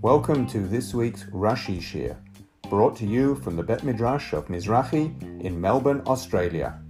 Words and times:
Welcome 0.00 0.46
to 0.48 0.60
this 0.60 0.94
week's 0.94 1.24
Rashi 1.24 1.78
Shiur, 1.78 2.16
brought 2.70 2.96
to 2.96 3.06
you 3.06 3.34
from 3.34 3.56
the 3.56 3.62
Bet 3.62 3.84
Midrash 3.84 4.32
of 4.32 4.46
Mizrahi 4.48 5.42
in 5.42 5.60
Melbourne, 5.60 6.02
Australia. 6.06 6.80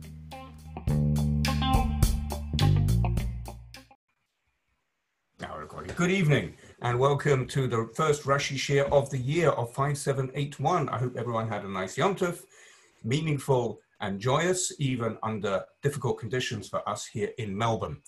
Good 5.98 6.12
evening 6.12 6.54
and 6.82 6.96
welcome 6.96 7.44
to 7.48 7.66
the 7.66 7.90
first 7.96 8.22
Rashi 8.22 8.56
Shiur 8.56 8.88
of 8.92 9.10
the 9.10 9.18
year 9.18 9.48
of 9.48 9.74
5781. 9.74 10.88
I 10.88 10.96
hope 10.96 11.16
everyone 11.16 11.48
had 11.48 11.64
a 11.64 11.68
nice 11.68 11.98
Yom 11.98 12.14
Tov, 12.14 12.44
meaningful 13.02 13.80
and 14.00 14.20
joyous, 14.20 14.72
even 14.78 15.18
under 15.24 15.64
difficult 15.82 16.18
conditions 16.18 16.68
for 16.68 16.88
us 16.88 17.04
here 17.06 17.30
in 17.38 17.56
Melbourne. 17.56 18.00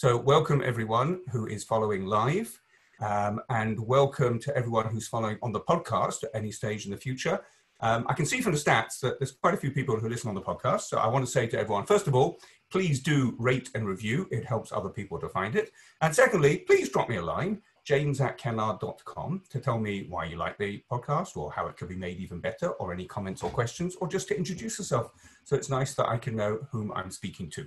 So, 0.00 0.16
welcome 0.16 0.62
everyone 0.64 1.22
who 1.32 1.48
is 1.48 1.64
following 1.64 2.06
live. 2.06 2.62
Um, 3.00 3.40
and 3.50 3.80
welcome 3.80 4.38
to 4.38 4.56
everyone 4.56 4.86
who's 4.86 5.08
following 5.08 5.38
on 5.42 5.50
the 5.50 5.58
podcast 5.58 6.22
at 6.22 6.30
any 6.34 6.52
stage 6.52 6.84
in 6.84 6.92
the 6.92 6.96
future. 6.96 7.40
Um, 7.80 8.06
I 8.08 8.14
can 8.14 8.24
see 8.24 8.40
from 8.40 8.52
the 8.52 8.60
stats 8.60 9.00
that 9.00 9.18
there's 9.18 9.32
quite 9.32 9.54
a 9.54 9.56
few 9.56 9.72
people 9.72 9.98
who 9.98 10.08
listen 10.08 10.28
on 10.28 10.36
the 10.36 10.40
podcast. 10.40 10.82
So 10.82 10.98
I 10.98 11.08
want 11.08 11.26
to 11.26 11.30
say 11.32 11.48
to 11.48 11.58
everyone, 11.58 11.84
first 11.84 12.06
of 12.06 12.14
all, 12.14 12.38
please 12.70 13.00
do 13.00 13.34
rate 13.40 13.70
and 13.74 13.88
review. 13.88 14.28
It 14.30 14.44
helps 14.44 14.70
other 14.70 14.88
people 14.88 15.18
to 15.18 15.28
find 15.28 15.56
it. 15.56 15.72
And 16.00 16.14
secondly, 16.14 16.58
please 16.58 16.90
drop 16.90 17.08
me 17.08 17.16
a 17.16 17.22
line, 17.24 17.60
james 17.84 18.20
at 18.20 18.38
kennard.com, 18.38 19.42
to 19.50 19.58
tell 19.58 19.80
me 19.80 20.06
why 20.08 20.26
you 20.26 20.36
like 20.36 20.58
the 20.58 20.80
podcast 20.88 21.36
or 21.36 21.50
how 21.50 21.66
it 21.66 21.76
could 21.76 21.88
be 21.88 21.96
made 21.96 22.18
even 22.18 22.38
better, 22.38 22.70
or 22.74 22.92
any 22.92 23.06
comments 23.06 23.42
or 23.42 23.50
questions, 23.50 23.96
or 23.96 24.06
just 24.06 24.28
to 24.28 24.36
introduce 24.36 24.78
yourself. 24.78 25.10
So 25.42 25.56
it's 25.56 25.68
nice 25.68 25.94
that 25.94 26.08
I 26.08 26.18
can 26.18 26.36
know 26.36 26.60
whom 26.70 26.92
I'm 26.94 27.10
speaking 27.10 27.50
to. 27.50 27.66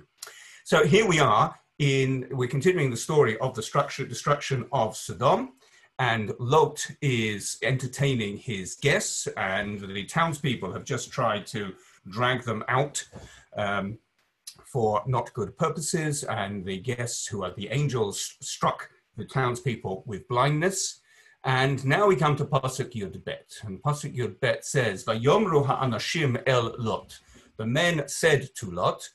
So 0.64 0.86
here 0.86 1.04
we 1.08 1.18
are 1.18 1.56
in 1.80 2.28
we're 2.30 2.48
continuing 2.48 2.90
the 2.90 2.96
story 2.96 3.36
of 3.38 3.52
the 3.54 3.62
structure, 3.62 4.06
destruction 4.06 4.64
of 4.70 4.96
Sodom, 4.96 5.54
and 5.98 6.32
Lot 6.38 6.86
is 7.00 7.58
entertaining 7.62 8.36
his 8.36 8.76
guests, 8.76 9.26
and 9.36 9.80
the 9.80 10.04
townspeople 10.04 10.72
have 10.72 10.84
just 10.84 11.10
tried 11.10 11.48
to 11.48 11.74
drag 12.08 12.44
them 12.44 12.62
out 12.68 13.04
um, 13.56 13.98
for 14.64 15.02
not 15.04 15.32
good 15.34 15.58
purposes, 15.58 16.22
and 16.22 16.64
the 16.64 16.78
guests, 16.78 17.26
who 17.26 17.42
are 17.42 17.52
the 17.56 17.68
angels, 17.70 18.36
struck 18.40 18.88
the 19.16 19.24
townspeople 19.24 20.04
with 20.06 20.28
blindness. 20.28 21.00
And 21.42 21.84
now 21.84 22.06
we 22.06 22.14
come 22.14 22.36
to 22.36 22.44
Pasuk 22.44 22.92
Yud 22.92 23.24
Bet, 23.24 23.50
and 23.64 23.82
Pasuk 23.82 24.16
Yud 24.16 24.38
Bet 24.38 24.64
says, 24.64 25.04
"Vayomru 25.04 25.66
ha'anashim 25.66 26.40
el 26.46 26.76
Lot." 26.78 27.18
The 27.56 27.66
men 27.66 28.06
said 28.06 28.54
to 28.54 28.70
Lot, 28.70 29.10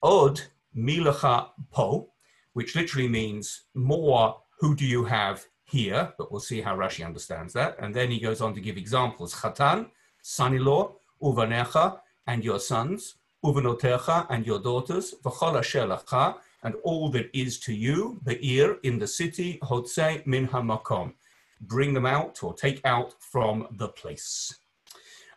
"Od 0.00 0.40
milacha 0.76 1.48
po, 1.70 2.10
which 2.52 2.76
literally 2.76 3.08
means 3.08 3.64
more, 3.74 4.36
who 4.60 4.74
do 4.74 4.84
you 4.84 5.04
have 5.04 5.44
here? 5.64 6.12
But 6.18 6.30
we'll 6.30 6.40
see 6.40 6.60
how 6.60 6.76
Rashi 6.76 7.04
understands 7.04 7.52
that. 7.54 7.76
And 7.80 7.94
then 7.94 8.10
he 8.10 8.20
goes 8.20 8.40
on 8.40 8.54
to 8.54 8.60
give 8.60 8.76
examples. 8.76 9.34
Chatan, 9.34 9.90
son-in-law, 10.22 10.92
uvanecha, 11.22 12.00
and 12.26 12.44
your 12.44 12.60
sons, 12.60 13.16
uvanotecha, 13.44 14.26
and 14.30 14.46
your 14.46 14.60
daughters, 14.60 15.14
v'chol 15.22 15.58
asher 15.58 16.34
and 16.62 16.74
all 16.82 17.10
that 17.10 17.28
is 17.34 17.60
to 17.60 17.74
you, 17.74 18.18
ear 18.40 18.78
in 18.84 18.98
the 18.98 19.06
city, 19.06 19.58
hotse 19.62 20.26
min 20.26 20.48
hamakom. 20.48 21.12
Bring 21.60 21.92
them 21.92 22.06
out 22.06 22.42
or 22.42 22.54
take 22.54 22.80
out 22.84 23.14
from 23.20 23.68
the 23.72 23.88
place. 23.88 24.54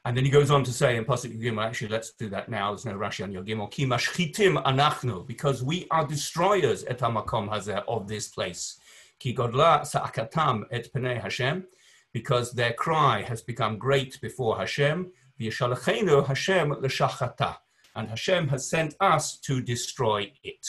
And 0.07 0.15
then 0.15 0.23
he 0.23 0.31
goes 0.31 0.51
on 0.51 0.63
to 0.63 0.71
say 0.71 0.95
in 0.95 1.03
Pasuk 1.03 1.37
Gimel, 1.37 1.65
actually, 1.65 1.89
let's 1.89 2.13
do 2.13 2.29
that 2.29 2.47
now. 2.47 2.69
There's 2.69 2.85
no 2.85 2.93
Rashi 2.93 3.25
on 3.25 3.31
your 3.33 3.43
Gimel. 3.43 3.69
Ki 3.69 3.85
mashchitim 3.85 4.63
anachnu, 4.63 5.27
because 5.27 5.61
we 5.61 5.85
are 5.91 6.07
destroyers 6.07 6.85
et 6.87 6.99
hamakom 6.99 7.49
hazeh 7.49 7.83
of 7.89 8.07
this 8.07 8.29
place. 8.29 8.79
Ki 9.19 9.35
godla 9.35 9.85
sa'akatam 9.85 10.63
et 10.71 10.87
penei 10.95 11.21
Hashem, 11.21 11.65
because 12.13 12.53
their 12.53 12.71
cry 12.71 13.21
has 13.23 13.41
become 13.41 13.77
great 13.77 14.17
before 14.21 14.57
Hashem. 14.57 15.11
V'yishalachenu 15.41 16.25
Hashem 16.25 16.71
l'shachata, 16.71 17.57
and 17.97 18.07
Hashem 18.07 18.47
has 18.47 18.65
sent 18.65 18.95
us 19.01 19.37
to 19.39 19.61
destroy 19.61 20.31
it. 20.41 20.65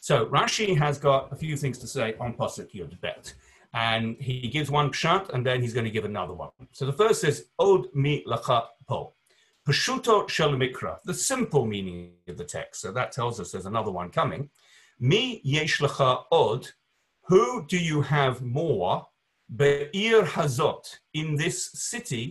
So 0.00 0.26
Rashi 0.26 0.76
has 0.76 0.98
got 0.98 1.32
a 1.32 1.36
few 1.36 1.56
things 1.56 1.78
to 1.78 1.86
say 1.86 2.16
on 2.18 2.34
Pasuk 2.34 2.72
Yud 2.72 3.00
Bet 3.00 3.32
and 3.74 4.16
he 4.18 4.48
gives 4.48 4.70
one 4.70 4.90
pshat, 4.90 5.30
and 5.30 5.46
then 5.46 5.62
he's 5.62 5.72
going 5.72 5.84
to 5.84 5.90
give 5.90 6.04
another 6.04 6.34
one. 6.34 6.50
So 6.72 6.84
the 6.84 6.92
first 6.92 7.24
is 7.24 7.46
od 7.58 7.86
mi 7.94 8.22
lacha 8.26 8.66
po. 8.92 9.14
Pashuto 9.66 10.28
shel 10.28 10.52
mikra, 10.62 10.98
the 11.04 11.14
simple 11.14 11.64
meaning 11.64 12.12
of 12.28 12.36
the 12.36 12.44
text. 12.44 12.80
So 12.82 12.92
that 12.92 13.12
tells 13.12 13.40
us 13.40 13.52
there's 13.52 13.72
another 13.74 13.92
one 14.00 14.10
coming. 14.10 14.50
Mi 14.98 15.40
yesh 15.44 15.78
lacha 15.80 16.24
od, 16.30 16.62
who 17.28 17.64
do 17.72 17.78
you 17.78 18.02
have 18.02 18.42
more? 18.42 19.06
Be'ir 19.54 20.22
hazot, 20.34 20.84
in 21.14 21.36
this 21.36 21.70
city, 21.90 22.24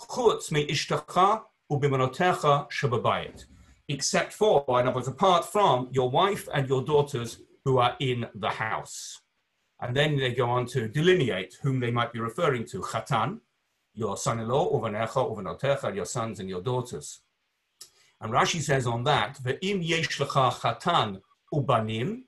chutz 0.00 0.52
mi 0.52 0.66
ishtacha 0.66 1.42
ubimanotecha 1.72 2.70
shababayit. 2.70 3.46
Except 3.88 4.32
for, 4.32 4.64
in 4.80 4.86
other 4.86 4.96
words, 4.96 5.08
apart 5.08 5.44
from 5.54 5.88
your 5.90 6.10
wife 6.10 6.48
and 6.54 6.68
your 6.68 6.82
daughters 6.82 7.30
who 7.64 7.78
are 7.78 7.96
in 8.00 8.26
the 8.34 8.48
house. 8.48 9.20
And 9.80 9.94
then 9.96 10.16
they 10.16 10.32
go 10.32 10.48
on 10.48 10.66
to 10.74 10.88
delineate 10.88 11.52
whom 11.62 11.80
they 11.80 11.90
might 11.90 12.12
be 12.12 12.20
referring 12.20 12.64
to. 12.66 12.80
Chatan, 12.80 13.40
your 13.94 14.16
son-in-law, 14.16 14.72
uvanecha, 14.72 15.08
uvanotecha, 15.08 15.94
your 15.94 16.04
sons 16.04 16.40
and 16.40 16.48
your 16.48 16.60
daughters. 16.60 17.20
And 18.20 18.32
Rashi 18.32 18.60
says 18.60 18.86
on 18.86 19.04
that, 19.04 19.38
Ve'im 19.42 19.86
yesh 19.86 20.18
lecha 20.18 20.52
chatan 20.52 21.20
ubanim, 21.52 22.22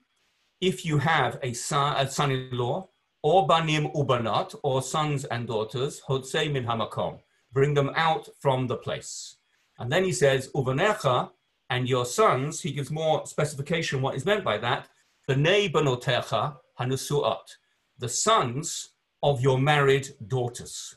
if 0.61 0.85
you 0.85 0.97
have 0.97 1.39
a, 1.43 1.53
son, 1.53 1.95
a 1.97 2.09
son-in-law, 2.09 2.87
or 3.21 3.47
banim 3.47 3.87
ubanat, 3.89 4.55
or 4.63 4.81
sons 4.81 5.25
and 5.25 5.47
daughters, 5.47 6.01
hodsei 6.07 6.51
min 6.51 6.65
hamakom, 6.65 7.19
bring 7.51 7.73
them 7.73 7.91
out 7.95 8.29
from 8.39 8.67
the 8.67 8.77
place. 8.77 9.37
And 9.79 9.91
then 9.91 10.03
he 10.03 10.11
says, 10.11 10.49
uvanecha, 10.55 11.31
and 11.69 11.89
your 11.89 12.05
sons, 12.05 12.61
he 12.61 12.71
gives 12.71 12.89
more 12.89 13.25
specification 13.25 14.01
what 14.01 14.15
is 14.15 14.25
meant 14.25 14.43
by 14.43 14.57
that, 14.59 14.87
b'nei 15.29 15.71
banotecha, 15.71 16.57
Hanusuat, 16.79 17.55
the 17.97 18.07
sons 18.07 18.89
of 19.23 19.41
your 19.41 19.57
married 19.57 20.09
daughters. 20.27 20.95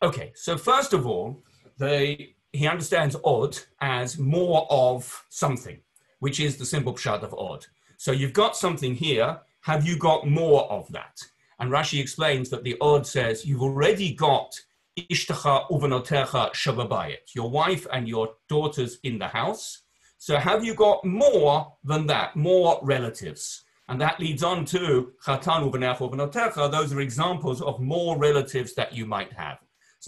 Okay, 0.00 0.30
so 0.36 0.56
first 0.56 0.92
of 0.92 1.06
all, 1.06 1.42
they, 1.76 2.36
he 2.52 2.68
understands 2.68 3.16
od 3.24 3.58
as 3.80 4.16
more 4.16 4.64
of 4.70 5.24
something, 5.28 5.80
which 6.20 6.38
is 6.38 6.56
the 6.56 6.64
simple 6.64 6.94
pshat 6.94 7.22
of 7.22 7.34
od. 7.34 7.66
So 7.96 8.12
you've 8.12 8.32
got 8.32 8.56
something 8.56 8.94
here, 8.94 9.40
have 9.62 9.84
you 9.84 9.98
got 9.98 10.28
more 10.28 10.70
of 10.70 10.86
that? 10.92 11.20
And 11.58 11.72
Rashi 11.72 12.00
explains 12.00 12.48
that 12.50 12.62
the 12.62 12.76
od 12.80 13.08
says 13.08 13.44
you've 13.44 13.62
already 13.62 14.14
got 14.14 14.54
ishtacha 14.96 15.68
uvanotecha 15.68 16.52
shababayit, 16.52 17.34
your 17.34 17.50
wife 17.50 17.84
and 17.92 18.08
your 18.08 18.34
daughters 18.48 18.98
in 19.02 19.18
the 19.18 19.26
house. 19.26 19.82
So 20.18 20.36
have 20.36 20.64
you 20.64 20.74
got 20.74 21.04
more 21.04 21.74
than 21.82 22.06
that, 22.06 22.36
more 22.36 22.78
relatives? 22.82 23.64
And 23.88 24.00
that 24.00 24.20
leads 24.20 24.44
on 24.44 24.64
to 24.66 25.12
chatan 25.24 25.72
u'v'necha 25.72 26.70
Those 26.70 26.92
are 26.92 27.00
examples 27.00 27.60
of 27.62 27.80
more 27.80 28.16
relatives 28.16 28.74
that 28.74 28.92
you 28.92 29.04
might 29.04 29.32
have. 29.32 29.58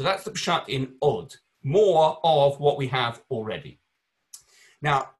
So 0.01 0.05
that's 0.05 0.25
the 0.25 0.31
pshat 0.31 0.71
in 0.71 0.95
od, 1.03 1.35
more 1.63 2.19
of 2.25 2.59
what 2.59 2.79
we 2.79 2.87
have 2.87 3.21
already. 3.31 3.81
Now, 4.81 5.11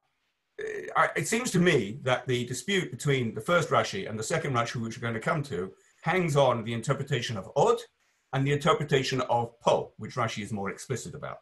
uh, 0.97 1.07
it 1.15 1.27
seems 1.27 1.51
to 1.51 1.59
me 1.59 1.99
that 2.01 2.25
the 2.25 2.45
dispute 2.45 2.89
between 2.89 3.35
the 3.35 3.41
first 3.41 3.69
Rashi 3.69 4.09
and 4.09 4.17
the 4.17 4.23
second 4.23 4.53
Rashi, 4.53 4.81
which 4.81 4.97
we're 4.97 5.03
going 5.03 5.13
to 5.13 5.19
come 5.19 5.43
to, 5.43 5.71
hangs 6.01 6.35
on 6.35 6.63
the 6.63 6.73
interpretation 6.73 7.37
of 7.37 7.51
od 7.55 7.77
and 8.33 8.43
the 8.43 8.53
interpretation 8.53 9.21
of 9.29 9.59
po, 9.59 9.91
which 9.97 10.15
Rashi 10.15 10.41
is 10.41 10.51
more 10.51 10.71
explicit 10.71 11.13
about. 11.13 11.41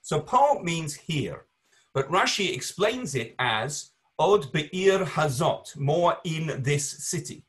So 0.00 0.18
po 0.18 0.60
means 0.62 0.94
here, 0.94 1.44
but 1.92 2.10
Rashi 2.10 2.54
explains 2.56 3.14
it 3.14 3.34
as 3.38 3.90
Od 4.18 4.50
Be'ir 4.50 5.04
Hazot, 5.04 5.76
more 5.76 6.16
in 6.24 6.62
this 6.62 6.88
city. 6.88 7.44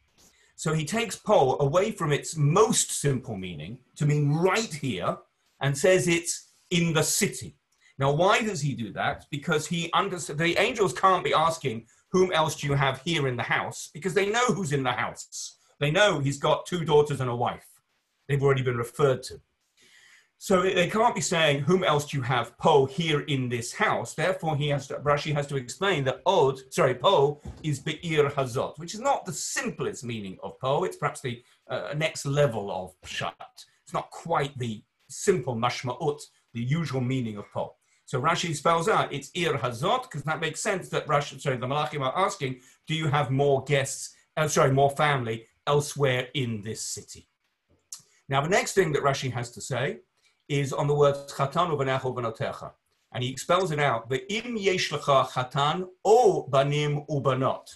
So 0.57 0.74
he 0.74 0.83
takes 0.83 1.15
Po 1.15 1.56
away 1.62 1.92
from 1.94 2.12
its 2.12 2.35
most 2.35 2.92
simple 2.92 3.38
meaning 3.38 3.77
to 3.95 4.06
mean 4.06 4.33
right 4.33 4.74
here 4.74 5.18
and 5.61 5.77
says 5.77 6.07
it's 6.07 6.51
in 6.71 6.94
the 6.94 7.03
city. 7.03 7.56
Now, 7.97 8.11
why 8.11 8.41
does 8.41 8.61
he 8.61 8.73
do 8.73 8.94
that? 8.94 9.25
Because 9.29 9.67
he 9.67 9.89
understands 9.94 10.41
the 10.41 10.57
angels 10.57 10.94
can't 10.94 11.23
be 11.23 11.33
asking, 11.33 11.85
whom 12.11 12.31
else 12.31 12.56
do 12.56 12.67
you 12.67 12.73
have 12.73 13.01
here 13.01 13.27
in 13.27 13.35
the 13.35 13.44
house? 13.44 13.89
Because 13.94 14.13
they 14.13 14.29
know 14.29 14.45
who's 14.47 14.71
in 14.71 14.83
the 14.83 14.91
house. 14.91 15.57
They 15.79 15.91
know 15.91 16.19
he's 16.19 16.39
got 16.39 16.65
two 16.65 16.85
daughters 16.85 17.21
and 17.21 17.29
a 17.29 17.35
wife. 17.35 17.67
They've 18.27 18.41
already 18.41 18.61
been 18.61 18.77
referred 18.77 19.23
to. 19.23 19.41
So 20.41 20.61
they 20.61 20.88
can't 20.88 21.13
be 21.13 21.19
saying, 21.19 21.61
whom 21.61 21.83
else 21.83 22.06
do 22.06 22.17
you 22.17 22.23
have 22.23 22.57
Po 22.57 22.85
here 22.85 23.21
in 23.21 23.50
this 23.50 23.73
house? 23.73 24.13
Therefore, 24.13 24.56
he 24.56 24.69
has 24.69 24.88
to, 24.88 24.95
Rashi 24.95 25.33
has 25.33 25.47
to 25.47 25.57
explain 25.57 26.06
that 26.06 26.21
Od, 26.25 26.59
sorry, 26.73 26.95
Po 26.95 27.41
is 27.61 27.79
Be'ir 27.79 28.29
Hazot, 28.29 28.79
which 28.79 28.94
is 28.94 29.01
not 29.01 29.25
the 29.25 29.33
simplest 29.33 30.06
meaning 30.06 30.38
of 30.41 30.57
Po. 30.59 30.85
It's 30.85 30.95
perhaps 30.95 31.19
the 31.19 31.44
uh, 31.69 31.94
next 31.97 32.25
level 32.25 32.71
of 32.71 32.95
Pshat. 33.01 33.33
It's 33.83 33.94
not 33.94 34.09
quite 34.11 34.57
the 34.57 34.81
simple 35.09 35.56
Mashma'ut, 35.56 36.21
the 36.53 36.61
usual 36.61 37.01
meaning 37.01 37.38
of 37.38 37.45
Po. 37.51 37.75
So 38.06 38.21
Rashi 38.21 38.56
spells 38.56 38.88
out 38.88 39.13
it's 39.13 39.29
Ir 39.35 39.53
Hazot, 39.53 40.03
because 40.03 40.23
that 40.23 40.39
makes 40.39 40.61
sense 40.61 40.89
that 40.89 41.06
Rashi, 41.07 41.39
sorry, 41.39 41.57
the 41.57 41.67
Malachim 41.67 42.01
are 42.01 42.17
asking, 42.17 42.61
do 42.88 42.95
you 42.95 43.07
have 43.07 43.29
more 43.29 43.63
guests 43.65 44.15
uh, 44.39 44.47
sorry, 44.47 44.71
more 44.71 44.89
family 44.91 45.45
elsewhere 45.67 46.27
in 46.33 46.61
this 46.61 46.81
city. 46.81 47.27
Now, 48.29 48.41
the 48.41 48.50
next 48.50 48.73
thing 48.73 48.91
that 48.94 49.03
Rashi 49.03 49.31
has 49.31 49.51
to 49.51 49.61
say 49.61 50.00
is 50.47 50.71
on 50.71 50.88
the 50.88 50.95
word 50.95 51.15
chatan 51.29 51.69
uvanecha 51.75 52.01
uvanotecha. 52.01 52.71
And 53.11 53.23
he 53.23 53.29
expels 53.29 53.71
it 53.71 53.79
out. 53.79 54.09
Ve'im 54.09 54.56
yesh 54.61 54.91
lecha 54.91 55.27
chatan 55.27 55.88
o 56.06 56.47
banim 56.50 57.01
ubanot. 57.09 57.67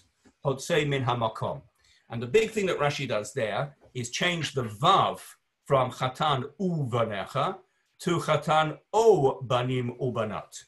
Hodsei 0.45 0.87
min 0.87 1.03
hamakom. 1.03 1.61
And 2.09 2.21
the 2.21 2.27
big 2.27 2.51
thing 2.51 2.67
that 2.67 2.79
Rashi 2.79 3.07
does 3.07 3.33
there 3.33 3.75
is 3.93 4.09
change 4.09 4.53
the 4.53 4.63
vav 4.63 5.19
from 5.65 5.91
chatan 5.91 6.45
uvanecha 6.59 7.57
to 7.99 8.19
chatan 8.19 8.77
o 8.91 9.41
banim 9.41 9.95
ubanot. 10.01 10.63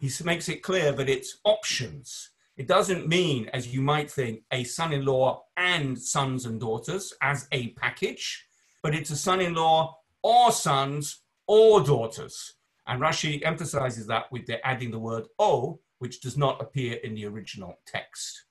He 0.00 0.10
makes 0.24 0.48
it 0.48 0.62
clear 0.62 0.92
that 0.92 1.08
it's 1.08 1.38
options. 1.44 2.30
It 2.56 2.66
doesn't 2.66 3.06
mean, 3.06 3.48
as 3.52 3.72
you 3.72 3.82
might 3.82 4.10
think, 4.10 4.42
a 4.50 4.64
son-in-law 4.64 5.42
and 5.56 5.98
sons 5.98 6.46
and 6.46 6.58
daughters 6.58 7.12
as 7.22 7.46
a 7.52 7.68
package, 7.70 8.46
but 8.82 8.94
it's 8.94 9.10
a 9.10 9.16
son-in-law 9.16 9.96
or 10.22 10.52
sons 10.52 11.20
or 11.46 11.82
daughters. 11.82 12.54
And 12.86 13.00
Rashi 13.00 13.44
emphasizes 13.46 14.06
that 14.08 14.30
with 14.32 14.46
the 14.46 14.66
adding 14.66 14.90
the 14.90 14.98
word 14.98 15.26
o, 15.38 15.80
which 15.98 16.20
does 16.20 16.36
not 16.36 16.60
appear 16.60 16.94
in 17.04 17.14
the 17.14 17.26
original 17.26 17.78
text. 17.86 18.44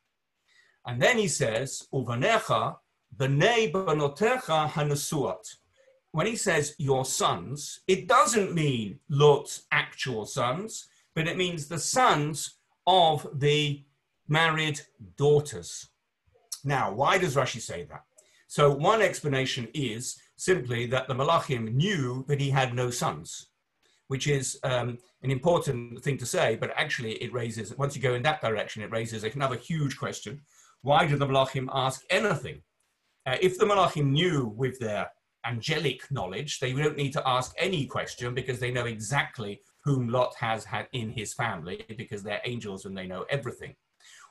And 0.85 1.01
then 1.01 1.17
he 1.17 1.27
says, 1.27 1.87
Uvanecha, 1.93 2.77
b'nei 3.15 3.71
banotecha 3.71 4.69
hanasuat. 4.69 5.55
When 6.11 6.25
he 6.25 6.35
says 6.35 6.75
your 6.77 7.05
sons, 7.05 7.81
it 7.87 8.07
doesn't 8.07 8.53
mean 8.53 8.99
Lot's 9.09 9.63
actual 9.71 10.25
sons, 10.25 10.87
but 11.15 11.27
it 11.27 11.37
means 11.37 11.67
the 11.67 11.79
sons 11.79 12.55
of 12.87 13.27
the 13.33 13.83
married 14.27 14.81
daughters. 15.17 15.87
Now, 16.63 16.91
why 16.91 17.17
does 17.17 17.35
Rashi 17.35 17.61
say 17.61 17.83
that? 17.83 18.03
So 18.47 18.71
one 18.71 19.01
explanation 19.01 19.67
is 19.73 20.19
simply 20.35 20.87
that 20.87 21.07
the 21.07 21.13
Malachim 21.13 21.73
knew 21.73 22.25
that 22.27 22.41
he 22.41 22.49
had 22.49 22.73
no 22.73 22.89
sons, 22.89 23.49
which 24.07 24.27
is 24.27 24.59
um, 24.63 24.97
an 25.21 25.29
important 25.29 26.01
thing 26.03 26.17
to 26.17 26.25
say, 26.25 26.55
but 26.55 26.71
actually 26.75 27.13
it 27.23 27.31
raises, 27.31 27.77
once 27.77 27.95
you 27.95 28.01
go 28.01 28.15
in 28.15 28.23
that 28.23 28.41
direction, 28.41 28.81
it 28.81 28.91
raises 28.91 29.23
another 29.23 29.55
huge 29.55 29.97
question. 29.99 30.41
Why 30.81 31.05
did 31.05 31.19
the 31.19 31.27
Malachim 31.27 31.69
ask 31.71 32.03
anything? 32.09 32.63
Uh, 33.25 33.37
if 33.41 33.59
the 33.59 33.65
Malachim 33.65 34.11
knew 34.11 34.47
with 34.57 34.79
their 34.79 35.11
angelic 35.45 36.09
knowledge, 36.11 36.59
they 36.59 36.73
don't 36.73 36.97
need 36.97 37.13
to 37.13 37.27
ask 37.27 37.53
any 37.57 37.85
question 37.85 38.33
because 38.33 38.59
they 38.59 38.71
know 38.71 38.85
exactly 38.85 39.61
whom 39.83 40.09
Lot 40.09 40.35
has 40.35 40.65
had 40.65 40.87
in 40.93 41.09
his 41.09 41.33
family 41.33 41.85
because 41.97 42.23
they're 42.23 42.41
angels 42.45 42.85
and 42.85 42.97
they 42.97 43.07
know 43.07 43.25
everything. 43.29 43.75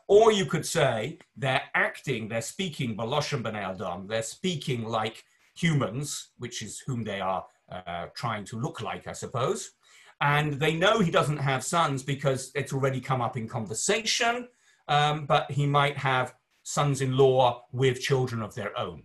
Or 0.07 0.33
you 0.33 0.47
could 0.47 0.65
say 0.65 1.19
they're 1.37 1.63
acting, 1.75 2.29
they're 2.29 2.41
speaking 2.41 2.97
Baloshim 2.97 3.47
Adam, 3.53 4.07
they're 4.07 4.23
speaking 4.23 4.85
like 4.85 5.23
humans, 5.55 6.31
which 6.39 6.63
is 6.63 6.83
whom 6.87 7.05
they 7.05 7.21
are 7.21 7.45
uh, 7.71 8.07
trying 8.15 8.45
to 8.47 8.59
look 8.59 8.81
like, 8.81 9.07
I 9.07 9.13
suppose. 9.13 9.73
And 10.21 10.55
they 10.55 10.75
know 10.75 11.01
he 11.01 11.11
doesn't 11.11 11.39
have 11.39 11.63
sons 11.63 12.03
because 12.03 12.51
it's 12.55 12.73
already 12.73 13.01
come 13.01 13.21
up 13.21 13.37
in 13.37 13.47
conversation, 13.49 14.49
um, 14.89 15.27
but 15.27 15.51
he 15.51 15.67
might 15.67 15.97
have 15.99 16.35
sons 16.63 17.01
in 17.01 17.17
law 17.17 17.63
with 17.73 18.01
children 18.01 18.43
of 18.43 18.55
their 18.55 18.77
own. 18.79 19.03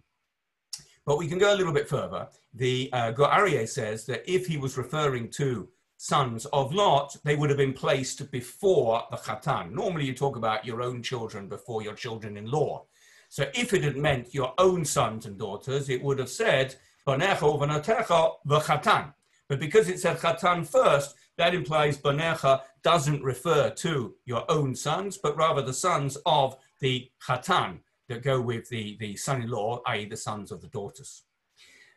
But 1.06 1.18
we 1.18 1.28
can 1.28 1.38
go 1.38 1.54
a 1.54 1.58
little 1.58 1.74
bit 1.74 1.90
further. 1.90 2.28
The 2.54 2.90
uh, 2.94 3.12
Gur 3.12 3.28
Aryeh 3.28 3.68
says 3.68 4.06
that 4.06 4.24
if 4.32 4.48
he 4.48 4.58
was 4.58 4.78
referring 4.78 5.30
to 5.32 5.68
sons 5.98 6.46
of 6.48 6.74
Lot, 6.74 7.16
they 7.24 7.36
would 7.36 7.50
have 7.50 7.58
been 7.58 7.74
placed 7.74 8.32
before 8.32 9.04
the 9.12 9.18
Khatan. 9.18 9.72
Normally, 9.72 10.06
you 10.06 10.14
talk 10.14 10.36
about 10.38 10.66
your 10.66 10.82
own 10.82 11.04
children 11.04 11.48
before 11.48 11.82
your 11.82 11.94
children 11.94 12.38
in 12.38 12.50
law. 12.50 12.86
So, 13.30 13.50
if 13.54 13.74
it 13.74 13.84
had 13.84 13.98
meant 13.98 14.34
your 14.34 14.54
own 14.58 14.86
sons 14.86 15.26
and 15.26 15.38
daughters, 15.38 15.90
it 15.90 16.02
would 16.04 16.20
have 16.20 16.30
said, 16.30 16.76
Banecha 17.08 18.36
v'chatan. 18.48 19.14
But 19.50 19.60
because 19.60 19.90
it 19.90 20.00
said 20.00 20.18
Khatan 20.18 20.66
first, 20.66 21.16
that 21.38 21.56
implies 21.56 21.98
Banecha 21.98 22.62
doesn't 22.84 23.24
refer 23.24 23.70
to 23.72 24.16
your 24.26 24.50
own 24.50 24.76
sons, 24.76 25.18
but 25.18 25.36
rather 25.36 25.62
the 25.62 25.74
sons 25.74 26.18
of 26.26 26.56
the 26.80 27.10
Khatan 27.26 27.80
that 28.10 28.24
go 28.24 28.42
with 28.42 28.70
the, 28.70 28.98
the 29.00 29.16
son 29.16 29.42
in 29.42 29.50
law, 29.50 29.82
i.e., 29.88 30.06
the 30.06 30.18
sons 30.18 30.52
of 30.52 30.62
the 30.62 30.68
daughters. 30.68 31.24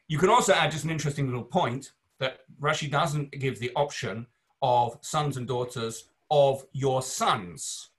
You 0.08 0.18
can 0.18 0.30
also 0.30 0.52
add 0.52 0.70
just 0.70 0.84
an 0.84 0.90
interesting 0.90 1.26
little 1.26 1.44
point 1.44 1.92
that 2.20 2.40
Rashi 2.60 2.90
doesn't 2.90 3.32
give 3.32 3.58
the 3.58 3.72
option 3.74 4.26
of 4.62 4.98
sons 5.02 5.36
and 5.36 5.46
daughters 5.46 6.08
of 6.30 6.64
your 6.72 7.02
sons, 7.02 7.90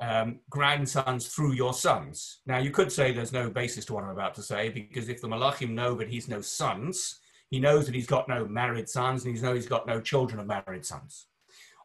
um, 0.00 0.40
grandsons 0.50 1.28
through 1.28 1.52
your 1.52 1.74
sons. 1.74 2.38
Now, 2.46 2.58
you 2.58 2.70
could 2.70 2.90
say 2.90 3.12
there's 3.12 3.32
no 3.32 3.50
basis 3.50 3.84
to 3.86 3.94
what 3.94 4.04
I'm 4.04 4.10
about 4.10 4.34
to 4.34 4.42
say, 4.42 4.68
because 4.68 5.08
if 5.08 5.20
the 5.20 5.28
Malachim 5.28 5.70
know 5.70 5.94
that 5.94 6.08
he's 6.08 6.28
no 6.28 6.40
sons, 6.40 7.20
he 7.50 7.60
knows 7.60 7.86
that 7.86 7.94
he's 7.94 8.06
got 8.06 8.28
no 8.28 8.46
married 8.46 8.88
sons, 8.88 9.24
and 9.24 9.36
he 9.36 9.42
knows 9.42 9.56
he's 9.56 9.68
got 9.68 9.86
no 9.86 10.00
children 10.00 10.40
of 10.40 10.46
married 10.46 10.84
sons. 10.84 11.26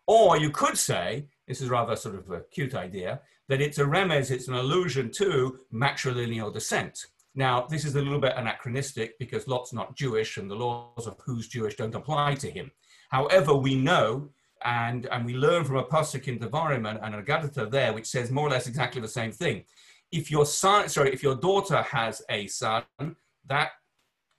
Or 0.08 0.38
you 0.38 0.50
could 0.50 0.78
say, 0.78 1.28
this 1.48 1.62
is 1.62 1.70
rather 1.70 1.96
sort 1.96 2.16
of 2.16 2.30
a 2.32 2.42
cute 2.52 2.76
idea, 2.76 3.22
that 3.50 3.62
it's 3.62 3.80
a 3.80 3.84
remez, 3.84 4.32
it's 4.32 4.48
an 4.48 4.54
allusion 4.56 5.12
to 5.12 5.60
matrilineal 5.74 6.54
descent. 6.54 7.06
Now, 7.34 7.66
this 7.70 7.86
is 7.86 7.96
a 7.96 8.02
little 8.02 8.20
bit 8.20 8.34
anachronistic 8.36 9.18
because 9.18 9.48
Lot's 9.48 9.74
not 9.74 9.96
Jewish 9.96 10.38
and 10.38 10.50
the 10.50 10.56
laws 10.56 11.08
of 11.08 11.18
who's 11.26 11.48
Jewish 11.48 11.76
don't 11.76 11.96
apply 11.96 12.36
to 12.36 12.52
him. 12.52 12.72
However, 13.10 13.54
we 13.54 13.76
know 13.76 14.30
and, 14.64 15.06
and 15.08 15.26
we 15.26 15.34
learn 15.34 15.64
from 15.64 15.78
a 15.78 15.84
pasuk 15.84 16.28
in 16.28 16.40
Devarim 16.40 16.88
and, 16.88 17.16
a 17.16 17.22
Gadata 17.22 17.68
there, 17.68 17.94
which 17.94 18.06
says 18.06 18.32
more 18.32 18.48
or 18.48 18.52
less 18.52 18.68
exactly 18.68 19.02
the 19.02 19.08
same 19.08 19.32
thing. 19.32 19.64
If 20.12 20.30
your 20.30 20.46
son, 20.46 20.90
sorry, 20.90 21.14
if 21.14 21.24
your 21.24 21.36
daughter 21.36 21.82
has 21.82 22.22
a 22.30 22.48
son, 22.48 22.84
that 23.48 23.72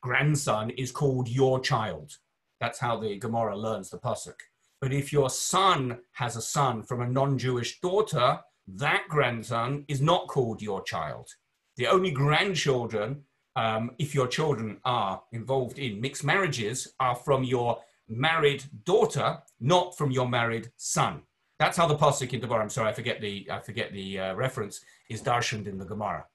grandson 0.02 0.70
is 0.70 0.92
called 0.92 1.28
your 1.28 1.60
child. 1.60 2.12
That's 2.60 2.78
how 2.78 2.98
the 3.00 3.18
Gemara 3.18 3.56
learns 3.56 3.90
the 3.90 3.98
pasuk. 3.98 4.36
But 4.80 4.92
if 4.92 5.12
your 5.12 5.30
son 5.30 6.00
has 6.12 6.36
a 6.36 6.42
son 6.42 6.82
from 6.82 7.00
a 7.00 7.08
non-Jewish 7.08 7.80
daughter, 7.80 8.40
that 8.66 9.04
grandson 9.08 9.84
is 9.88 10.00
not 10.00 10.28
called 10.28 10.62
your 10.62 10.82
child. 10.82 11.28
The 11.76 11.86
only 11.86 12.10
grandchildren, 12.10 13.24
um, 13.56 13.92
if 13.98 14.14
your 14.14 14.26
children 14.26 14.78
are 14.84 15.22
involved 15.32 15.78
in 15.78 16.00
mixed 16.00 16.24
marriages, 16.24 16.92
are 17.00 17.14
from 17.14 17.44
your 17.44 17.78
married 18.08 18.64
daughter, 18.84 19.38
not 19.60 19.96
from 19.96 20.10
your 20.10 20.28
married 20.28 20.70
son. 20.76 21.22
That's 21.58 21.76
how 21.76 21.86
the 21.86 21.96
pasuk 21.96 22.32
in 22.32 22.40
the 22.40 22.46
Gemara. 22.46 22.62
I'm 22.62 22.70
sorry, 22.70 22.90
I 22.90 22.92
forget 22.92 23.20
the 23.20 23.46
I 23.50 23.60
forget 23.60 23.92
the 23.92 24.18
uh, 24.18 24.34
reference 24.34 24.84
is 25.08 25.22
darshaned 25.22 25.66
in 25.66 25.78
the 25.78 25.84
Gemara, 25.84 26.26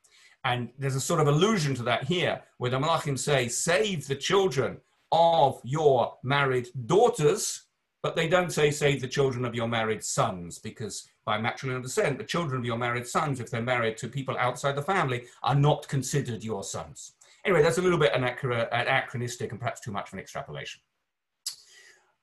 and 0.44 0.70
there's 0.80 0.96
a 0.96 1.02
sort 1.02 1.20
of 1.20 1.28
allusion 1.28 1.76
to 1.76 1.84
that 1.84 2.06
here, 2.06 2.42
where 2.58 2.72
the 2.72 2.80
Malachim 2.80 3.20
say, 3.20 3.48
"Save 3.50 4.08
the 4.08 4.16
children 4.16 4.78
of 5.12 5.60
your 5.64 6.14
married 6.24 6.70
daughters," 6.86 7.67
but 8.02 8.16
they 8.16 8.28
don't 8.28 8.52
say, 8.52 8.72
"Save 8.72 9.02
the 9.02 9.08
children 9.08 9.46
of 9.46 9.56
your 9.56 9.68
married 9.68 10.04
sons," 10.04 10.60
because 10.60 11.10
by 11.26 11.38
matrilineal 11.40 11.84
descent, 11.84 12.18
the 12.18 12.24
children 12.24 12.60
of 12.60 12.66
your 12.66 12.78
married 12.78 13.06
sons, 13.06 13.40
if 13.40 13.50
they're 13.50 13.62
married 13.62 13.98
to 13.98 14.08
people 14.08 14.38
outside 14.38 14.76
the 14.76 14.82
family, 14.82 15.26
are 15.44 15.56
not 15.56 15.88
considered 15.88 16.44
your 16.44 16.64
sons. 16.64 17.14
Anyway, 17.46 17.62
that's 17.62 17.78
a 17.78 17.82
little 17.82 18.00
bit 18.00 18.14
anachronistic 18.14 19.52
and 19.52 19.60
perhaps 19.60 19.82
too 19.82 19.92
much 19.92 20.10
of 20.10 20.14
an 20.14 20.20
extrapolation. 20.20 20.82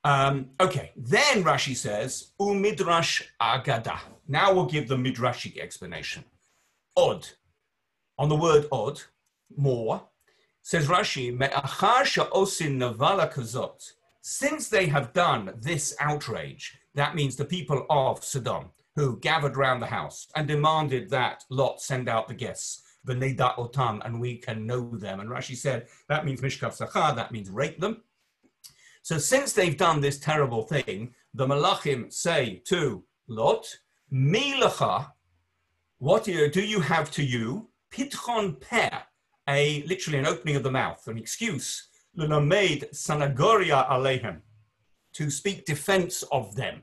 Um, 0.04 0.50
okay, 0.61 0.93
then 0.97 1.43
Rashi 1.45 1.75
says, 1.75 2.33
Umidrash 2.38 3.23
Agada. 3.40 3.99
Now 4.28 4.52
we'll 4.52 4.66
give 4.66 4.87
the 4.87 4.97
Midrashic 4.97 5.59
explanation. 5.59 6.25
Odd. 6.95 7.26
On 8.19 8.28
the 8.28 8.37
word 8.37 8.66
odd, 8.71 9.00
more, 9.57 10.02
says 10.62 10.88
Rashi, 10.88 11.37
Me'achar 11.37 12.04
sha'osin 12.04 12.76
navala 12.76 13.33
kazot. 13.33 13.93
Since 14.26 14.71
they 14.71 14.87
have 14.87 15.12
done 15.12 15.52
this 15.61 15.95
outrage, 16.00 16.78
that 16.95 17.14
means 17.14 17.37
the 17.37 17.45
people 17.45 17.85
of 17.90 18.25
Sodom, 18.25 18.71
who 18.97 19.19
gathered 19.19 19.59
round 19.59 19.83
the 19.83 19.87
house 19.87 20.28
and 20.35 20.49
demanded 20.49 21.11
that 21.11 21.45
Lot 21.50 21.83
send 21.83 22.09
out 22.09 22.26
the 22.26 22.33
guests, 22.33 22.81
Veneda 23.07 23.54
Otam, 23.59 24.00
and 24.02 24.19
we 24.19 24.38
can 24.38 24.66
know 24.66 24.97
them. 24.97 25.21
And 25.21 25.28
Rashi 25.28 25.54
said 25.54 25.88
that 26.09 26.25
means 26.25 26.40
Mishkav 26.40 26.73
Zachar, 26.73 27.14
that 27.14 27.33
means 27.33 27.50
rape 27.50 27.78
them. 27.78 28.02
So 29.02 29.19
since 29.19 29.52
they've 29.52 29.76
done 29.76 30.00
this 30.00 30.19
terrible 30.19 30.62
thing, 30.62 31.14
the 31.35 31.47
Malachim 31.47 32.11
say 32.11 32.62
to 32.69 33.04
Lot, 33.28 33.76
Milacha, 34.11 35.11
what 35.99 36.25
do 36.25 36.62
you 36.62 36.81
have 36.81 37.11
to 37.11 37.23
you? 37.23 37.69
Pitchon 37.93 38.59
per, 38.59 38.90
a 39.50 39.83
literally 39.83 40.19
an 40.19 40.26
opening 40.26 40.57
of 40.57 40.62
the 40.62 40.71
mouth, 40.71 41.07
an 41.09 41.19
excuse, 41.19 41.90
made 42.16 42.88
sanagoria 42.92 43.88
alehem, 43.88 44.40
to 45.14 45.30
speak 45.30 45.64
defense 45.64 46.23
of 46.30 46.54
them. 46.56 46.83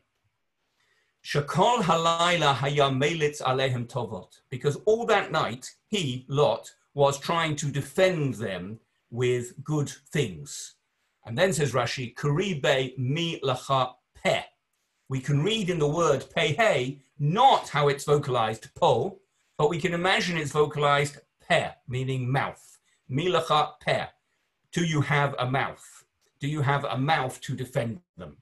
Shakol 1.24 1.82
halayla 1.82 2.54
haya 2.54 2.90
melitz 2.90 3.42
alehem 3.42 3.88
tovot. 3.88 4.40
Because 4.50 4.78
all 4.86 5.06
that 5.06 5.32
night, 5.32 5.70
he, 5.88 6.26
Lot, 6.28 6.72
was 6.94 7.20
trying 7.20 7.56
to 7.58 7.68
defend 7.68 8.36
them 8.36 8.80
with 9.12 9.54
good 9.64 9.90
things. 10.12 10.76
And 11.26 11.38
then 11.38 11.54
says 11.54 11.74
Rashi, 11.74 12.16
Kuribe 12.16 12.98
mi 12.98 13.40
lacha 13.42 13.94
pe. 14.24 14.42
We 15.10 15.20
can 15.20 15.44
read 15.44 15.70
in 15.70 15.78
the 15.78 15.88
word 15.88 16.26
pehe 16.36 17.02
not 17.20 17.70
how 17.70 17.88
it's 17.90 18.06
vocalized 18.06 18.74
po, 18.74 19.20
but 19.58 19.70
we 19.70 19.78
can 19.78 19.94
imagine 19.94 20.38
it's 20.38 20.54
vocalized 20.54 21.20
per, 21.48 21.72
meaning 21.88 22.32
mouth. 22.32 22.80
Milacha 23.12 23.74
per. 23.80 24.10
Do 24.72 24.86
you 24.86 25.02
have 25.02 25.36
a 25.38 25.50
mouth? 25.50 26.06
Do 26.40 26.48
you 26.48 26.62
have 26.62 26.86
a 26.86 26.98
mouth 26.98 27.42
to 27.42 27.56
defend 27.56 28.00
them? 28.18 28.38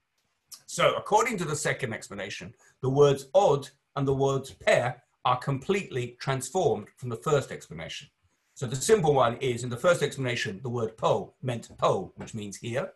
So, 0.67 0.93
according 0.95 1.37
to 1.39 1.45
the 1.45 1.55
second 1.55 1.93
explanation, 1.93 2.53
the 2.81 2.89
words 2.89 3.27
odd 3.33 3.67
and 3.95 4.07
the 4.07 4.13
words 4.13 4.51
pair 4.51 5.01
are 5.25 5.37
completely 5.37 6.15
transformed 6.19 6.87
from 6.97 7.09
the 7.09 7.15
first 7.17 7.51
explanation. 7.51 8.07
So, 8.53 8.67
the 8.67 8.75
simple 8.75 9.13
one 9.13 9.37
is 9.37 9.63
in 9.63 9.69
the 9.69 9.77
first 9.77 10.03
explanation, 10.03 10.59
the 10.61 10.69
word 10.69 10.95
po 10.97 11.33
meant 11.41 11.69
po, 11.79 12.13
which 12.17 12.35
means 12.35 12.57
here. 12.57 12.91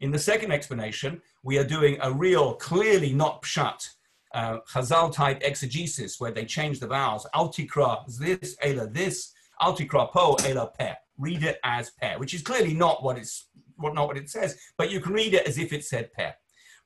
In 0.00 0.10
the 0.10 0.18
second 0.18 0.52
explanation, 0.52 1.20
we 1.42 1.58
are 1.58 1.64
doing 1.64 1.98
a 2.00 2.10
real, 2.10 2.54
clearly 2.54 3.12
not 3.12 3.42
pshat, 3.42 3.86
uh, 4.32 4.58
Chazal 4.72 5.12
type 5.12 5.42
exegesis 5.42 6.20
where 6.20 6.30
they 6.30 6.44
change 6.44 6.80
the 6.80 6.86
vowels. 6.86 7.26
Altikra 7.34 8.06
this, 8.18 8.56
ela 8.62 8.86
this, 8.86 9.32
altikra 9.60 10.10
po, 10.10 10.36
ela 10.44 10.70
pe. 10.78 10.94
Read 11.18 11.42
it 11.42 11.58
as 11.64 11.90
pair, 11.90 12.18
which 12.18 12.34
is 12.34 12.42
clearly 12.42 12.74
not 12.74 13.02
what 13.02 13.18
it's 13.18 13.48
not 13.78 14.08
what 14.08 14.16
it 14.16 14.30
says, 14.30 14.58
but 14.76 14.90
you 14.90 15.00
can 15.00 15.12
read 15.12 15.34
it 15.34 15.46
as 15.46 15.58
if 15.58 15.72
it 15.72 15.84
said 15.84 16.12
pair. 16.12 16.34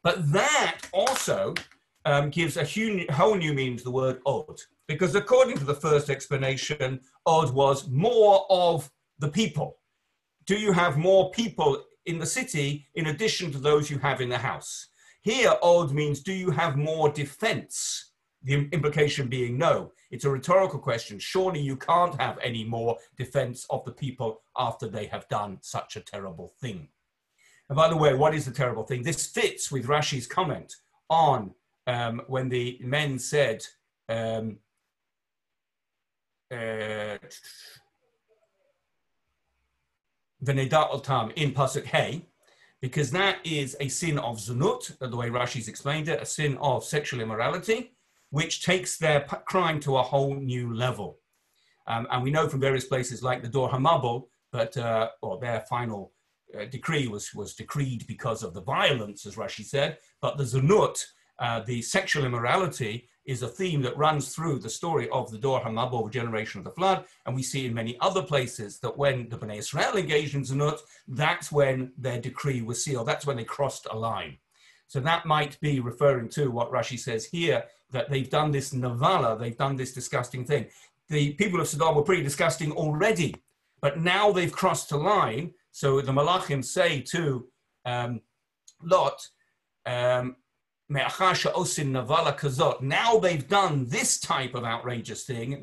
But 0.02 0.30
that 0.32 0.80
also 0.92 1.54
um, 2.04 2.30
gives 2.30 2.56
a 2.56 3.12
whole 3.12 3.36
new 3.36 3.54
meaning 3.54 3.76
to 3.78 3.84
the 3.84 3.90
word 3.90 4.20
odd, 4.26 4.60
because 4.88 5.14
according 5.14 5.58
to 5.58 5.64
the 5.64 5.74
first 5.74 6.10
explanation, 6.10 7.00
odd 7.24 7.52
was 7.54 7.88
more 7.88 8.46
of 8.50 8.90
the 9.18 9.28
people. 9.28 9.78
Do 10.46 10.56
you 10.56 10.72
have 10.72 10.96
more 10.98 11.30
people 11.30 11.84
in 12.06 12.18
the 12.18 12.26
city 12.26 12.88
in 12.94 13.06
addition 13.06 13.52
to 13.52 13.58
those 13.58 13.90
you 13.90 13.98
have 13.98 14.20
in 14.20 14.28
the 14.28 14.38
house? 14.38 14.88
Here, 15.22 15.54
odd 15.62 15.92
means 15.92 16.20
do 16.20 16.32
you 16.32 16.50
have 16.50 16.76
more 16.76 17.08
defense? 17.08 18.11
The 18.44 18.68
implication 18.72 19.28
being 19.28 19.56
no. 19.56 19.92
It's 20.10 20.24
a 20.24 20.30
rhetorical 20.30 20.78
question. 20.78 21.18
Surely 21.18 21.60
you 21.60 21.76
can't 21.76 22.20
have 22.20 22.38
any 22.42 22.64
more 22.64 22.98
defense 23.16 23.66
of 23.70 23.84
the 23.84 23.92
people 23.92 24.42
after 24.56 24.88
they 24.88 25.06
have 25.06 25.28
done 25.28 25.58
such 25.60 25.96
a 25.96 26.00
terrible 26.00 26.52
thing. 26.60 26.88
And 27.68 27.76
by 27.76 27.88
the 27.88 27.96
way, 27.96 28.14
what 28.14 28.34
is 28.34 28.44
the 28.44 28.50
terrible 28.50 28.82
thing? 28.82 29.02
This 29.02 29.26
fits 29.26 29.70
with 29.70 29.86
Rashi's 29.86 30.26
comment 30.26 30.74
on 31.08 31.54
um, 31.86 32.22
when 32.26 32.48
the 32.48 32.78
men 32.82 33.18
said, 33.18 33.64
um, 34.08 34.58
uh, 36.50 37.16
in 40.44 41.52
Pasuk 41.54 41.84
Hey, 41.84 42.26
because 42.80 43.10
that 43.12 43.38
is 43.44 43.76
a 43.80 43.88
sin 43.88 44.18
of 44.18 44.38
zunut, 44.38 44.98
the 44.98 45.16
way 45.16 45.28
Rashi's 45.28 45.68
explained 45.68 46.08
it, 46.08 46.20
a 46.20 46.26
sin 46.26 46.58
of 46.58 46.84
sexual 46.84 47.20
immorality, 47.20 47.92
which 48.32 48.64
takes 48.64 48.96
their 48.96 49.20
crime 49.20 49.78
to 49.78 49.98
a 49.98 50.02
whole 50.02 50.34
new 50.34 50.74
level. 50.74 51.18
Um, 51.86 52.06
and 52.10 52.22
we 52.22 52.30
know 52.30 52.48
from 52.48 52.60
various 52.60 52.86
places 52.86 53.22
like 53.22 53.42
the 53.42 53.48
Dor 53.48 53.68
Hamabul, 53.68 54.24
but 54.50 54.74
uh, 54.76 55.10
or 55.20 55.38
their 55.38 55.60
final 55.68 56.12
uh, 56.58 56.64
decree 56.64 57.08
was, 57.08 57.34
was 57.34 57.54
decreed 57.54 58.06
because 58.06 58.42
of 58.42 58.54
the 58.54 58.62
violence, 58.62 59.26
as 59.26 59.36
Rashi 59.36 59.64
said, 59.64 59.98
but 60.22 60.38
the 60.38 60.44
zunut, 60.44 60.98
uh, 61.40 61.60
the 61.60 61.82
sexual 61.82 62.24
immorality, 62.24 63.06
is 63.26 63.42
a 63.42 63.48
theme 63.48 63.82
that 63.82 63.96
runs 63.98 64.34
through 64.34 64.60
the 64.60 64.70
story 64.70 65.10
of 65.10 65.30
the 65.30 65.38
Dor 65.38 65.60
HaMabul 65.60 66.10
generation 66.10 66.58
of 66.58 66.64
the 66.64 66.70
flood. 66.70 67.04
And 67.26 67.36
we 67.36 67.42
see 67.42 67.66
in 67.66 67.74
many 67.74 67.98
other 68.00 68.22
places 68.22 68.78
that 68.80 68.96
when 68.96 69.28
the 69.28 69.36
Bnei 69.36 69.58
Israel 69.58 69.96
engaged 69.96 70.34
in 70.34 70.42
Zunut, 70.42 70.80
that's 71.06 71.52
when 71.52 71.92
their 71.98 72.20
decree 72.20 72.62
was 72.62 72.82
sealed. 72.82 73.06
That's 73.06 73.26
when 73.26 73.36
they 73.36 73.44
crossed 73.44 73.86
a 73.90 73.96
line. 73.96 74.38
So 74.88 75.00
that 75.00 75.24
might 75.24 75.58
be 75.60 75.80
referring 75.80 76.28
to 76.30 76.50
what 76.50 76.70
Rashi 76.70 76.98
says 76.98 77.24
here, 77.24 77.64
that 77.92 78.10
they've 78.10 78.28
done 78.28 78.50
this 78.50 78.72
Navala, 78.72 79.38
they've 79.38 79.56
done 79.56 79.76
this 79.76 79.92
disgusting 79.92 80.44
thing. 80.44 80.66
The 81.08 81.32
people 81.34 81.60
of 81.60 81.68
Sodom 81.68 81.94
were 81.94 82.02
pretty 82.02 82.22
disgusting 82.22 82.72
already, 82.72 83.34
but 83.80 84.00
now 84.00 84.32
they've 84.32 84.52
crossed 84.52 84.92
a 84.92 84.96
line. 84.96 85.52
So 85.70 86.00
the 86.00 86.12
Malachim 86.12 86.64
say 86.64 87.00
to 87.12 87.46
um, 87.84 88.20
Lot, 88.82 89.26
um, 89.86 90.36
now 90.88 91.08
they've 93.18 93.48
done 93.48 93.86
this 93.88 94.20
type 94.20 94.54
of 94.54 94.64
outrageous 94.64 95.24
thing. 95.24 95.62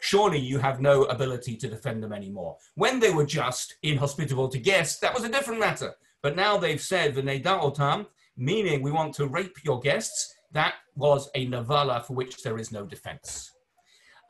Surely 0.00 0.38
you 0.38 0.58
have 0.58 0.80
no 0.80 1.04
ability 1.04 1.56
to 1.56 1.68
defend 1.68 2.02
them 2.02 2.12
anymore. 2.12 2.56
When 2.74 2.98
they 2.98 3.12
were 3.12 3.24
just 3.24 3.76
inhospitable 3.82 4.48
to 4.48 4.58
guests, 4.58 4.98
that 4.98 5.14
was 5.14 5.24
a 5.24 5.28
different 5.28 5.60
matter. 5.60 5.94
But 6.22 6.36
now 6.36 6.56
they've 6.56 6.80
said 6.80 7.14
the 7.14 7.22
otam, 7.22 8.06
meaning 8.36 8.82
we 8.82 8.92
want 8.92 9.14
to 9.14 9.26
rape 9.26 9.56
your 9.64 9.80
guests. 9.80 10.34
That 10.52 10.74
was 10.94 11.30
a 11.34 11.46
navala 11.46 12.04
for 12.04 12.14
which 12.14 12.42
there 12.42 12.58
is 12.58 12.72
no 12.72 12.84
defense. 12.86 13.50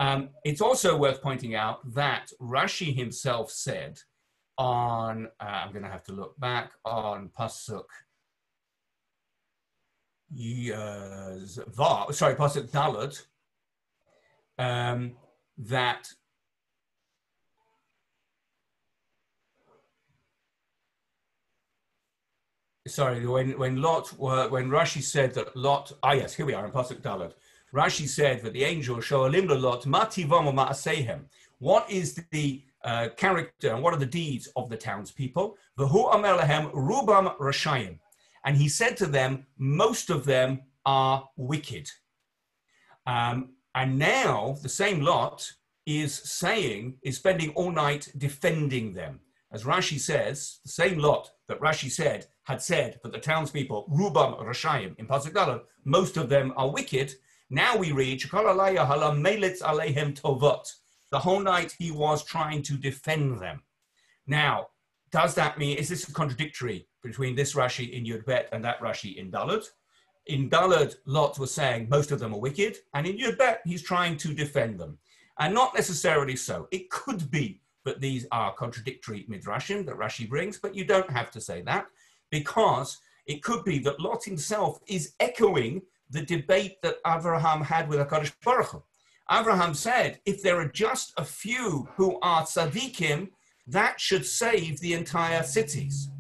Um, 0.01 0.31
it's 0.45 0.61
also 0.61 0.97
worth 0.97 1.23
pointing 1.23 1.55
out 1.55 1.79
that 1.95 2.31
Rashi 2.41 2.95
himself 2.95 3.51
said 3.51 3.99
on, 4.59 5.29
uh, 5.41 5.45
I'm 5.45 5.73
going 5.73 5.85
to 5.85 5.91
have 5.91 6.05
to 6.05 6.13
look 6.13 6.39
back 6.41 6.73
on 6.85 7.31
Pasuk 7.39 7.85
var, 11.69 12.13
sorry, 12.13 12.35
pasuk 12.35 12.71
dalad, 12.71 13.21
um, 14.59 15.17
that 15.59 16.09
sorry, 22.87 23.27
when 23.27 23.59
when 23.59 23.81
Lot 23.81 24.09
when 24.19 24.69
Rashi 24.69 25.03
said 25.03 25.35
that 25.35 25.57
Lot, 25.57 25.93
ah 26.03 26.13
yes, 26.13 26.35
here 26.35 26.47
we 26.47 26.55
are 26.55 26.65
in 26.65 26.73
pasuk 26.73 27.01
dalad. 27.01 27.33
Rashi 27.75 28.07
said 28.07 28.43
that 28.43 28.53
the 28.53 28.65
angel 28.65 28.97
shoalim 28.97 29.49
Lot 29.61 29.85
mativam 29.85 30.53
ma'asehem. 30.55 31.25
What 31.59 31.91
is 31.91 32.15
the 32.31 32.63
uh, 32.85 33.09
character 33.17 33.73
and 33.73 33.83
what 33.83 33.95
are 33.95 33.99
the 33.99 34.07
deeds 34.07 34.49
of 34.57 34.69
the 34.69 34.77
townspeople? 34.77 35.57
V'hu 35.79 36.15
amer 36.15 36.37
lehem 36.37 36.71
rubam 36.73 37.37
rashayim. 37.39 37.99
And 38.45 38.57
he 38.57 38.69
said 38.69 38.97
to 38.99 39.07
them, 39.07 39.47
Most 39.57 40.11
of 40.11 40.25
them 40.25 40.63
are 40.85 41.29
wicked. 41.37 41.91
Um, 43.07 43.55
and 43.75 43.99
now 43.99 44.57
the 44.63 44.69
same 44.69 45.01
lot 45.01 45.51
is 45.87 46.15
saying, 46.15 46.97
is 47.03 47.17
spending 47.17 47.51
all 47.51 47.71
night 47.71 48.09
defending 48.17 48.93
them. 48.93 49.21
As 49.53 49.65
Rashi 49.65 49.99
says, 49.99 50.59
the 50.65 50.71
same 50.71 50.99
lot 50.99 51.31
that 51.49 51.61
Rashi 51.61 51.91
said 51.91 52.27
had 52.45 52.63
said 52.63 53.01
that 53.03 53.13
the 53.13 53.19
townspeople, 53.19 53.89
Rubam 53.91 54.43
Rashayim 54.43 54.99
in 54.99 55.07
Pasuk 55.07 55.63
most 55.85 56.17
of 56.17 56.29
them 56.29 56.53
are 56.57 56.71
wicked. 56.71 57.15
Now 57.51 57.77
we 57.77 57.93
read, 57.93 58.21
tovot. 58.21 58.63
The 61.11 61.19
whole 61.19 61.41
night 61.41 61.75
he 61.79 61.91
was 61.91 62.25
trying 62.25 62.63
to 62.63 62.77
defend 62.77 63.41
them. 63.41 63.63
Now, 64.27 64.69
does 65.11 65.35
that 65.35 65.59
mean, 65.59 65.79
is 65.79 65.89
this 65.89 66.05
contradictory 66.07 66.89
between 67.03 67.37
this 67.37 67.55
Rashi 67.55 67.93
in 67.93 68.05
Yud 68.05 68.27
Bet 68.27 68.49
and 68.53 68.65
that 68.65 68.81
Rashi 68.81 69.17
in 69.17 69.31
Dalet? 69.31 69.65
In 70.27 70.51
Dalet, 70.51 70.97
Lot 71.07 71.39
was 71.39 71.53
saying 71.53 71.89
most 71.89 72.11
of 72.11 72.19
them 72.19 72.35
are 72.35 72.41
wicked, 72.41 72.79
and 72.95 73.07
in 73.07 73.19
Yud 73.19 73.39
Bet, 73.39 73.61
he's 73.65 73.83
trying 73.83 74.17
to 74.19 74.35
defend 74.35 74.81
them. 74.81 74.99
And 75.39 75.55
not 75.55 75.75
necessarily 75.75 76.37
so. 76.37 76.69
It 76.71 76.91
could 76.91 77.31
be 77.31 77.61
that 77.85 78.01
these 78.01 78.27
are 78.33 78.55
contradictory 78.55 79.27
midrashim 79.29 79.85
that 79.87 79.97
Rashi 79.97 80.29
brings, 80.29 80.59
but 80.59 80.75
you 80.75 80.85
don't 80.85 81.11
have 81.11 81.31
to 81.33 81.41
say 81.41 81.61
that 81.63 81.87
because 82.35 82.99
it 83.27 83.45
could 83.45 83.63
be 83.65 83.79
that 83.79 84.01
Lot 84.01 84.25
himself 84.25 84.81
is 84.89 85.15
echoing 85.21 85.83
the 86.11 86.23
debate 86.23 86.83
that 86.83 86.97
Abraham 87.07 87.61
had 87.63 87.89
with 87.89 88.01
HaKadosh 88.01 88.33
Baruch 88.45 88.71
Hu. 88.73 88.83
Abraham 89.31 89.73
said, 89.73 90.19
if 90.27 90.43
there 90.43 90.59
are 90.61 90.69
just 90.69 91.13
a 91.17 91.25
few 91.25 91.89
who 91.97 92.19
are 92.23 92.43
tzaddikim, 92.43 93.29
that 93.69 94.01
should 94.01 94.27
save 94.27 94.81
the 94.81 94.95
entire 94.95 95.45
cities. 95.45 96.11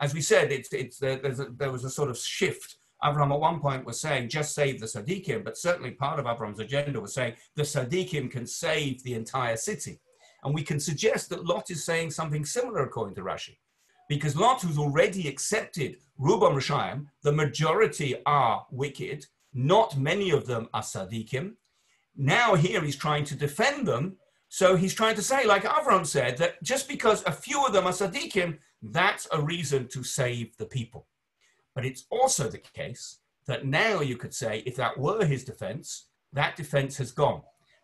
As 0.00 0.12
we 0.12 0.20
said, 0.20 0.50
it's, 0.50 0.72
it's, 0.72 1.00
uh, 1.00 1.18
a, 1.22 1.32
there 1.60 1.70
was 1.70 1.84
a 1.84 1.90
sort 1.90 2.10
of 2.10 2.18
shift. 2.18 2.76
Abraham 3.04 3.30
at 3.30 3.38
one 3.38 3.60
point 3.60 3.86
was 3.86 4.00
saying, 4.00 4.28
just 4.28 4.52
save 4.52 4.80
the 4.80 4.86
Sadiqim, 4.86 5.44
but 5.44 5.56
certainly 5.56 5.92
part 5.92 6.18
of 6.18 6.26
Abraham's 6.26 6.58
agenda 6.58 7.00
was 7.00 7.14
saying 7.14 7.34
the 7.54 7.62
Sadiqim 7.62 8.30
can 8.32 8.46
save 8.46 9.02
the 9.04 9.14
entire 9.14 9.56
city. 9.56 10.00
And 10.42 10.52
we 10.52 10.64
can 10.64 10.80
suggest 10.80 11.30
that 11.30 11.46
Lot 11.46 11.70
is 11.70 11.84
saying 11.84 12.10
something 12.10 12.44
similar 12.44 12.82
according 12.82 13.14
to 13.14 13.22
Rashi. 13.22 13.56
Because 14.08 14.36
Lot, 14.36 14.62
who's 14.62 14.78
already 14.78 15.28
accepted 15.28 15.96
Rubam 16.20 16.54
Rashayim, 16.54 17.06
the 17.22 17.32
majority 17.32 18.16
are 18.26 18.66
wicked, 18.70 19.26
not 19.54 19.96
many 19.96 20.30
of 20.30 20.46
them 20.46 20.68
are 20.74 20.82
Sadiqim. 20.82 21.54
Now 22.16 22.54
here 22.54 22.82
he's 22.82 22.96
trying 22.96 23.24
to 23.24 23.34
defend 23.34 23.86
them 23.86 24.16
so 24.54 24.76
he's 24.76 24.92
trying 24.92 25.14
to 25.14 25.22
say, 25.22 25.46
like 25.46 25.64
Avram 25.64 26.04
said, 26.04 26.36
that 26.36 26.62
just 26.62 26.86
because 26.86 27.24
a 27.24 27.32
few 27.32 27.64
of 27.64 27.72
them 27.72 27.86
are 27.86 27.92
Sadiqim, 27.92 28.58
that's 28.82 29.26
a 29.32 29.40
reason 29.40 29.88
to 29.88 30.04
save 30.04 30.54
the 30.58 30.66
people. 30.66 31.06
But 31.74 31.86
it's 31.86 32.04
also 32.10 32.50
the 32.50 32.58
case 32.58 33.20
that 33.46 33.64
now 33.64 34.02
you 34.02 34.18
could 34.18 34.34
say, 34.34 34.62
if 34.66 34.76
that 34.76 34.98
were 34.98 35.24
his 35.24 35.42
defense, 35.42 36.08
that 36.34 36.54
defense 36.54 36.98
has 36.98 37.12
gone. 37.12 37.40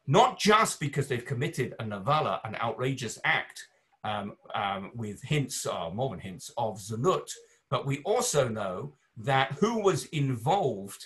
Not 0.06 0.38
just 0.38 0.78
because 0.78 1.08
they've 1.08 1.24
committed 1.24 1.74
a 1.80 1.84
Navala, 1.84 2.40
an 2.44 2.54
outrageous 2.56 3.18
act 3.24 3.66
um, 4.08 4.26
um, 4.54 4.82
with 5.02 5.18
hints, 5.22 5.66
or 5.66 5.86
uh, 5.86 5.90
more 5.90 6.10
than 6.10 6.20
hints, 6.20 6.46
of 6.56 6.72
Zunut, 6.78 7.30
but 7.72 7.86
we 7.86 7.96
also 8.12 8.42
know 8.48 8.74
that 9.30 9.52
who 9.60 9.72
was 9.88 10.00
involved 10.06 11.02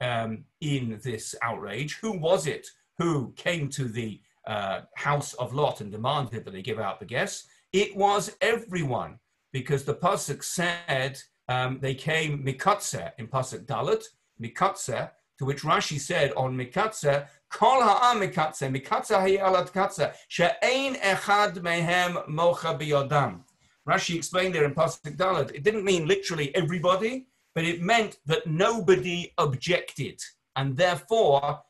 um, 0.00 0.44
in 0.60 1.00
this 1.02 1.34
outrage. 1.48 1.92
Who 2.02 2.12
was 2.28 2.46
it 2.46 2.66
who 2.98 3.12
came 3.36 3.68
to 3.70 3.84
the 3.98 4.20
uh, 4.46 4.80
house 4.96 5.34
of 5.34 5.54
Lot 5.54 5.80
and 5.80 5.90
demanded 5.90 6.44
that 6.44 6.52
they 6.52 6.62
give 6.62 6.80
out 6.86 7.00
the 7.00 7.06
guests? 7.16 7.46
It 7.72 7.96
was 7.96 8.36
everyone, 8.40 9.18
because 9.52 9.84
the 9.84 9.94
pasuk 9.94 10.44
said 10.44 11.18
um, 11.48 11.78
they 11.80 11.94
came 11.94 12.44
mikatze 12.44 13.04
in 13.18 13.26
pasuk 13.26 13.66
dalit 13.66 14.04
mikatze, 14.40 15.10
to 15.38 15.44
which 15.44 15.62
Rashi 15.62 15.98
said 15.98 16.32
on 16.36 16.56
mikatze, 16.56 17.26
kol 17.50 17.82
ha'am 17.82 18.20
mikatze, 18.20 18.70
mikatze 18.74 19.16
hayalat 19.16 19.72
katze, 19.72 20.14
she'ein 20.28 20.94
echad 20.96 21.54
mehem 21.58 22.26
mocha 22.28 22.76
biyodam. 22.78 23.40
Rashi 23.88 24.16
explained 24.16 24.54
there 24.54 24.64
in 24.64 24.74
pasuk 24.74 25.16
dalit, 25.16 25.54
it 25.54 25.62
didn't 25.62 25.84
mean 25.84 26.06
literally 26.06 26.54
everybody, 26.54 27.26
but 27.54 27.64
it 27.64 27.82
meant 27.82 28.18
that 28.26 28.46
nobody 28.46 29.32
objected, 29.38 30.20
and 30.56 30.76
therefore 30.76 31.60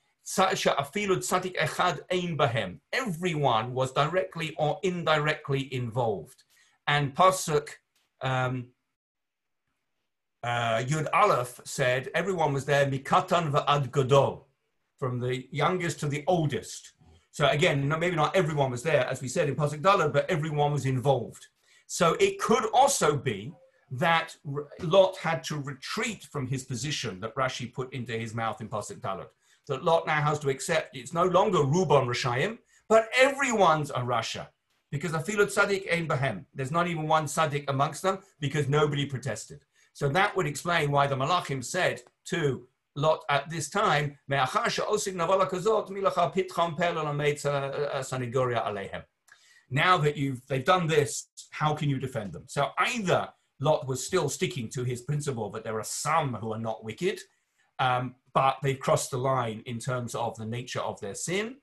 Everyone 2.92 3.74
was 3.74 3.92
directly 3.92 4.54
or 4.56 4.78
indirectly 4.82 5.74
involved. 5.74 6.44
And 6.86 7.14
Pasuk 7.14 7.68
um, 8.22 8.68
uh, 10.44 10.82
Yud 10.82 11.08
Aleph 11.14 11.60
said 11.64 12.10
everyone 12.14 12.52
was 12.52 12.66
there, 12.66 12.86
Mikatan 12.86 13.50
va'ad 13.50 13.90
gadol, 13.90 14.46
from 14.98 15.18
the 15.18 15.48
youngest 15.50 15.98
to 16.00 16.06
the 16.06 16.22
oldest. 16.26 16.92
So 17.30 17.48
again, 17.48 17.88
maybe 17.88 18.14
not 18.14 18.36
everyone 18.36 18.70
was 18.70 18.82
there, 18.82 19.06
as 19.06 19.22
we 19.22 19.28
said 19.28 19.48
in 19.48 19.56
Pasuk 19.56 19.80
Dalad, 19.80 20.12
but 20.12 20.28
everyone 20.30 20.72
was 20.72 20.84
involved. 20.84 21.46
So 21.86 22.12
it 22.20 22.38
could 22.38 22.66
also 22.74 23.16
be 23.16 23.54
that 23.90 24.36
Lot 24.82 25.16
had 25.16 25.42
to 25.44 25.56
retreat 25.56 26.24
from 26.30 26.46
his 26.46 26.64
position 26.64 27.20
that 27.20 27.34
Rashi 27.34 27.72
put 27.72 27.92
into 27.94 28.12
his 28.12 28.34
mouth 28.34 28.60
in 28.60 28.68
Pasuk 28.68 29.00
Dalet. 29.00 29.26
That 29.66 29.82
Lot 29.82 30.06
now 30.06 30.20
has 30.20 30.38
to 30.40 30.50
accept 30.50 30.94
it's 30.94 31.14
no 31.14 31.24
longer 31.24 31.58
Rubam 31.58 32.06
Rashayim, 32.06 32.58
but 32.88 33.08
everyone's 33.18 33.90
a 33.90 34.00
Rasha. 34.00 34.48
Because 34.90 35.12
Afilut 35.12 35.52
Tzaddik 35.52 35.92
Ein 35.92 36.06
Bahem. 36.06 36.44
There's 36.54 36.70
not 36.70 36.86
even 36.86 37.08
one 37.08 37.24
Tzaddik 37.24 37.64
amongst 37.68 38.02
them 38.02 38.18
because 38.40 38.68
nobody 38.68 39.06
protested. 39.06 39.60
So 39.94 40.08
that 40.10 40.36
would 40.36 40.46
explain 40.46 40.90
why 40.90 41.06
the 41.06 41.16
Malachim 41.16 41.64
said 41.64 42.02
to 42.26 42.66
Lot 42.96 43.24
at 43.30 43.48
this 43.48 43.70
time, 43.70 44.18
now 49.70 49.98
that 49.98 50.16
you've 50.16 50.46
they've 50.46 50.64
done 50.64 50.86
this, 50.86 51.28
how 51.50 51.74
can 51.74 51.88
you 51.88 51.98
defend 51.98 52.32
them? 52.32 52.44
So 52.46 52.70
either 52.78 53.28
Lot 53.60 53.86
was 53.86 54.06
still 54.06 54.28
sticking 54.28 54.68
to 54.70 54.84
his 54.84 55.02
principle 55.02 55.50
that 55.50 55.64
there 55.64 55.78
are 55.78 55.84
some 55.84 56.34
who 56.34 56.52
are 56.52 56.58
not 56.58 56.84
wicked, 56.84 57.20
um, 57.78 58.14
but 58.32 58.58
they've 58.62 58.78
crossed 58.78 59.10
the 59.10 59.18
line 59.18 59.62
in 59.66 59.78
terms 59.78 60.14
of 60.14 60.36
the 60.36 60.46
nature 60.46 60.80
of 60.80 61.00
their 61.00 61.14
sin. 61.14 61.56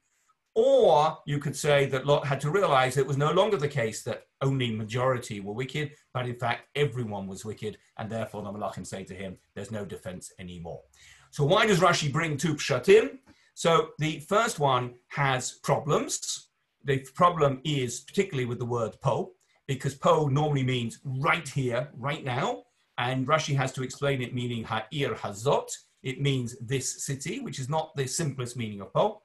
Or 0.53 1.17
you 1.25 1.39
could 1.39 1.55
say 1.55 1.85
that 1.87 2.05
Lot 2.05 2.27
had 2.27 2.41
to 2.41 2.51
realize 2.51 2.97
it 2.97 3.07
was 3.07 3.17
no 3.17 3.31
longer 3.31 3.57
the 3.57 3.67
case 3.67 4.03
that 4.03 4.23
only 4.41 4.75
majority 4.75 5.39
were 5.39 5.53
wicked, 5.53 5.91
but 6.13 6.27
in 6.27 6.35
fact 6.35 6.67
everyone 6.75 7.25
was 7.27 7.45
wicked, 7.45 7.77
and 7.97 8.09
therefore 8.09 8.43
the 8.43 8.51
Malachim 8.51 8.85
say 8.85 9.03
to 9.05 9.15
him, 9.15 9.37
there's 9.55 9.71
no 9.71 9.85
defense 9.85 10.31
anymore. 10.39 10.81
So 11.29 11.45
why 11.45 11.65
does 11.65 11.79
Rashi 11.79 12.11
bring 12.11 12.35
two 12.35 12.55
pshatim? 12.55 13.19
So 13.53 13.89
the 13.99 14.19
first 14.21 14.59
one 14.59 14.95
has 15.09 15.51
problems. 15.63 16.49
The 16.83 16.99
problem 17.15 17.61
is 17.63 18.01
particularly 18.01 18.45
with 18.45 18.59
the 18.59 18.65
word 18.65 18.99
po 19.01 19.31
because 19.67 19.95
po 19.95 20.27
normally 20.27 20.63
means 20.63 20.99
right 21.05 21.47
here, 21.47 21.89
right 21.95 22.25
now, 22.25 22.63
and 22.97 23.25
Rashi 23.25 23.55
has 23.55 23.71
to 23.73 23.83
explain 23.83 24.21
it 24.21 24.35
meaning 24.35 24.63
ha'ir 24.63 25.13
hazot. 25.15 25.69
It 26.03 26.19
means 26.19 26.57
this 26.59 27.05
city, 27.05 27.39
which 27.39 27.59
is 27.59 27.69
not 27.69 27.95
the 27.95 28.07
simplest 28.07 28.57
meaning 28.57 28.81
of 28.81 28.91
po. 28.93 29.21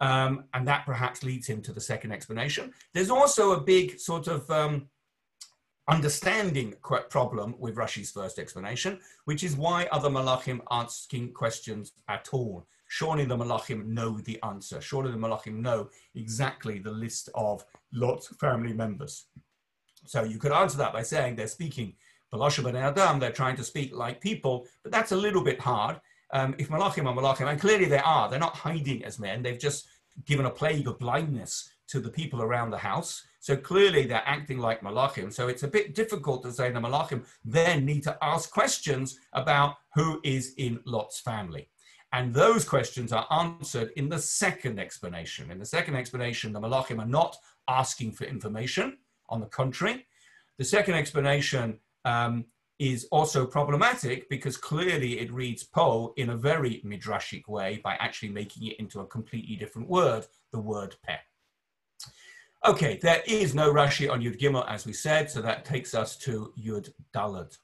Um, 0.00 0.44
and 0.54 0.66
that 0.68 0.86
perhaps 0.86 1.24
leads 1.24 1.46
him 1.48 1.60
to 1.62 1.72
the 1.72 1.80
second 1.80 2.12
explanation. 2.12 2.72
There's 2.94 3.10
also 3.10 3.52
a 3.52 3.60
big 3.60 3.98
sort 3.98 4.28
of 4.28 4.48
um, 4.50 4.88
understanding 5.88 6.74
problem 7.10 7.54
with 7.58 7.76
Rashi's 7.76 8.10
first 8.10 8.38
explanation, 8.38 9.00
which 9.24 9.42
is 9.42 9.56
why 9.56 9.88
other 9.90 10.10
Malachim 10.10 10.60
asking 10.70 11.32
questions 11.32 11.92
at 12.08 12.28
all. 12.32 12.66
Surely 12.88 13.24
the 13.24 13.36
Malachim 13.36 13.86
know 13.86 14.18
the 14.20 14.40
answer. 14.42 14.80
Surely 14.80 15.10
the 15.10 15.18
Malachim 15.18 15.60
know 15.60 15.88
exactly 16.14 16.78
the 16.78 16.90
list 16.90 17.28
of 17.34 17.64
Lot's 17.92 18.28
family 18.36 18.72
members. 18.72 19.26
So 20.06 20.24
you 20.24 20.38
could 20.38 20.52
answer 20.52 20.78
that 20.78 20.92
by 20.92 21.02
saying 21.02 21.36
they're 21.36 21.48
speaking 21.48 21.94
Adam, 22.32 23.18
they're 23.18 23.32
trying 23.32 23.56
to 23.56 23.64
speak 23.64 23.94
like 23.94 24.20
people, 24.20 24.66
but 24.82 24.92
that's 24.92 25.12
a 25.12 25.16
little 25.16 25.42
bit 25.42 25.60
hard. 25.60 26.00
Um, 26.32 26.54
if 26.58 26.68
Malachim 26.68 27.06
are 27.06 27.14
Malachim, 27.14 27.50
and 27.50 27.60
clearly 27.60 27.86
they 27.86 27.98
are, 27.98 28.28
they're 28.28 28.38
not 28.38 28.56
hiding 28.56 29.04
as 29.04 29.18
men, 29.18 29.42
they've 29.42 29.58
just 29.58 29.86
given 30.24 30.46
a 30.46 30.50
plague 30.50 30.88
of 30.88 30.98
blindness 30.98 31.70
to 31.88 32.00
the 32.00 32.10
people 32.10 32.42
around 32.42 32.70
the 32.70 32.78
house. 32.78 33.22
So 33.40 33.56
clearly 33.56 34.06
they're 34.06 34.22
acting 34.26 34.58
like 34.58 34.82
Malachim. 34.82 35.32
So 35.32 35.48
it's 35.48 35.62
a 35.62 35.68
bit 35.68 35.94
difficult 35.94 36.42
to 36.42 36.52
say 36.52 36.70
the 36.70 36.80
Malachim 36.80 37.24
then 37.44 37.84
need 37.84 38.02
to 38.02 38.18
ask 38.20 38.50
questions 38.50 39.18
about 39.32 39.76
who 39.94 40.20
is 40.22 40.54
in 40.58 40.80
Lot's 40.84 41.20
family. 41.20 41.70
And 42.12 42.34
those 42.34 42.64
questions 42.64 43.12
are 43.12 43.26
answered 43.30 43.90
in 43.96 44.08
the 44.08 44.18
second 44.18 44.78
explanation. 44.78 45.50
In 45.50 45.58
the 45.58 45.66
second 45.66 45.94
explanation, 45.94 46.52
the 46.52 46.60
Malachim 46.60 46.98
are 46.98 47.06
not 47.06 47.36
asking 47.68 48.12
for 48.12 48.24
information. 48.24 48.98
On 49.28 49.40
the 49.40 49.46
contrary, 49.46 50.06
the 50.58 50.64
second 50.64 50.94
explanation 50.94 51.78
um, 52.04 52.46
is 52.78 53.06
also 53.10 53.44
problematic 53.44 54.28
because 54.28 54.56
clearly 54.56 55.18
it 55.18 55.32
reads 55.32 55.64
po 55.64 56.14
in 56.16 56.30
a 56.30 56.36
very 56.36 56.82
midrashic 56.84 57.48
way 57.48 57.80
by 57.82 57.94
actually 57.94 58.28
making 58.28 58.66
it 58.66 58.78
into 58.78 59.00
a 59.00 59.06
completely 59.06 59.56
different 59.56 59.88
word, 59.88 60.26
the 60.52 60.60
word 60.60 60.94
peh. 61.04 61.18
Okay, 62.66 62.98
there 63.00 63.22
is 63.26 63.54
no 63.54 63.72
Rashi 63.72 64.10
on 64.10 64.20
Yud 64.20 64.38
Gimel, 64.38 64.68
as 64.68 64.84
we 64.84 64.92
said, 64.92 65.30
so 65.30 65.40
that 65.40 65.64
takes 65.64 65.94
us 65.94 66.16
to 66.18 66.52
Yud 66.58 66.92
Dalad. 67.14 67.56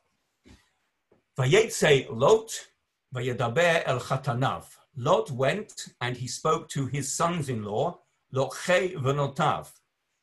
Vayetze 1.37 2.07
Lot, 2.11 2.69
Vayadaber 3.15 3.83
el 3.87 4.01
Chatanav. 4.01 4.65
Lot 4.97 5.31
went 5.33 5.89
and 6.01 6.17
he 6.17 6.29
spoke 6.29 6.69
to 6.69 6.87
his 6.87 7.13
sons-in-law, 7.13 7.99
Loche 8.33 8.95
v'notav, 8.95 9.73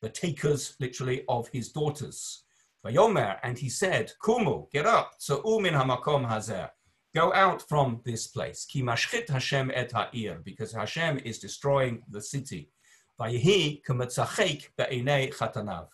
the 0.02 0.10
takers 0.10 0.76
literally 0.80 1.26
of 1.28 1.50
his 1.50 1.70
daughters. 1.70 2.44
Vayomer, 2.86 3.38
and 3.44 3.58
he 3.58 3.70
said, 3.70 4.12
Kumu, 4.24 4.72
get 4.72 4.86
up, 4.86 5.14
so 5.20 5.42
umin 5.44 5.74
hamakom 5.74 6.28
hazer, 6.28 6.70
go 7.14 7.32
out 7.34 7.62
from 7.70 8.02
this 8.06 8.28
place. 8.28 8.66
Ki 8.66 8.82
mashchit 8.82 9.30
Hashem 9.30 9.72
et 9.74 9.92
ha'ir, 9.92 10.42
because 10.44 10.74
Hashem 10.74 11.20
is 11.24 11.40
destroying 11.40 12.02
the 12.10 12.22
city. 12.22 12.72
Vayehi 13.20 13.84
k'metzachek 13.84 14.70
be'enei 14.78 15.34
chatanav. 15.34 15.88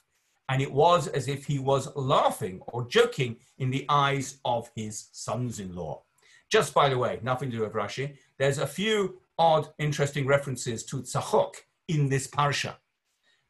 And 0.50 0.62
it 0.62 0.72
was 0.72 1.08
as 1.08 1.28
if 1.28 1.46
he 1.46 1.60
was 1.60 1.94
laughing 1.96 2.62
or 2.68 2.88
joking 2.88 3.36
in 3.58 3.70
the 3.70 3.86
eyes 3.90 4.40
of 4.46 4.72
his 4.76 5.10
sons-in-law. 5.12 6.02
Just 6.50 6.74
by 6.74 6.88
the 6.88 6.98
way, 6.98 7.20
nothing 7.22 7.52
to 7.52 7.58
do 7.58 7.64
with 7.64 7.74
Rashi, 7.74 8.16
there's 8.40 8.60
a 8.60 8.68
few 8.68 9.20
odd, 9.38 9.68
interesting 9.78 10.26
references 10.26 10.86
to 10.86 11.02
tzachok 11.02 11.56
in 11.90 12.08
this 12.08 12.28
parsha 12.28 12.76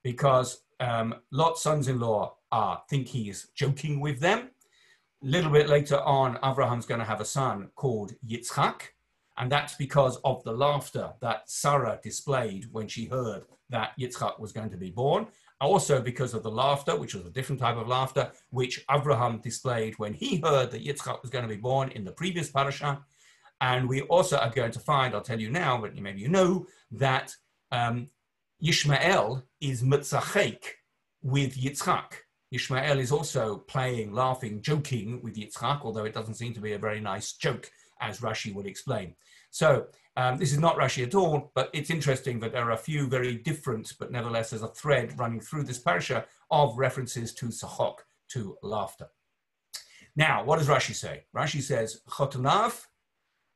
because 0.03 0.61
um, 0.79 1.13
Lot's 1.31 1.61
sons-in-law 1.61 2.36
uh, 2.51 2.77
think 2.89 3.07
he's 3.07 3.47
joking 3.55 3.99
with 3.99 4.19
them. 4.19 4.49
A 5.23 5.25
little 5.25 5.51
bit 5.51 5.67
later 5.67 5.99
on, 5.99 6.37
Abraham's 6.43 6.85
going 6.85 6.99
to 6.99 7.05
have 7.05 7.21
a 7.21 7.25
son 7.25 7.69
called 7.75 8.13
Yitzchak, 8.27 8.81
and 9.37 9.51
that's 9.51 9.75
because 9.75 10.17
of 10.23 10.43
the 10.43 10.51
laughter 10.51 11.13
that 11.21 11.49
Sarah 11.49 11.99
displayed 12.03 12.67
when 12.71 12.87
she 12.87 13.05
heard 13.05 13.43
that 13.69 13.93
Yitzchak 13.99 14.39
was 14.39 14.51
going 14.51 14.69
to 14.69 14.77
be 14.77 14.91
born. 14.91 15.27
Also 15.59 15.99
because 16.01 16.35
of 16.35 16.43
the 16.43 16.51
laughter, 16.51 16.95
which 16.95 17.15
was 17.15 17.25
a 17.25 17.31
different 17.31 17.59
type 17.59 17.77
of 17.77 17.87
laughter, 17.87 18.31
which 18.51 18.85
Abraham 18.91 19.39
displayed 19.39 19.97
when 19.97 20.13
he 20.13 20.37
heard 20.37 20.69
that 20.71 20.85
Yitzchak 20.85 21.21
was 21.21 21.31
going 21.31 21.47
to 21.47 21.53
be 21.53 21.59
born 21.59 21.89
in 21.89 22.03
the 22.03 22.11
previous 22.11 22.49
parasha. 22.49 23.01
And 23.59 23.89
we 23.89 24.01
also 24.03 24.37
are 24.37 24.51
going 24.51 24.71
to 24.71 24.79
find, 24.79 25.15
I'll 25.15 25.21
tell 25.21 25.41
you 25.41 25.49
now, 25.49 25.79
but 25.81 25.95
maybe 25.95 26.21
you 26.21 26.29
know, 26.29 26.67
that 26.91 27.35
um, 27.71 28.09
Yishmael 28.63 29.43
is 29.59 29.81
Mitzachek 29.81 30.63
with 31.23 31.57
Yitzchak. 31.57 32.26
Yishmael 32.53 32.99
is 32.99 33.11
also 33.11 33.57
playing, 33.57 34.13
laughing, 34.13 34.61
joking 34.61 35.21
with 35.21 35.35
Yitzchak, 35.35 35.81
although 35.83 36.05
it 36.05 36.13
doesn't 36.13 36.35
seem 36.35 36.53
to 36.53 36.61
be 36.61 36.73
a 36.73 36.79
very 36.79 37.01
nice 37.01 37.33
joke, 37.33 37.69
as 37.99 38.21
Rashi 38.21 38.53
would 38.53 38.65
explain. 38.65 39.15
So 39.49 39.87
um, 40.15 40.37
this 40.37 40.53
is 40.53 40.59
not 40.59 40.77
Rashi 40.77 41.03
at 41.03 41.15
all, 41.15 41.51
but 41.55 41.69
it's 41.73 41.89
interesting 41.89 42.39
that 42.39 42.53
there 42.53 42.63
are 42.63 42.71
a 42.71 42.77
few 42.77 43.07
very 43.07 43.35
different, 43.35 43.93
but 43.99 44.11
nevertheless 44.11 44.49
there's 44.49 44.63
a 44.63 44.69
thread 44.69 45.17
running 45.19 45.41
through 45.41 45.63
this 45.63 45.79
parasha 45.79 46.25
of 46.49 46.77
references 46.77 47.33
to 47.35 47.47
Sahok, 47.47 47.97
to 48.29 48.57
laughter. 48.63 49.07
Now, 50.15 50.43
what 50.43 50.57
does 50.57 50.67
Rashi 50.67 50.95
say? 50.95 51.25
Rashi 51.35 51.61
says, 51.61 52.01
Chotunav, 52.09 52.85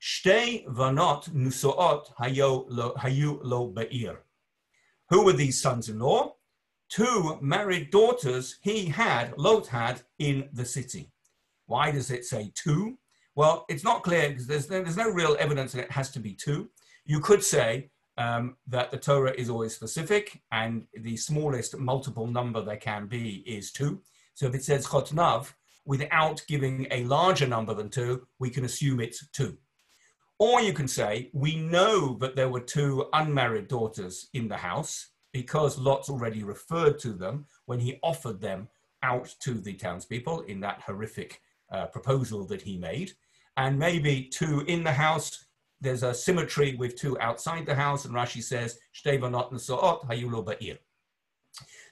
Shtei 0.01 0.65
vanot 0.67 1.29
nusoot 1.31 2.13
hayu 2.19 3.39
lo 3.43 3.67
be'ir. 3.67 4.19
Who 5.09 5.25
were 5.25 5.33
these 5.33 5.61
sons-in-law? 5.61 6.35
Two 6.91 7.37
married 7.41 7.89
daughters 7.89 8.57
he 8.61 8.85
had, 8.85 9.33
Lot 9.37 9.65
had, 9.67 10.01
in 10.19 10.49
the 10.51 10.65
city. 10.65 11.09
Why 11.65 11.89
does 11.89 12.11
it 12.11 12.25
say 12.25 12.51
two? 12.53 12.97
Well, 13.33 13.65
it's 13.69 13.85
not 13.85 14.03
clear 14.03 14.27
because 14.27 14.45
there's 14.45 14.69
no, 14.69 14.83
there's 14.83 14.97
no 14.97 15.09
real 15.09 15.37
evidence 15.39 15.71
that 15.71 15.85
it 15.85 15.91
has 15.91 16.11
to 16.11 16.19
be 16.19 16.33
two. 16.33 16.69
You 17.05 17.21
could 17.21 17.45
say 17.45 17.91
um, 18.17 18.57
that 18.67 18.91
the 18.91 18.97
Torah 18.97 19.33
is 19.37 19.49
always 19.49 19.73
specific 19.73 20.41
and 20.51 20.85
the 20.93 21.15
smallest 21.15 21.77
multiple 21.77 22.27
number 22.27 22.61
there 22.61 22.75
can 22.75 23.07
be 23.07 23.35
is 23.47 23.71
two. 23.71 24.01
So 24.33 24.47
if 24.47 24.55
it 24.55 24.65
says 24.65 24.85
chotnav, 24.85 25.53
without 25.85 26.43
giving 26.45 26.87
a 26.91 27.05
larger 27.05 27.47
number 27.47 27.73
than 27.73 27.89
two, 27.89 28.27
we 28.37 28.49
can 28.49 28.65
assume 28.65 28.99
it's 28.99 29.25
two. 29.29 29.57
Or 30.39 30.59
you 30.59 30.73
can 30.73 30.89
say, 30.89 31.29
we 31.33 31.55
know 31.55 32.17
that 32.19 32.35
there 32.35 32.49
were 32.49 32.59
two 32.59 33.05
unmarried 33.13 33.69
daughters 33.69 34.27
in 34.33 34.49
the 34.49 34.57
house 34.57 35.10
because 35.33 35.77
Lot's 35.77 36.09
already 36.09 36.43
referred 36.43 36.99
to 36.99 37.13
them 37.13 37.45
when 37.65 37.79
he 37.79 37.99
offered 38.03 38.41
them 38.41 38.67
out 39.03 39.33
to 39.39 39.55
the 39.55 39.73
townspeople 39.73 40.41
in 40.41 40.59
that 40.61 40.81
horrific 40.81 41.41
uh, 41.71 41.85
proposal 41.87 42.45
that 42.45 42.61
he 42.61 42.77
made. 42.77 43.13
And 43.57 43.77
maybe 43.77 44.23
two 44.23 44.61
in 44.67 44.83
the 44.83 44.91
house, 44.91 45.45
there's 45.79 46.03
a 46.03 46.13
symmetry 46.13 46.75
with 46.75 46.95
two 46.95 47.19
outside 47.19 47.65
the 47.65 47.75
house, 47.75 48.05
and 48.05 48.13
Rashi 48.13 48.43
says. 48.43 48.77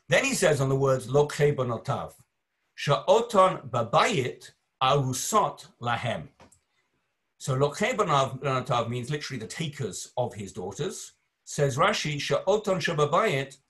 Then 0.10 0.26
he 0.26 0.34
says 0.34 0.62
on 0.62 0.70
the 0.70 0.76
words, 0.76 1.08
lokhe 1.08 1.56
banotav, 1.56 2.14
sha'oton 2.76 3.70
babayit 3.70 4.52
arusot 4.82 5.66
lahem. 5.82 6.28
So 7.38 7.56
lokhe 7.58 7.96
banotav 7.96 8.90
means 8.90 9.10
literally 9.10 9.40
the 9.40 9.48
takers 9.48 10.12
of 10.18 10.34
his 10.34 10.52
daughters. 10.54 11.14
Says 11.52 11.78
Rashi, 11.78 12.20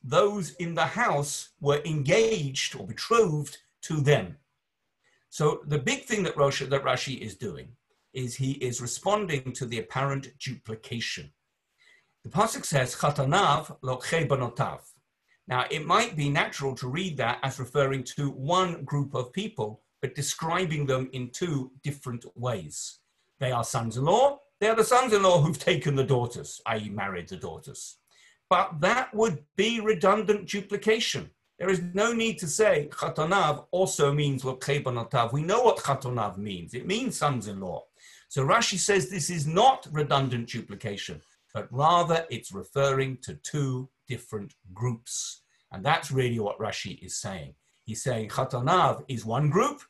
those 0.03 0.51
in 0.55 0.75
the 0.75 0.85
house 0.85 1.49
were 1.61 1.81
engaged 1.85 2.75
or 2.75 2.85
betrothed 2.85 3.57
to 3.83 4.01
them. 4.01 4.35
So 5.29 5.61
the 5.65 5.79
big 5.79 6.03
thing 6.03 6.23
that, 6.23 6.35
that 6.35 6.83
Rashi 6.83 7.21
is 7.21 7.35
doing 7.35 7.69
is 8.11 8.35
he 8.35 8.51
is 8.51 8.81
responding 8.81 9.53
to 9.53 9.65
the 9.65 9.79
apparent 9.79 10.27
duplication. 10.39 11.31
The 12.25 12.29
pasuk 12.29 12.65
says, 12.65 12.95
"Chatanav 12.95 13.77
banotav." 14.27 14.81
Now, 15.47 15.63
it 15.71 15.85
might 15.85 16.17
be 16.17 16.27
natural 16.27 16.75
to 16.75 16.89
read 16.89 17.15
that 17.15 17.39
as 17.43 17.59
referring 17.59 18.03
to 18.15 18.29
one 18.29 18.83
group 18.83 19.15
of 19.15 19.31
people, 19.31 19.83
but 20.01 20.15
describing 20.15 20.85
them 20.85 21.09
in 21.13 21.29
two 21.29 21.71
different 21.81 22.25
ways. 22.35 22.99
They 23.39 23.53
are 23.53 23.63
sons-in-law. 23.63 24.39
They 24.59 24.67
are 24.67 24.75
the 24.75 24.83
sons-in-law 24.83 25.41
who've 25.41 25.57
taken 25.57 25.95
the 25.95 26.03
daughters, 26.03 26.61
i.e., 26.65 26.89
married 26.89 27.29
the 27.29 27.37
daughters. 27.37 27.97
But 28.49 28.81
that 28.81 29.13
would 29.13 29.43
be 29.55 29.79
redundant 29.79 30.49
duplication. 30.49 31.29
There 31.59 31.69
is 31.69 31.81
no 31.93 32.13
need 32.13 32.39
to 32.39 32.47
say 32.47 32.89
chatonav 32.91 33.65
also 33.71 34.13
means 34.13 34.43
lokhe 34.43 35.31
We 35.31 35.43
know 35.43 35.61
what 35.61 35.77
chatonav 35.77 36.37
means. 36.37 36.73
It 36.73 36.87
means 36.87 37.17
sons-in-law. 37.17 37.83
So 38.27 38.45
Rashi 38.45 38.77
says 38.77 39.09
this 39.09 39.29
is 39.29 39.47
not 39.47 39.87
redundant 39.91 40.49
duplication, 40.49 41.21
but 41.53 41.67
rather 41.71 42.25
it's 42.29 42.51
referring 42.51 43.17
to 43.23 43.35
two 43.35 43.89
different 44.07 44.55
groups. 44.73 45.41
And 45.71 45.85
that's 45.85 46.11
really 46.11 46.39
what 46.39 46.59
Rashi 46.59 47.01
is 47.03 47.19
saying. 47.19 47.53
He's 47.85 48.03
saying 48.03 48.29
chatonav 48.29 49.03
is 49.07 49.25
one 49.25 49.49
group, 49.49 49.81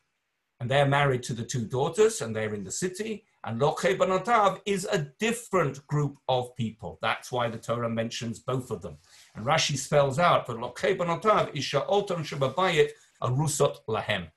and 0.60 0.70
they're 0.70 0.86
married 0.86 1.24
to 1.24 1.34
the 1.34 1.44
two 1.44 1.66
daughters, 1.66 2.22
and 2.22 2.36
they're 2.36 2.54
in 2.54 2.64
the 2.64 2.72
city. 2.72 3.26
And 3.46 3.62
Lokhe 3.62 3.98
Banotav 3.98 4.60
is 4.66 4.86
a 4.92 5.08
different 5.20 5.86
group 5.88 6.18
of 6.28 6.54
people. 6.58 7.00
That's 7.02 7.32
why 7.32 7.50
the 7.50 7.58
Torah 7.58 7.90
mentions 7.90 8.40
both 8.40 8.70
of 8.70 8.82
them. 8.82 8.98
And 9.36 9.46
Rashi 9.46 9.78
spells 9.78 10.20
out 10.20 10.46
that 10.48 10.58
Lokhe 10.58 10.98
Banotav 10.98 11.56
is 11.56 11.64
Sha'otam 11.64 12.26
Shababayit 12.28 12.90
Arusot 13.24 13.78
Lahem. 13.88 14.28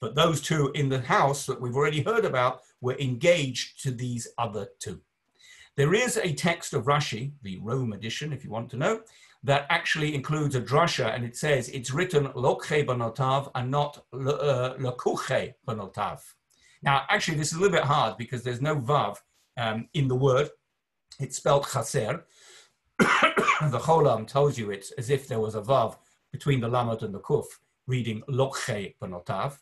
But 0.00 0.14
those 0.14 0.42
two 0.42 0.70
in 0.74 0.90
the 0.90 1.00
house 1.00 1.46
that 1.46 1.60
we've 1.60 1.76
already 1.76 2.02
heard 2.02 2.24
about 2.26 2.60
were 2.80 2.98
engaged 2.98 3.82
to 3.84 3.90
these 3.90 4.28
other 4.36 4.68
two. 4.78 5.00
There 5.76 5.94
is 5.94 6.18
a 6.18 6.34
text 6.34 6.74
of 6.74 6.84
Rashi, 6.84 7.32
the 7.42 7.58
Rome 7.62 7.94
edition, 7.94 8.32
if 8.32 8.44
you 8.44 8.50
want 8.50 8.68
to 8.70 8.76
know, 8.76 9.00
that 9.44 9.66
actually 9.70 10.14
includes 10.14 10.54
a 10.54 10.60
drasha, 10.60 11.14
and 11.14 11.24
it 11.24 11.36
says 11.36 11.68
it's 11.68 11.92
written 11.92 12.28
Lokhe 12.28 12.86
Banotav 12.86 13.50
and 13.54 13.70
not 13.70 14.04
Lakuche 14.14 15.50
uh, 15.50 15.52
Banotav. 15.66 16.20
Now, 16.82 17.02
actually, 17.08 17.38
this 17.38 17.52
is 17.52 17.58
a 17.58 17.60
little 17.60 17.76
bit 17.76 17.84
hard 17.84 18.16
because 18.16 18.42
there's 18.42 18.60
no 18.60 18.76
vav 18.76 19.16
um, 19.56 19.88
in 19.94 20.08
the 20.08 20.16
word. 20.16 20.50
It's 21.20 21.36
spelled 21.36 21.66
chaser. 21.72 22.24
the 22.98 23.80
cholam 23.80 24.26
tells 24.26 24.58
you 24.58 24.70
it's 24.70 24.90
as 24.92 25.10
if 25.10 25.28
there 25.28 25.40
was 25.40 25.54
a 25.54 25.60
vav 25.60 25.96
between 26.30 26.60
the 26.60 26.68
lamed 26.68 27.02
and 27.02 27.14
the 27.14 27.20
kuf, 27.20 27.46
reading 27.86 28.22
lokche 28.28 28.94
benotav. 29.00 29.58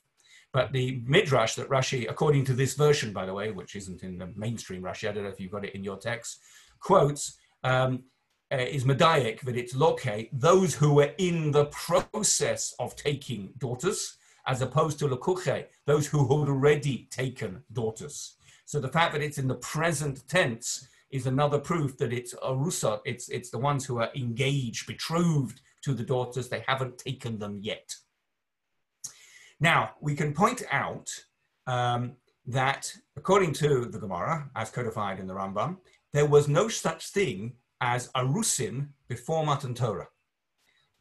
But 0.52 0.72
the 0.72 1.02
midrash 1.06 1.54
that 1.54 1.68
Rashi, 1.68 2.10
according 2.10 2.44
to 2.46 2.54
this 2.54 2.74
version, 2.74 3.12
by 3.12 3.24
the 3.24 3.34
way, 3.34 3.50
which 3.52 3.76
isn't 3.76 4.02
in 4.02 4.18
the 4.18 4.32
mainstream 4.34 4.82
Rashi, 4.82 5.08
I 5.08 5.12
don't 5.12 5.24
know 5.24 5.30
if 5.30 5.38
you've 5.38 5.52
got 5.52 5.64
it 5.64 5.74
in 5.74 5.84
your 5.84 5.96
text, 5.96 6.40
quotes 6.80 7.38
um, 7.62 8.04
uh, 8.52 8.56
is 8.56 8.84
medayik 8.84 9.40
that 9.42 9.56
it's 9.56 9.74
lokhe, 9.74 10.28
those 10.32 10.74
who 10.74 10.94
were 10.94 11.12
in 11.18 11.52
the 11.52 11.66
process 11.66 12.74
of 12.78 12.96
taking 12.96 13.52
daughters, 13.58 14.16
as 14.46 14.62
opposed 14.62 14.98
to 14.98 15.08
Lakuche, 15.08 15.66
those 15.86 16.06
who 16.06 16.18
had 16.18 16.48
already 16.48 17.08
taken 17.10 17.62
daughters. 17.72 18.36
So 18.64 18.80
the 18.80 18.88
fact 18.88 19.12
that 19.12 19.22
it's 19.22 19.38
in 19.38 19.48
the 19.48 19.56
present 19.56 20.26
tense 20.28 20.88
is 21.10 21.26
another 21.26 21.58
proof 21.58 21.96
that 21.98 22.12
it's 22.12 22.34
Arusa, 22.34 23.00
it's, 23.04 23.28
it's 23.28 23.50
the 23.50 23.58
ones 23.58 23.84
who 23.84 23.98
are 23.98 24.10
engaged, 24.14 24.86
betrothed 24.86 25.60
to 25.82 25.92
the 25.92 26.04
daughters, 26.04 26.48
they 26.48 26.64
haven't 26.66 26.98
taken 26.98 27.38
them 27.38 27.58
yet. 27.60 27.94
Now, 29.58 29.90
we 30.00 30.14
can 30.14 30.32
point 30.32 30.62
out 30.70 31.10
um, 31.66 32.12
that 32.46 32.92
according 33.16 33.52
to 33.54 33.86
the 33.86 33.98
Gemara, 33.98 34.50
as 34.56 34.70
codified 34.70 35.18
in 35.18 35.26
the 35.26 35.34
Rambam, 35.34 35.78
there 36.12 36.26
was 36.26 36.48
no 36.48 36.68
such 36.68 37.08
thing 37.08 37.54
as 37.80 38.08
Arusin 38.12 38.88
before 39.08 39.44
Matan 39.44 39.74
Torah 39.74 40.08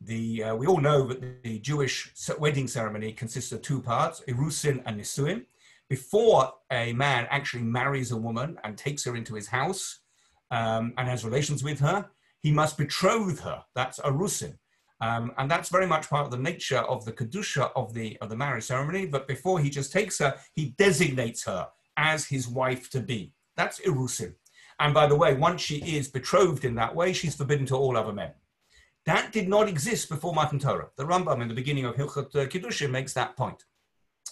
the 0.01 0.43
uh, 0.43 0.55
we 0.55 0.67
all 0.67 0.79
know 0.79 1.07
that 1.07 1.43
the 1.43 1.59
Jewish 1.59 2.11
wedding 2.37 2.67
ceremony 2.67 3.11
consists 3.11 3.51
of 3.51 3.61
two 3.61 3.81
parts, 3.81 4.21
Irusin 4.27 4.81
and 4.85 4.99
Nisuin. 4.99 5.45
Before 5.89 6.53
a 6.71 6.93
man 6.93 7.27
actually 7.29 7.63
marries 7.63 8.11
a 8.11 8.17
woman 8.17 8.57
and 8.63 8.77
takes 8.77 9.03
her 9.05 9.15
into 9.15 9.33
his 9.33 9.47
house 9.47 9.99
um, 10.51 10.93
and 10.97 11.07
has 11.07 11.25
relations 11.25 11.63
with 11.63 11.79
her, 11.79 12.05
he 12.41 12.51
must 12.51 12.77
betroth 12.77 13.39
her. 13.39 13.63
That's 13.75 13.99
Arusin. 13.99 14.57
Um, 15.01 15.31
and 15.37 15.49
that's 15.49 15.69
very 15.69 15.87
much 15.87 16.09
part 16.09 16.25
of 16.25 16.31
the 16.31 16.37
nature 16.37 16.79
of 16.79 17.05
the 17.05 17.13
Kedusha 17.13 17.71
of 17.75 17.93
the, 17.93 18.17
of 18.21 18.29
the 18.29 18.35
marriage 18.35 18.65
ceremony. 18.65 19.07
But 19.07 19.27
before 19.27 19.59
he 19.59 19.69
just 19.69 19.91
takes 19.91 20.19
her, 20.19 20.35
he 20.53 20.75
designates 20.77 21.43
her 21.45 21.69
as 21.97 22.25
his 22.25 22.47
wife 22.47 22.89
to 22.91 22.99
be. 22.99 23.33
That's 23.57 23.79
Irusin. 23.79 24.35
And 24.79 24.93
by 24.93 25.07
the 25.07 25.15
way, 25.15 25.33
once 25.33 25.61
she 25.61 25.77
is 25.97 26.07
betrothed 26.07 26.63
in 26.63 26.75
that 26.75 26.95
way, 26.95 27.13
she's 27.13 27.35
forbidden 27.35 27.65
to 27.67 27.75
all 27.75 27.97
other 27.97 28.13
men. 28.13 28.31
That 29.05 29.31
did 29.31 29.49
not 29.49 29.67
exist 29.67 30.09
before 30.09 30.33
Matan 30.33 30.59
Torah. 30.59 30.89
The 30.95 31.05
Rambam 31.05 31.41
in 31.41 31.47
the 31.47 31.53
beginning 31.53 31.85
of 31.85 31.95
Hilchot 31.95 32.35
uh, 32.35 32.47
Kiddushin 32.47 32.91
makes 32.91 33.13
that 33.13 33.35
point. 33.35 33.65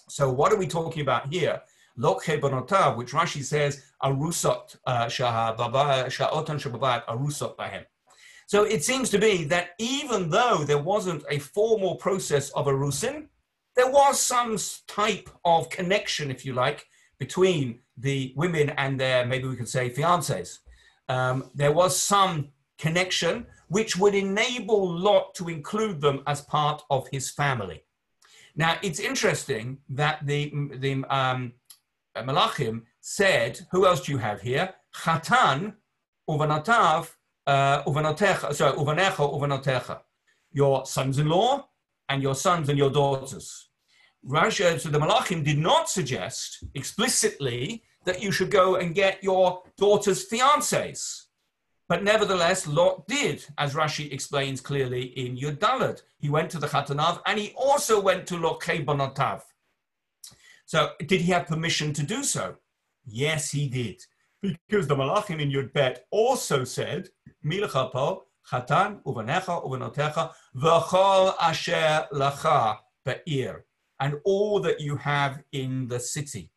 So 0.09 0.31
what 0.31 0.53
are 0.53 0.57
we 0.57 0.67
talking 0.67 1.01
about 1.01 1.33
here? 1.33 1.61
Lokhe 1.99 2.39
banotav, 2.39 2.95
which 2.95 3.11
Rashi 3.11 3.43
says, 3.43 3.83
arusot 4.03 4.77
uh, 4.85 5.07
sha'otan 5.07 6.09
shababat 6.09 7.05
arusot 7.05 7.55
bahem. 7.57 7.85
So 8.45 8.63
it 8.63 8.83
seems 8.83 9.09
to 9.09 9.17
be 9.17 9.43
that 9.45 9.71
even 9.79 10.29
though 10.29 10.63
there 10.63 10.77
wasn't 10.77 11.25
a 11.29 11.39
formal 11.39 11.95
process 11.95 12.49
of 12.51 12.67
arusin, 12.67 13.27
there 13.75 13.89
was 13.91 14.19
some 14.19 14.57
type 14.87 15.29
of 15.43 15.69
connection, 15.69 16.31
if 16.31 16.45
you 16.45 16.53
like, 16.53 16.85
between 17.19 17.79
the 17.97 18.33
women 18.35 18.69
and 18.71 18.99
their, 18.99 19.25
maybe 19.25 19.47
we 19.47 19.55
could 19.55 19.69
say, 19.69 19.89
fiancés. 19.89 20.59
Um, 21.09 21.49
there 21.55 21.71
was 21.71 21.99
some 21.99 22.49
connection 22.77 23.45
which 23.69 23.97
would 23.97 24.15
enable 24.15 24.89
Lot 24.89 25.33
to 25.35 25.49
include 25.49 25.99
them 26.01 26.21
as 26.27 26.41
part 26.41 26.83
of 26.89 27.07
his 27.11 27.29
family. 27.31 27.83
Now, 28.55 28.77
it's 28.81 28.99
interesting 28.99 29.79
that 29.89 30.25
the, 30.25 30.51
the 30.77 31.03
um, 31.09 31.53
Malachim 32.15 32.83
said, 33.01 33.59
who 33.71 33.85
else 33.85 34.01
do 34.01 34.11
you 34.11 34.17
have 34.17 34.41
here? 34.41 34.73
Chatan 34.95 35.75
uvanatav 36.29 37.09
uh, 37.45 37.83
uvanotecha, 37.83 38.53
sorry, 38.53 38.77
uvanecha 38.77 39.31
uvanotecha. 39.33 40.01
Your 40.51 40.85
sons-in-law 40.85 41.67
and 42.09 42.21
your 42.21 42.35
sons 42.35 42.69
and 42.69 42.77
your 42.77 42.89
daughters. 42.89 43.66
Rashi, 44.25 44.65
uh, 44.65 44.77
so 44.77 44.89
the 44.89 44.99
Malachim 44.99 45.43
did 45.43 45.57
not 45.57 45.89
suggest 45.89 46.63
explicitly 46.75 47.83
that 48.05 48.21
you 48.21 48.31
should 48.31 48.51
go 48.51 48.75
and 48.75 48.95
get 48.95 49.23
your 49.23 49.63
daughter's 49.77 50.27
fiancés. 50.27 51.27
But 51.89 52.03
nevertheless, 52.03 52.67
Lot 52.67 53.07
did, 53.07 53.45
as 53.57 53.73
Rashi 53.73 54.11
explains 54.11 54.59
clearly 54.59 55.03
in 55.03 55.37
Yudalad. 55.37 56.01
He 56.17 56.29
went 56.29 56.49
to 56.51 56.59
the 56.59 56.67
Chatanav 56.67 57.21
and 57.25 57.39
he 57.39 57.53
also 57.55 58.01
went 58.01 58.27
to 58.27 58.35
Lokhe 58.35 58.85
Bonotav. 58.85 59.41
So 60.65 60.91
did 60.99 61.21
he 61.21 61.31
have 61.31 61.47
permission 61.47 61.93
to 61.93 62.03
do 62.03 62.23
so? 62.23 62.55
Yes, 63.05 63.51
he 63.51 63.69
did. 63.69 64.03
Because 64.41 64.87
the 64.87 64.95
Malachim 64.95 65.39
in 65.39 65.49
Yud 65.49 65.71
Bet 65.71 66.05
also 66.11 66.65
said, 66.65 67.09
Milchapo, 67.45 68.23
Chatan, 68.51 69.01
Uvanecha, 69.03 69.65
Uvanotecha, 69.65 70.33
V'chol 70.55 71.35
Asher 71.39 72.07
Lacha 72.11 72.77
Be'ir, 73.05 73.63
and 73.99 74.15
all 74.23 74.59
that 74.59 74.79
you 74.79 74.95
have 74.97 75.41
in 75.51 75.87
the 75.87 75.99
city. 75.99 76.51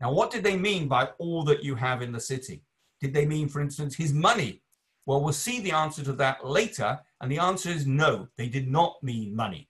Now, 0.00 0.12
what 0.12 0.30
did 0.30 0.42
they 0.42 0.56
mean 0.56 0.88
by 0.88 1.10
all 1.18 1.44
that 1.44 1.62
you 1.62 1.74
have 1.74 2.02
in 2.02 2.12
the 2.12 2.20
city? 2.20 2.62
Did 3.00 3.12
they 3.14 3.26
mean, 3.26 3.48
for 3.48 3.60
instance, 3.60 3.94
his 3.94 4.12
money? 4.12 4.62
Well, 5.06 5.22
we'll 5.22 5.32
see 5.32 5.60
the 5.60 5.72
answer 5.72 6.02
to 6.04 6.12
that 6.14 6.46
later. 6.46 6.98
And 7.20 7.30
the 7.30 7.38
answer 7.38 7.68
is 7.68 7.86
no, 7.86 8.28
they 8.36 8.48
did 8.48 8.68
not 8.68 9.02
mean 9.02 9.34
money. 9.34 9.68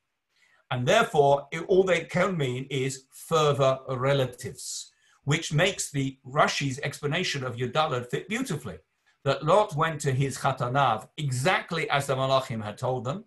And 0.71 0.87
therefore, 0.87 1.49
it, 1.51 1.65
all 1.67 1.83
they 1.83 2.05
can 2.05 2.37
mean 2.37 2.67
is 2.71 3.05
further 3.13 3.79
relatives, 3.89 4.93
which 5.25 5.53
makes 5.53 5.91
the 5.91 6.19
Rashi's 6.25 6.79
explanation 6.81 7.43
of 7.45 7.57
Yudalad 7.57 8.09
fit 8.09 8.29
beautifully. 8.29 8.79
That 9.25 9.45
Lot 9.45 9.75
went 9.75 10.01
to 10.03 10.13
his 10.13 10.39
Chatanav 10.39 11.09
exactly 11.19 11.91
as 11.91 12.07
the 12.07 12.17
Malachim 12.17 12.65
had 12.65 12.79
told 12.79 13.05
them. 13.05 13.25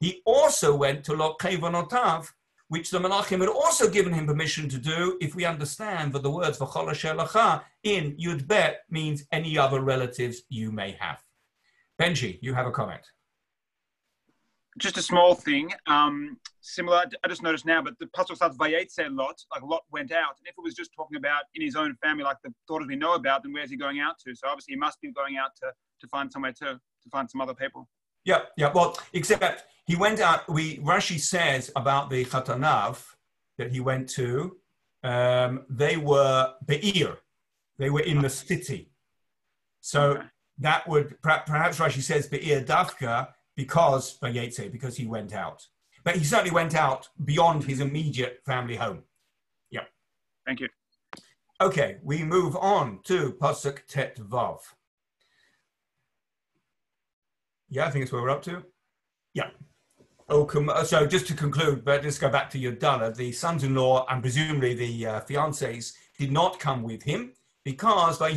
He 0.00 0.20
also 0.26 0.74
went 0.74 1.04
to 1.04 1.14
Lot 1.14 1.38
Kevonotav, 1.38 2.28
which 2.72 2.90
the 2.90 2.98
Malachim 2.98 3.40
had 3.40 3.48
also 3.50 3.88
given 3.88 4.12
him 4.14 4.26
permission 4.26 4.66
to 4.70 4.78
do, 4.78 5.18
if 5.20 5.34
we 5.34 5.44
understand 5.44 6.12
that 6.12 6.22
the 6.22 6.30
words 6.30 6.58
V'chol 6.58 7.62
in 7.82 8.16
Yud 8.16 8.46
Bet 8.46 8.84
means 8.90 9.24
any 9.30 9.58
other 9.58 9.80
relatives 9.80 10.42
you 10.48 10.72
may 10.72 10.92
have. 10.98 11.22
Benji, 12.00 12.38
you 12.40 12.54
have 12.54 12.66
a 12.66 12.70
comment 12.70 13.04
just 14.78 14.96
a 14.96 15.02
small 15.02 15.34
thing, 15.34 15.70
um, 15.86 16.38
similar. 16.60 17.04
I 17.22 17.28
just 17.28 17.42
noticed 17.42 17.66
now, 17.66 17.82
but 17.82 17.98
the 17.98 18.06
pasuk 18.06 18.36
starts 18.36 18.56
Vayetze 18.56 19.14
Lot, 19.14 19.38
like 19.52 19.62
Lot 19.62 19.82
went 19.90 20.12
out. 20.12 20.36
And 20.38 20.46
if 20.46 20.54
it 20.56 20.62
was 20.62 20.74
just 20.74 20.92
talking 20.96 21.16
about 21.16 21.42
in 21.54 21.62
his 21.62 21.76
own 21.76 21.94
family, 22.02 22.24
like 22.24 22.38
the 22.42 22.52
daughters 22.66 22.88
we 22.88 22.96
know 22.96 23.14
about, 23.14 23.42
then 23.42 23.52
where's 23.52 23.70
he 23.70 23.76
going 23.76 24.00
out 24.00 24.18
to? 24.26 24.34
So 24.34 24.48
obviously 24.48 24.72
he 24.72 24.78
must 24.78 25.00
be 25.00 25.12
going 25.12 25.36
out 25.36 25.50
to 25.62 25.72
to 26.00 26.08
find 26.08 26.32
somewhere 26.32 26.52
to 26.52 26.80
to 27.02 27.08
find 27.10 27.30
some 27.30 27.40
other 27.40 27.54
people. 27.54 27.88
Yeah, 28.24 28.42
yeah. 28.56 28.72
Well, 28.72 28.96
except 29.12 29.64
he 29.92 29.96
went 29.96 30.20
out. 30.20 30.48
We 30.48 30.78
Rashi 30.78 31.20
says 31.20 31.70
about 31.76 32.08
the 32.08 32.24
Chatanav 32.24 33.04
that 33.58 33.70
he 33.70 33.80
went 33.80 34.08
to. 34.20 34.56
Um, 35.04 35.66
they 35.68 35.98
were 35.98 36.54
Be'ir. 36.64 37.18
They 37.76 37.90
were 37.90 38.00
in 38.00 38.22
the 38.22 38.30
city. 38.30 38.90
So 39.82 40.22
that 40.60 40.88
would 40.88 41.20
perhaps 41.20 41.78
Rashi 41.78 42.00
says 42.00 42.26
Be'ir 42.26 42.62
Dafka 42.62 43.28
because 43.54 44.18
Vayetze, 44.18 44.72
because 44.72 44.96
he 44.96 45.04
went 45.04 45.34
out. 45.34 45.66
But 46.04 46.16
he 46.16 46.24
certainly 46.24 46.52
went 46.52 46.74
out 46.74 47.10
beyond 47.22 47.64
his 47.64 47.80
immediate 47.80 48.40
family 48.46 48.76
home. 48.76 49.02
Yeah. 49.70 49.84
Thank 50.46 50.60
you. 50.60 50.68
Okay, 51.60 51.98
we 52.02 52.24
move 52.24 52.56
on 52.56 53.00
to 53.04 53.34
Pasuk 53.34 53.80
Tet 53.86 54.16
Vav. 54.16 54.60
Yeah, 57.68 57.86
I 57.86 57.90
think 57.90 58.04
it's 58.04 58.12
where 58.12 58.22
we're 58.22 58.30
up 58.30 58.42
to. 58.44 58.64
Yeah. 59.34 59.50
Oh, 60.28 60.84
so 60.84 61.06
just 61.06 61.26
to 61.26 61.34
conclude, 61.34 61.84
but 61.84 62.04
let's 62.04 62.18
go 62.18 62.28
back 62.28 62.50
to 62.50 62.58
your 62.58 62.72
Yodala. 62.72 63.14
The 63.14 63.32
sons-in-law 63.32 64.06
and 64.08 64.22
presumably 64.22 64.74
the 64.74 65.06
uh, 65.06 65.20
fiancés 65.22 65.92
did 66.18 66.32
not 66.32 66.58
come 66.58 66.82
with 66.82 67.02
him 67.02 67.32
because 67.64 68.18
they 68.18 68.32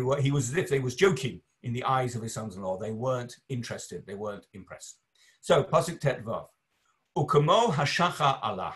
were. 0.00 0.20
He 0.20 0.30
was 0.30 0.50
as 0.50 0.56
if 0.56 0.68
they 0.68 0.80
was 0.80 0.94
joking 0.94 1.40
in 1.62 1.72
the 1.72 1.84
eyes 1.84 2.14
of 2.14 2.22
his 2.22 2.34
sons-in-law. 2.34 2.78
They 2.78 2.92
weren't 2.92 3.36
interested. 3.48 4.06
They 4.06 4.14
weren't 4.14 4.46
impressed. 4.52 4.98
So, 5.40 5.64
Pasuk 5.64 6.00
Tet 6.00 6.22
Vav. 6.24 6.46
Ukamo 7.16 7.72
hashacha 7.72 8.38
Allah. 8.42 8.74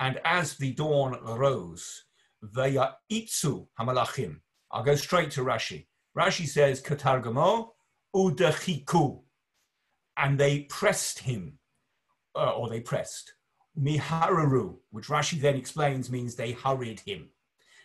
And 0.00 0.20
as 0.24 0.56
the 0.56 0.72
dawn 0.72 1.18
rose, 1.22 2.04
Vaya 2.42 2.92
itzu 3.10 3.66
hamalachim. 3.78 4.40
I'll 4.70 4.84
go 4.84 4.94
straight 4.94 5.32
to 5.32 5.42
Rashi. 5.42 5.86
Rashi 6.16 6.46
says, 6.46 6.80
Katargamo 6.80 7.70
udachiku. 8.14 9.22
And 10.18 10.38
they 10.38 10.62
pressed 10.62 11.20
him, 11.20 11.58
uh, 12.34 12.50
or 12.50 12.68
they 12.68 12.80
pressed. 12.80 13.32
Mihararu, 13.78 14.76
which 14.90 15.06
Rashi 15.06 15.40
then 15.40 15.54
explains 15.54 16.10
means 16.10 16.34
they 16.34 16.52
hurried 16.52 17.00
him. 17.00 17.30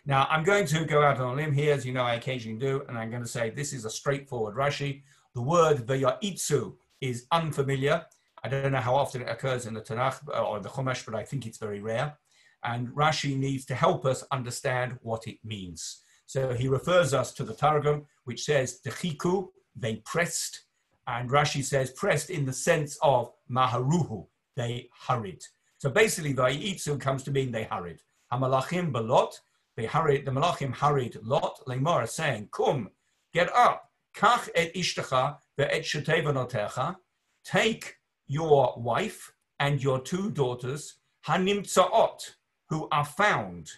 Now, 0.04 0.26
I'm 0.28 0.44
going 0.44 0.66
to 0.66 0.84
go 0.84 1.02
out 1.02 1.18
on 1.18 1.32
a 1.32 1.34
limb 1.34 1.52
here, 1.52 1.72
as 1.72 1.86
you 1.86 1.92
know 1.92 2.02
I 2.02 2.14
occasionally 2.14 2.58
do, 2.58 2.82
and 2.88 2.98
I'm 2.98 3.10
going 3.10 3.22
to 3.22 3.28
say 3.28 3.48
this 3.48 3.72
is 3.72 3.84
a 3.84 3.90
straightforward 3.90 4.54
Rashi. 4.54 5.02
The 5.34 5.40
word 5.40 5.86
Vaya'itsu 5.86 6.74
is 7.00 7.26
unfamiliar. 7.32 8.04
I 8.42 8.48
don't 8.48 8.72
know 8.72 8.80
how 8.80 8.94
often 8.94 9.22
it 9.22 9.28
occurs 9.30 9.64
in 9.66 9.72
the 9.72 9.80
Tanakh 9.80 10.20
uh, 10.28 10.42
or 10.42 10.60
the 10.60 10.68
Chumash, 10.68 11.06
but 11.06 11.14
I 11.14 11.24
think 11.24 11.46
it's 11.46 11.58
very 11.58 11.80
rare. 11.80 12.18
And 12.64 12.88
Rashi 12.88 13.36
needs 13.36 13.64
to 13.66 13.74
help 13.74 14.04
us 14.04 14.24
understand 14.30 14.98
what 15.00 15.26
it 15.26 15.38
means. 15.44 16.02
So 16.26 16.52
he 16.52 16.68
refers 16.68 17.14
us 17.14 17.32
to 17.34 17.44
the 17.44 17.54
Targum, 17.54 18.06
which 18.24 18.44
says, 18.44 18.80
Dechiku, 18.84 19.48
they 19.74 19.96
pressed. 20.04 20.64
And 21.06 21.30
Rashi 21.30 21.62
says, 21.62 21.90
pressed 21.90 22.30
in 22.30 22.44
the 22.44 22.52
sense 22.52 22.98
of 23.02 23.30
Maharuhu, 23.50 24.26
they 24.56 24.88
hurried. 25.06 25.42
So 25.78 25.90
basically, 25.90 26.34
Vayitzu 26.34 27.00
comes 27.00 27.22
to 27.24 27.30
mean 27.30 27.52
they 27.52 27.64
hurried. 27.64 27.98
Hamalachim 28.32 28.90
balot, 28.92 29.34
they 29.76 29.86
hurried, 29.86 30.24
the 30.24 30.30
Malachim 30.30 30.74
hurried 30.74 31.18
Lot, 31.22 31.60
Lemar, 31.66 32.08
saying, 32.08 32.48
Kum, 32.52 32.88
get 33.32 33.54
up, 33.54 33.90
kach 34.16 34.48
et 34.54 34.72
ishtacha 34.74 35.36
ve'et 35.58 35.82
shetevanotecha, 35.82 36.96
take 37.44 37.96
your 38.26 38.74
wife 38.76 39.32
and 39.58 39.82
your 39.82 40.00
two 40.00 40.30
daughters, 40.30 40.96
hanimtsaot, 41.26 42.30
who 42.68 42.88
are 42.90 43.04
found, 43.04 43.70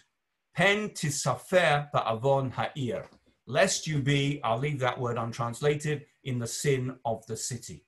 pen 0.55 0.89
tisafer 0.89 1.89
ba'avon 1.93 2.51
ha'ir, 2.51 3.05
lest 3.45 3.87
you 3.87 4.01
be, 4.01 4.39
I'll 4.43 4.59
leave 4.59 4.79
that 4.79 4.99
word 4.99 5.17
untranslated, 5.17 6.05
in 6.27 6.37
the 6.39 6.47
sin 6.47 6.95
of 7.05 7.25
the 7.25 7.35
city. 7.35 7.83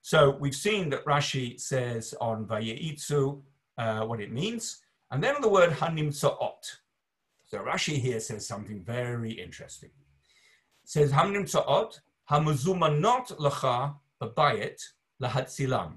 So 0.00 0.18
we've 0.40 0.54
seen 0.54 0.88
that 0.90 1.04
Rashi 1.04 1.60
says 1.60 2.14
on 2.20 2.46
Vayeitzu 2.46 3.42
uh, 3.76 4.02
what 4.08 4.20
it 4.20 4.32
means, 4.32 4.64
and 5.10 5.22
then 5.22 5.36
the 5.40 5.48
word 5.48 5.70
hanimtsaot. 5.70 6.62
So 7.48 7.58
Rashi 7.58 7.96
here 7.98 8.20
says 8.20 8.46
something 8.46 8.82
very 8.82 9.32
interesting. 9.32 9.90
It 10.84 10.90
says 10.94 11.10
Hamnim 11.12 11.44
Tza'ot 11.52 11.98
Hamuzumanot 12.30 13.36
Lacha 13.38 13.96
Babayit 14.22 14.80
Lahatzilam, 15.22 15.94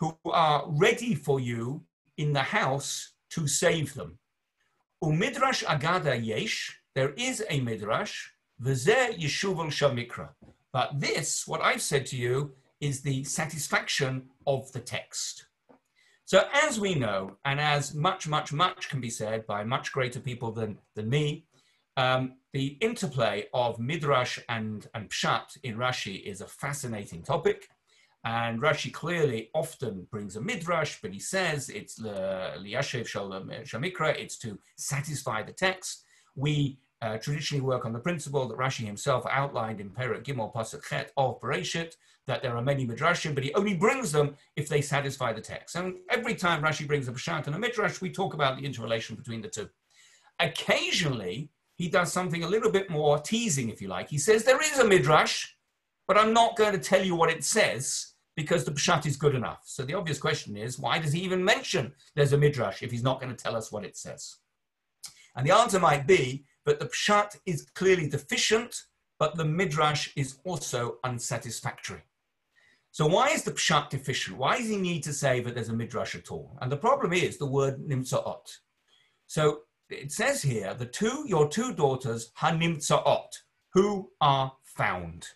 who 0.00 0.16
are 0.26 0.64
ready 0.68 1.14
for 1.14 1.38
you 1.40 1.84
in 2.16 2.32
the 2.32 2.46
house 2.58 3.12
to 3.30 3.46
save 3.46 3.94
them. 3.94 4.18
Umidrash 5.02 5.64
Agada 5.64 6.14
Yesh, 6.24 6.80
there 6.94 7.12
is 7.28 7.44
a 7.50 7.60
midrash, 7.60 8.30
V'zeh 8.62 9.18
Yeshuval 9.18 9.70
Shamikra. 9.78 10.28
But 10.74 10.98
this, 10.98 11.46
what 11.46 11.62
I've 11.62 11.80
said 11.80 12.04
to 12.06 12.16
you, 12.16 12.52
is 12.80 13.00
the 13.00 13.22
satisfaction 13.22 14.28
of 14.44 14.70
the 14.72 14.80
text. 14.80 15.46
So, 16.24 16.48
as 16.52 16.80
we 16.80 16.96
know, 16.96 17.36
and 17.44 17.60
as 17.60 17.94
much, 17.94 18.26
much, 18.26 18.52
much 18.52 18.88
can 18.88 19.00
be 19.00 19.08
said 19.08 19.46
by 19.46 19.62
much 19.62 19.92
greater 19.92 20.18
people 20.18 20.50
than, 20.50 20.78
than 20.96 21.08
me, 21.08 21.46
um, 21.96 22.38
the 22.52 22.76
interplay 22.80 23.46
of 23.54 23.78
Midrash 23.78 24.40
and, 24.48 24.88
and 24.94 25.08
Pshat 25.08 25.56
in 25.62 25.76
Rashi 25.76 26.24
is 26.24 26.40
a 26.40 26.46
fascinating 26.46 27.22
topic. 27.22 27.68
And 28.24 28.60
Rashi 28.60 28.92
clearly 28.92 29.50
often 29.54 30.08
brings 30.10 30.34
a 30.34 30.40
Midrash, 30.40 30.96
but 31.00 31.12
he 31.12 31.20
says 31.20 31.68
it's 31.68 32.00
liyashev 32.00 33.06
shamikra, 33.06 34.18
it's 34.18 34.38
to 34.38 34.58
satisfy 34.76 35.42
the 35.42 35.52
text. 35.52 36.02
We 36.34 36.78
uh, 37.02 37.18
traditionally 37.18 37.62
work 37.62 37.84
on 37.84 37.92
the 37.92 37.98
principle 37.98 38.46
that 38.48 38.58
Rashi 38.58 38.84
himself 38.84 39.24
outlined 39.30 39.80
in 39.80 39.90
Perek 39.90 40.24
Gimel 40.24 40.54
Pasuk 40.54 40.84
Chet 40.88 41.12
of 41.16 41.40
Bereshit, 41.40 41.96
that 42.26 42.42
there 42.42 42.56
are 42.56 42.62
many 42.62 42.86
midrashim, 42.86 43.34
but 43.34 43.44
he 43.44 43.52
only 43.54 43.74
brings 43.74 44.10
them 44.10 44.36
if 44.56 44.68
they 44.68 44.80
satisfy 44.80 45.32
the 45.32 45.40
text. 45.40 45.76
And 45.76 45.96
every 46.10 46.34
time 46.34 46.62
Rashi 46.62 46.86
brings 46.86 47.08
a 47.08 47.12
pshat 47.12 47.46
and 47.46 47.54
a 47.54 47.58
midrash, 47.58 48.00
we 48.00 48.10
talk 48.10 48.34
about 48.34 48.56
the 48.56 48.64
interrelation 48.64 49.16
between 49.16 49.42
the 49.42 49.48
two. 49.48 49.68
Occasionally, 50.40 51.50
he 51.76 51.88
does 51.88 52.12
something 52.12 52.44
a 52.44 52.48
little 52.48 52.70
bit 52.70 52.88
more 52.88 53.18
teasing, 53.18 53.68
if 53.68 53.82
you 53.82 53.88
like. 53.88 54.08
He 54.08 54.18
says, 54.18 54.44
there 54.44 54.62
is 54.62 54.78
a 54.78 54.84
midrash, 54.84 55.48
but 56.06 56.16
I'm 56.16 56.32
not 56.32 56.56
going 56.56 56.72
to 56.72 56.78
tell 56.78 57.04
you 57.04 57.14
what 57.14 57.30
it 57.30 57.44
says 57.44 58.12
because 58.36 58.64
the 58.64 58.72
pshat 58.72 59.06
is 59.06 59.16
good 59.16 59.34
enough. 59.34 59.62
So 59.64 59.84
the 59.84 59.94
obvious 59.94 60.18
question 60.18 60.56
is, 60.56 60.78
why 60.78 60.98
does 60.98 61.12
he 61.12 61.20
even 61.20 61.44
mention 61.44 61.92
there's 62.14 62.32
a 62.32 62.38
midrash 62.38 62.82
if 62.82 62.90
he's 62.90 63.02
not 63.02 63.20
going 63.20 63.34
to 63.34 63.42
tell 63.42 63.56
us 63.56 63.70
what 63.70 63.84
it 63.84 63.96
says? 63.96 64.36
And 65.36 65.46
the 65.46 65.54
answer 65.54 65.78
might 65.78 66.06
be 66.06 66.44
that 66.64 66.80
the 66.80 66.86
pshat 66.86 67.36
is 67.46 67.68
clearly 67.74 68.08
deficient, 68.08 68.84
but 69.18 69.36
the 69.36 69.44
midrash 69.44 70.10
is 70.16 70.38
also 70.44 70.98
unsatisfactory. 71.04 72.02
So 72.90 73.06
why 73.06 73.28
is 73.30 73.42
the 73.42 73.52
pshat 73.52 73.90
deficient? 73.90 74.36
Why 74.36 74.58
does 74.58 74.68
he 74.68 74.76
need 74.76 75.02
to 75.02 75.12
say 75.12 75.40
that 75.40 75.54
there's 75.54 75.68
a 75.68 75.74
midrash 75.74 76.14
at 76.14 76.30
all? 76.30 76.56
And 76.60 76.70
the 76.70 76.76
problem 76.76 77.12
is 77.12 77.38
the 77.38 77.46
word 77.46 77.78
nimtzaot. 77.78 78.46
So 79.26 79.60
it 79.90 80.12
says 80.12 80.42
here, 80.42 80.74
the 80.74 80.86
two, 80.86 81.24
your 81.26 81.48
two 81.48 81.74
daughters, 81.74 82.32
hanimtzaot, 82.38 83.28
who 83.72 84.10
are 84.20 84.52
found. 84.64 85.26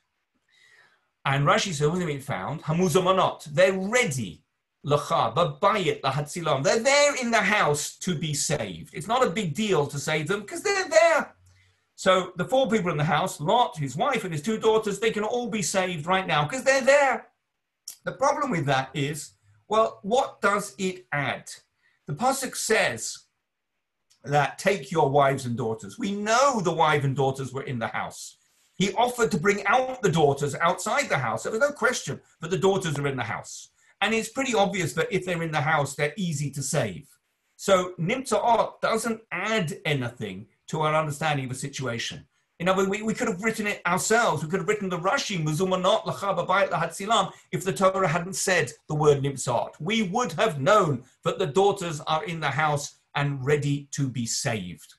And 1.25 1.45
Rashi 1.47 1.73
says, 1.73 1.89
what 1.89 1.97
do 1.97 2.01
you 2.01 2.07
mean 2.07 2.21
found? 2.21 2.63
Hamuzamanot, 2.63 3.45
they're 3.47 3.73
ready. 3.73 4.45
Lacha, 4.87 5.35
babayit, 5.35 6.01
lahatzilam. 6.03 6.63
They're 6.63 6.79
there 6.79 7.17
in 7.17 7.31
the 7.31 7.39
house 7.39 7.97
to 7.99 8.15
be 8.15 8.33
saved. 8.35 8.95
It's 8.95 9.09
not 9.09 9.27
a 9.27 9.31
big 9.31 9.55
deal 9.55 9.87
to 9.87 9.99
save 9.99 10.29
them 10.29 10.41
because 10.41 10.63
they're 10.63 10.89
there. 10.89 11.35
So 11.97 12.33
the 12.37 12.45
four 12.45 12.69
people 12.69 12.93
in 12.93 12.97
the 12.97 13.05
house, 13.05 13.41
Lot, 13.41 13.77
his 13.77 13.97
wife, 13.97 14.23
and 14.23 14.33
his 14.33 14.43
two 14.43 14.59
daughters, 14.59 15.01
they 15.01 15.11
can 15.11 15.25
all 15.25 15.49
be 15.49 15.63
saved 15.63 16.07
right 16.07 16.27
now 16.27 16.45
because 16.45 16.63
they're 16.63 16.81
there. 16.81 17.27
The 18.05 18.13
problem 18.13 18.51
with 18.51 18.67
that 18.67 18.91
is, 18.95 19.33
well, 19.69 19.99
what 20.03 20.41
does 20.41 20.75
it 20.79 21.07
add? 21.13 21.51
The 22.07 22.15
Pasuk 22.15 22.55
says 22.57 23.25
that 24.25 24.59
take 24.59 24.93
your 24.93 25.11
wives 25.11 25.45
and 25.45 25.57
daughters. 25.57 25.99
We 25.99 26.13
know 26.13 26.61
the 26.61 26.73
wife 26.73 27.05
and 27.05 27.17
daughters 27.17 27.53
were 27.53 27.65
in 27.65 27.79
the 27.79 27.89
house. 27.89 28.37
He 28.77 28.93
offered 28.93 29.33
to 29.33 29.39
bring 29.39 29.67
out 29.67 30.01
the 30.01 30.11
daughters 30.11 30.55
outside 30.55 31.09
the 31.09 31.19
house. 31.19 31.43
There 31.43 31.53
was 31.53 31.61
no 31.61 31.73
question 31.73 32.21
that 32.41 32.51
the 32.51 32.59
daughters 32.59 32.97
are 32.99 33.09
in 33.09 33.17
the 33.17 33.25
house. 33.25 33.71
And 34.01 34.15
it's 34.15 34.29
pretty 34.29 34.55
obvious 34.55 34.93
that 34.95 35.13
if 35.13 35.25
they're 35.25 35.43
in 35.43 35.53
the 35.53 35.61
house, 35.61 35.95
they're 35.95 36.15
easy 36.17 36.51
to 36.53 36.63
save. 36.63 37.09
So 37.57 37.95
Nimtza'ot 37.99 38.81
doesn't 38.81 39.21
add 39.33 39.79
anything 39.85 40.47
to 40.69 40.83
our 40.83 40.95
understanding 40.95 41.47
of 41.47 41.51
the 41.51 41.57
situation. 41.57 42.27
In 42.61 42.69
other 42.69 42.79
words, 42.79 42.91
we, 42.91 43.03
we 43.03 43.15
could 43.15 43.29
have 43.29 43.43
written 43.43 43.67
it 43.67 43.81
ourselves. 43.87 44.43
We 44.43 44.51
could 44.51 44.61
have 44.61 44.69
written 44.69 44.89
the 44.89 44.99
Rashi, 44.99 45.43
Muzumanot 45.43 46.05
Lachababayit 46.05 46.71
Lahatzilam, 46.71 47.33
if 47.53 47.65
the 47.65 47.73
Torah 47.73 48.07
hadn't 48.09 48.35
said 48.35 48.73
the 48.89 48.95
word 48.95 49.23
Nimtza'ot. 49.23 49.75
We 49.81 50.03
would 50.05 50.33
have 50.33 50.61
known 50.61 51.05
that 51.25 51.39
the 51.39 51.47
daughters 51.47 52.01
are 52.07 52.25
in 52.25 52.41
the 52.41 52.51
house 52.51 52.99
and 53.15 53.45
ready 53.45 53.89
to 53.93 54.09
be 54.09 54.27
saved. 54.27 54.95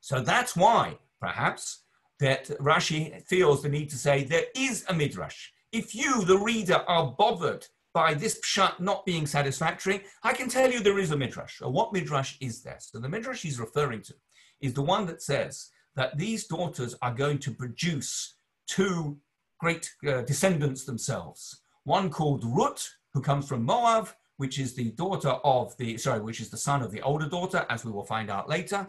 So 0.00 0.20
that's 0.20 0.56
why, 0.56 0.98
perhaps, 1.20 1.84
that 2.20 2.48
Rashi 2.60 3.22
feels 3.26 3.62
the 3.62 3.68
need 3.68 3.90
to 3.90 3.96
say 3.96 4.24
there 4.24 4.46
is 4.54 4.84
a 4.88 4.94
midrash. 4.94 5.50
If 5.72 5.94
you, 5.94 6.24
the 6.24 6.38
reader, 6.38 6.84
are 6.86 7.14
bothered 7.18 7.66
by 7.94 8.12
this 8.12 8.40
pshat 8.40 8.80
not 8.80 9.06
being 9.06 9.26
satisfactory, 9.26 10.02
I 10.24 10.34
can 10.34 10.48
tell 10.48 10.70
you 10.70 10.80
there 10.80 10.98
is 10.98 11.12
a 11.12 11.16
midrash. 11.16 11.62
Or 11.62 11.70
what 11.70 11.92
midrash 11.92 12.36
is 12.40 12.62
there? 12.62 12.78
So 12.80 12.98
the 12.98 13.08
midrash 13.08 13.42
he's 13.42 13.60
referring 13.60 14.02
to 14.02 14.14
is 14.60 14.74
the 14.74 14.82
one 14.82 15.06
that 15.06 15.22
says 15.22 15.70
that 15.94 16.18
these 16.18 16.46
daughters 16.46 16.96
are 17.00 17.14
going 17.14 17.38
to 17.38 17.52
produce 17.52 18.34
two 18.66 19.16
great 19.60 19.90
uh, 20.06 20.22
descendants 20.22 20.84
themselves. 20.84 21.62
One 21.84 22.10
called 22.10 22.44
Ruth, 22.44 22.90
who 23.12 23.22
comes 23.22 23.46
from 23.46 23.64
Moab, 23.64 24.08
which 24.38 24.58
is 24.58 24.74
the 24.74 24.90
daughter 24.92 25.30
of 25.44 25.76
the, 25.76 25.96
sorry, 25.96 26.20
which 26.20 26.40
is 26.40 26.50
the 26.50 26.56
son 26.56 26.82
of 26.82 26.90
the 26.90 27.02
older 27.02 27.28
daughter, 27.28 27.64
as 27.70 27.84
we 27.84 27.92
will 27.92 28.04
find 28.04 28.28
out 28.28 28.48
later. 28.48 28.88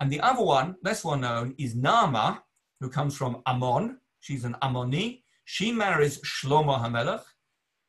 And 0.00 0.10
the 0.10 0.20
other 0.20 0.42
one, 0.42 0.76
less 0.82 1.02
well 1.02 1.16
known, 1.16 1.54
is 1.56 1.74
Nama, 1.74 2.42
who 2.80 2.90
comes 2.90 3.16
from 3.16 3.40
Ammon. 3.46 3.98
She's 4.20 4.44
an 4.44 4.56
Ammoni. 4.62 5.22
She 5.46 5.72
marries 5.72 6.20
Shlomo 6.20 6.78
HaMelech, 6.78 7.22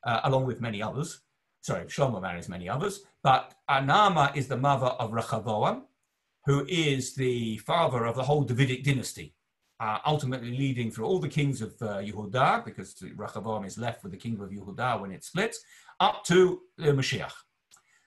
uh, 0.05 0.21
along 0.23 0.45
with 0.45 0.61
many 0.61 0.81
others. 0.81 1.21
Sorry, 1.61 1.85
Shlomo 1.85 2.21
marries 2.21 2.47
many 2.47 2.69
others. 2.69 3.01
But 3.23 3.53
Anama 3.69 4.35
is 4.35 4.47
the 4.47 4.57
mother 4.57 4.87
of 4.87 5.13
Rehoboam, 5.13 5.85
who 6.45 6.65
is 6.67 7.15
the 7.15 7.57
father 7.59 8.05
of 8.05 8.15
the 8.15 8.23
whole 8.23 8.43
Davidic 8.43 8.83
dynasty, 8.83 9.33
uh, 9.79 9.97
ultimately 10.05 10.51
leading 10.51 10.91
through 10.91 11.05
all 11.05 11.19
the 11.19 11.27
kings 11.27 11.61
of 11.61 11.73
uh, 11.81 11.97
Yehuda, 11.97 12.63
because 12.65 12.95
Rehoboam 13.15 13.65
is 13.65 13.77
left 13.77 14.03
with 14.03 14.11
the 14.11 14.17
kingdom 14.17 14.43
of 14.43 14.51
Yehuda 14.51 15.01
when 15.01 15.11
it 15.11 15.23
splits, 15.23 15.59
up 15.99 16.23
to 16.25 16.61
the 16.77 16.91
Mashiach. 16.91 17.33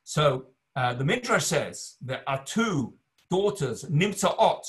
So 0.05 0.47
uh, 0.77 0.95
the 0.95 1.05
Midrash 1.05 1.45
says 1.45 1.97
there 2.01 2.23
are 2.29 2.45
two 2.45 2.95
daughters, 3.31 3.85
Nimtza'ot, 3.85 4.63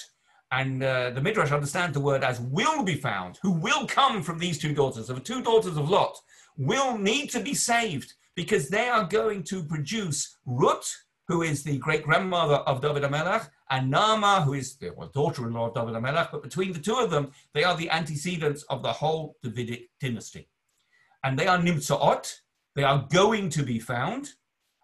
and 0.52 0.84
uh, 0.84 1.12
the 1.12 1.22
Midrash 1.22 1.52
understands 1.52 1.94
the 1.94 2.00
word 2.00 2.24
as 2.24 2.40
will 2.40 2.84
be 2.84 2.96
found, 2.96 3.38
who 3.44 3.52
will 3.52 3.86
come 3.86 4.24
from 4.24 4.40
these 4.40 4.58
two 4.58 4.74
daughters. 4.74 5.08
So 5.08 5.14
the 5.14 5.20
two 5.20 5.44
daughters 5.44 5.78
of 5.78 5.90
Lot 5.90 6.18
will 6.60 6.98
need 6.98 7.30
to 7.32 7.40
be 7.40 7.56
saved 7.56 8.14
because 8.36 8.70
they 8.70 8.88
are 8.88 9.06
going 9.06 9.42
to 9.44 9.64
produce 9.64 10.38
Ruth, 10.46 11.04
who 11.28 11.42
is 11.42 11.64
the 11.64 11.78
great 11.78 12.04
grandmother 12.04 12.56
of 12.56 12.82
David 12.82 13.04
HaMelech, 13.04 13.50
and 13.72 13.90
Nama, 13.90 14.42
who 14.42 14.54
is 14.54 14.76
the 14.76 14.92
well, 14.92 15.10
daughter-in-law 15.14 15.70
of 15.70 15.74
David 15.74 15.94
HaMelech. 15.94 16.32
But 16.32 16.44
between 16.44 16.74
the 16.74 16.80
two 16.80 16.96
of 16.96 17.10
them, 17.10 17.32
they 17.54 17.64
are 17.64 17.78
the 17.78 17.90
antecedents 17.90 18.64
of 18.64 18.84
the 18.84 18.92
whole 18.92 19.38
Davidic 19.42 19.90
dynasty. 20.02 20.50
And 21.24 21.40
they 21.40 21.48
are 21.48 21.58
Nimtza'ot, 21.58 22.34
they 22.76 22.84
are 22.84 23.08
going 23.10 23.50
to 23.50 23.64
be 23.64 23.80
found. 23.80 24.34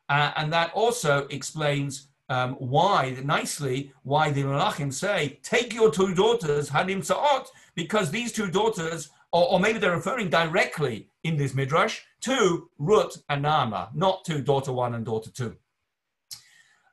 Uh, 0.08 0.32
and 0.38 0.54
that 0.54 0.72
also 0.74 1.28
explains 1.30 2.10
um, 2.30 2.54
why, 2.54 3.18
nicely, 3.24 3.92
why 4.04 4.32
the 4.32 4.44
Malachim 4.44 4.94
say, 4.94 5.40
take 5.44 5.74
your 5.74 5.92
two 5.92 6.14
daughters, 6.14 6.70
HaNimtza'ot, 6.70 7.48
because 7.76 8.12
these 8.12 8.32
two 8.32 8.50
daughters, 8.50 9.10
or, 9.36 9.52
or, 9.52 9.60
maybe 9.60 9.80
they're 9.80 9.93
referring 9.93 10.30
directly 10.30 11.10
in 11.26 11.36
this 11.36 11.54
Midrash 11.54 12.00
to 12.21 12.69
Ruth 12.78 13.21
and 13.28 13.43
Naama, 13.43 13.93
not 13.93 14.24
to 14.26 14.41
daughter 14.41 14.71
one 14.71 14.95
and 14.95 15.06
daughter 15.06 15.30
two. 15.30 15.58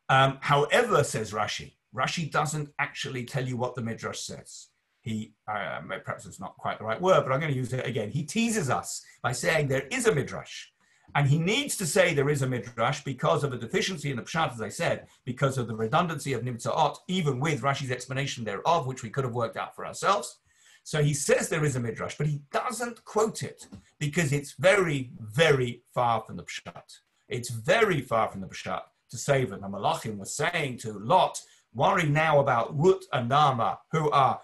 Um, 0.09 0.38
however, 0.40 1.05
says 1.05 1.31
Rashi, 1.31 1.74
Rashi 1.94 2.28
doesn't 2.28 2.70
actually 2.81 3.24
tell 3.26 3.46
you 3.46 3.57
what 3.57 3.76
the 3.76 3.83
Midrash 3.83 4.18
says. 4.18 4.70
He, 5.02 5.35
uh, 5.46 5.83
perhaps 6.05 6.26
it's 6.26 6.40
not 6.40 6.57
quite 6.57 6.78
the 6.78 6.85
right 6.85 7.00
word, 7.00 7.22
but 7.22 7.31
I'm 7.31 7.38
going 7.38 7.52
to 7.52 7.59
use 7.59 7.72
it 7.72 7.87
again. 7.87 8.11
He 8.11 8.24
teases 8.24 8.70
us 8.70 9.02
by 9.22 9.31
saying 9.31 9.68
there 9.68 9.87
is 9.92 10.09
a 10.09 10.14
Midrash. 10.14 10.66
And 11.14 11.28
he 11.28 11.38
needs 11.38 11.76
to 11.76 11.87
say 11.87 12.12
there 12.12 12.31
is 12.31 12.42
a 12.42 12.48
midrash 12.48 13.05
because 13.05 13.44
of 13.44 13.52
a 13.52 13.59
deficiency 13.59 14.11
in 14.11 14.16
the 14.16 14.22
pshat, 14.22 14.55
as 14.55 14.62
I 14.62 14.70
said, 14.70 15.09
because 15.24 15.59
of 15.59 15.68
the 15.68 15.76
redundancy 15.76 16.33
of 16.33 16.42
nimtzaot, 16.42 16.96
even 17.07 17.38
with 17.38 17.61
Rashi's 17.61 17.90
explanation 17.90 18.44
thereof, 18.44 18.87
which 18.87 19.02
we 19.02 19.11
could 19.11 19.24
have 19.24 19.35
worked 19.35 19.59
out 19.59 19.76
for 19.76 19.85
ourselves. 19.85 20.38
So 20.85 21.03
he 21.03 21.14
says 21.14 21.49
there 21.49 21.64
is 21.64 21.77
a 21.77 21.81
midrash, 21.81 22.16
but 22.18 22.27
he 22.27 22.42
doesn't 22.53 23.05
quote 23.05 23.42
it 23.42 23.66
because 23.99 24.33
it's 24.33 24.53
very, 24.59 25.12
very 25.21 25.83
far 25.95 26.23
from 26.23 26.37
the 26.37 26.45
pshat. 26.45 27.01
It's 27.29 27.51
very 27.51 28.01
far 28.01 28.31
from 28.31 28.40
the 28.40 28.49
pshat 28.49 28.83
to 29.11 29.16
say 29.16 29.45
that 29.45 29.61
the 29.61 29.68
Malachim 29.68 30.18
was 30.18 30.35
saying 30.35 30.79
to 30.79 30.92
Lot, 30.99 31.40
worry 31.75 32.09
now 32.09 32.40
about 32.40 32.77
Ruth 32.79 33.07
and 33.12 33.29
Nama, 33.29 33.79
who 33.92 34.11
are 34.11 34.40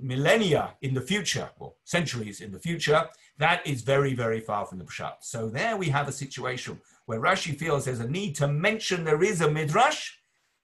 millennia 0.00 0.74
in 0.82 0.94
the 0.94 1.00
future, 1.00 1.50
or 1.58 1.74
centuries 1.84 2.40
in 2.40 2.52
the 2.52 2.58
future, 2.58 3.08
that 3.38 3.66
is 3.66 3.82
very, 3.82 4.14
very 4.14 4.40
far 4.40 4.64
from 4.66 4.78
the 4.78 4.84
Pshat. 4.84 5.14
So 5.20 5.48
there 5.48 5.76
we 5.76 5.88
have 5.88 6.08
a 6.08 6.12
situation 6.12 6.80
where 7.06 7.20
Rashi 7.20 7.56
feels 7.56 7.84
there's 7.84 8.00
a 8.00 8.08
need 8.08 8.34
to 8.36 8.48
mention 8.48 9.04
there 9.04 9.22
is 9.22 9.40
a 9.40 9.50
Midrash, 9.50 10.12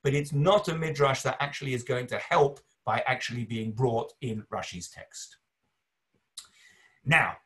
but 0.03 0.15
it's 0.15 0.33
not 0.33 0.69
a 0.69 0.75
Midrash 0.75 1.23
that 1.23 1.37
actually 1.41 1.75
is 1.75 1.83
going 1.83 2.07
to 2.09 2.19
help 2.19 2.61
by 2.89 3.05
actually 3.07 3.45
being 3.45 3.71
brought 3.71 4.15
in 4.23 4.43
Rashi's 4.51 4.89
text. 4.89 5.37
Now, 7.05 7.37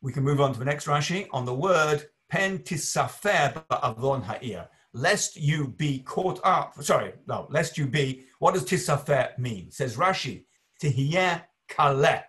we 0.00 0.10
can 0.10 0.24
move 0.24 0.40
on 0.40 0.54
to 0.54 0.58
the 0.58 0.64
next 0.64 0.86
Rashi 0.86 1.28
on 1.32 1.44
the 1.44 1.52
word 1.52 2.06
pen 2.30 2.60
tisafer 2.60 3.62
ba'avon 3.70 4.24
ha'ir. 4.24 4.68
Lest 4.94 5.36
you 5.36 5.68
be 5.68 5.98
caught 5.98 6.40
up, 6.44 6.82
sorry, 6.82 7.12
no, 7.28 7.46
lest 7.50 7.76
you 7.76 7.86
be, 7.86 8.24
what 8.38 8.54
does 8.54 8.64
tisafer 8.64 9.38
mean? 9.38 9.70
Says 9.70 9.98
Rashi, 9.98 10.44
tihiyeh 10.82 11.42
kaleh 11.68 12.22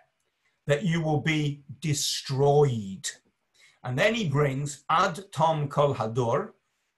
that 0.66 0.82
you 0.84 1.00
will 1.00 1.22
be 1.22 1.64
destroyed. 1.80 3.08
And 3.82 3.98
then 3.98 4.14
he 4.14 4.28
brings 4.28 4.84
Ad 4.90 5.24
Tom 5.32 5.68
Kol 5.68 5.94
Hador, 5.94 6.50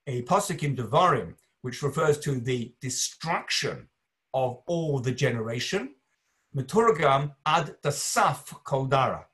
a 0.08 0.22
pasuk 0.22 0.64
in 0.64 0.74
Devarim, 0.74 1.34
which 1.62 1.80
refers 1.80 2.18
to 2.18 2.40
the 2.40 2.74
destruction 2.80 3.88
of 4.34 4.58
all 4.66 5.00
the 5.00 5.12
generation. 5.12 5.94
Meturgam 6.54 7.32
Ad 7.46 7.76
Dasaf 7.82 8.62
Kol 8.64 8.86
Dara. 8.86 9.26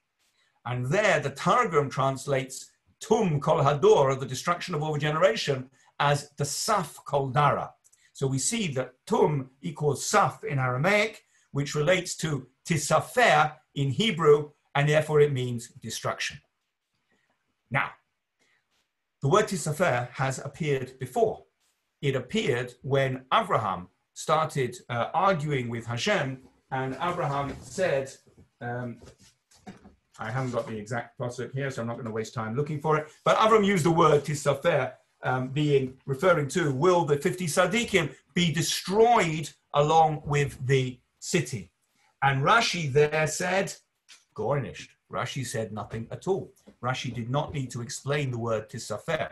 And 0.64 0.86
there 0.86 1.18
the 1.20 1.30
Targum 1.30 1.90
translates 1.90 2.70
Tum 3.00 3.40
Kol 3.40 3.64
Hador, 3.64 4.18
the 4.20 4.26
destruction 4.26 4.74
of 4.74 4.82
all 4.82 4.96
generation, 4.96 5.70
as 5.98 6.30
Dasaf 6.38 6.96
Kol 7.04 7.28
Dara. 7.28 7.72
So 8.12 8.26
we 8.26 8.38
see 8.38 8.68
that 8.74 8.92
Tum 9.06 9.50
equals 9.62 10.04
Saf 10.04 10.44
in 10.44 10.58
Aramaic, 10.58 11.22
which 11.52 11.74
relates 11.74 12.14
to 12.16 12.46
Tisafer 12.68 13.54
in 13.74 13.90
Hebrew, 13.90 14.50
and 14.74 14.88
therefore 14.88 15.20
it 15.20 15.32
means 15.32 15.68
destruction. 15.82 16.38
Now, 17.70 17.90
the 19.22 19.28
word 19.28 19.46
Tisafer 19.46 20.10
has 20.12 20.38
appeared 20.38 20.98
before. 20.98 21.44
It 22.02 22.16
appeared 22.16 22.74
when 22.82 23.24
Abraham 23.32 23.88
started 24.20 24.76
uh, 24.90 25.06
arguing 25.14 25.70
with 25.70 25.86
Hashem, 25.86 26.42
and 26.70 26.94
Abraham 27.00 27.56
said, 27.62 28.12
um, 28.60 28.98
I 30.18 30.30
haven't 30.30 30.50
got 30.50 30.66
the 30.66 30.76
exact 30.76 31.18
pasuk 31.18 31.54
here, 31.54 31.70
so 31.70 31.80
I'm 31.80 31.88
not 31.88 31.94
going 31.94 32.04
to 32.04 32.12
waste 32.12 32.34
time 32.34 32.54
looking 32.54 32.82
for 32.82 32.98
it. 32.98 33.08
But 33.24 33.38
Abraham 33.42 33.64
used 33.64 33.86
the 33.86 33.90
word 33.90 34.22
tisafer, 34.22 34.92
um, 35.22 35.48
being 35.48 35.94
referring 36.04 36.48
to 36.48 36.70
will 36.72 37.06
the 37.06 37.16
50 37.16 37.46
Sadiqim 37.46 38.14
be 38.34 38.52
destroyed 38.52 39.48
along 39.72 40.22
with 40.26 40.58
the 40.66 41.00
city? 41.18 41.72
And 42.22 42.42
Rashi 42.42 42.92
there 42.92 43.26
said, 43.26 43.72
garnished. 44.34 44.90
Rashi 45.10 45.46
said 45.46 45.72
nothing 45.72 46.06
at 46.10 46.28
all. 46.28 46.52
Rashi 46.84 47.12
did 47.14 47.30
not 47.30 47.54
need 47.54 47.70
to 47.70 47.80
explain 47.80 48.30
the 48.30 48.38
word 48.38 48.68
tisafer. 48.68 49.30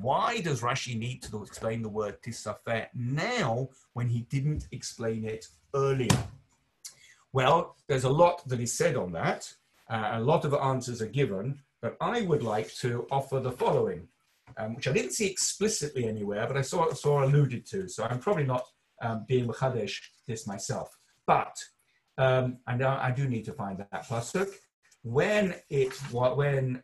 Why 0.00 0.40
does 0.40 0.60
Rashi 0.60 0.96
need 0.96 1.22
to 1.24 1.42
explain 1.42 1.82
the 1.82 1.88
word 1.88 2.22
tisafer 2.22 2.86
now 2.94 3.68
when 3.94 4.08
he 4.08 4.20
didn't 4.30 4.68
explain 4.70 5.24
it 5.24 5.46
earlier? 5.74 6.18
Well, 7.32 7.76
there's 7.88 8.04
a 8.04 8.08
lot 8.10 8.48
that 8.48 8.60
is 8.60 8.72
said 8.72 8.96
on 8.96 9.12
that. 9.12 9.52
Uh, 9.90 10.10
a 10.12 10.20
lot 10.20 10.44
of 10.44 10.54
answers 10.54 11.02
are 11.02 11.06
given, 11.06 11.58
but 11.82 11.96
I 12.00 12.22
would 12.22 12.42
like 12.42 12.72
to 12.76 13.06
offer 13.10 13.40
the 13.40 13.50
following, 13.50 14.06
um, 14.56 14.76
which 14.76 14.86
I 14.86 14.92
didn't 14.92 15.12
see 15.12 15.26
explicitly 15.26 16.06
anywhere, 16.06 16.46
but 16.46 16.56
I 16.56 16.62
saw, 16.62 16.92
saw 16.92 17.24
alluded 17.24 17.66
to. 17.66 17.88
So 17.88 18.04
I'm 18.04 18.20
probably 18.20 18.44
not 18.44 18.64
um, 19.02 19.24
being 19.26 19.48
Mchadesh 19.48 19.98
this 20.26 20.46
myself. 20.46 20.96
But 21.26 21.56
um, 22.18 22.58
I, 22.66 22.74
I, 22.82 23.10
do 23.10 23.28
need 23.28 23.44
to 23.46 23.52
find 23.52 23.78
that 23.78 24.08
pasuk. 24.08 24.50
When 25.02 25.54
it 25.70 25.92
when 26.12 26.82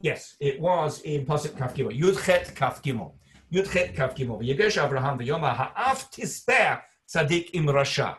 yes, 0.00 0.36
it 0.40 0.60
was 0.60 1.00
in 1.02 1.26
pasuk 1.26 1.56
kaf 1.56 1.74
gimel 1.74 1.98
yudchet 1.98 2.54
kaf 2.54 2.82
gimel. 2.82 3.12
Yudchet 3.52 3.96
Kaf 3.96 4.14
Gimel. 4.14 4.40
V'yegesh 4.40 4.82
Abraham 4.82 5.18
v'yoma 5.18 5.54
ha'af 5.54 6.10
tisper 6.10 6.80
tzadik 7.08 7.50
im 7.52 7.66
rasha. 7.66 8.16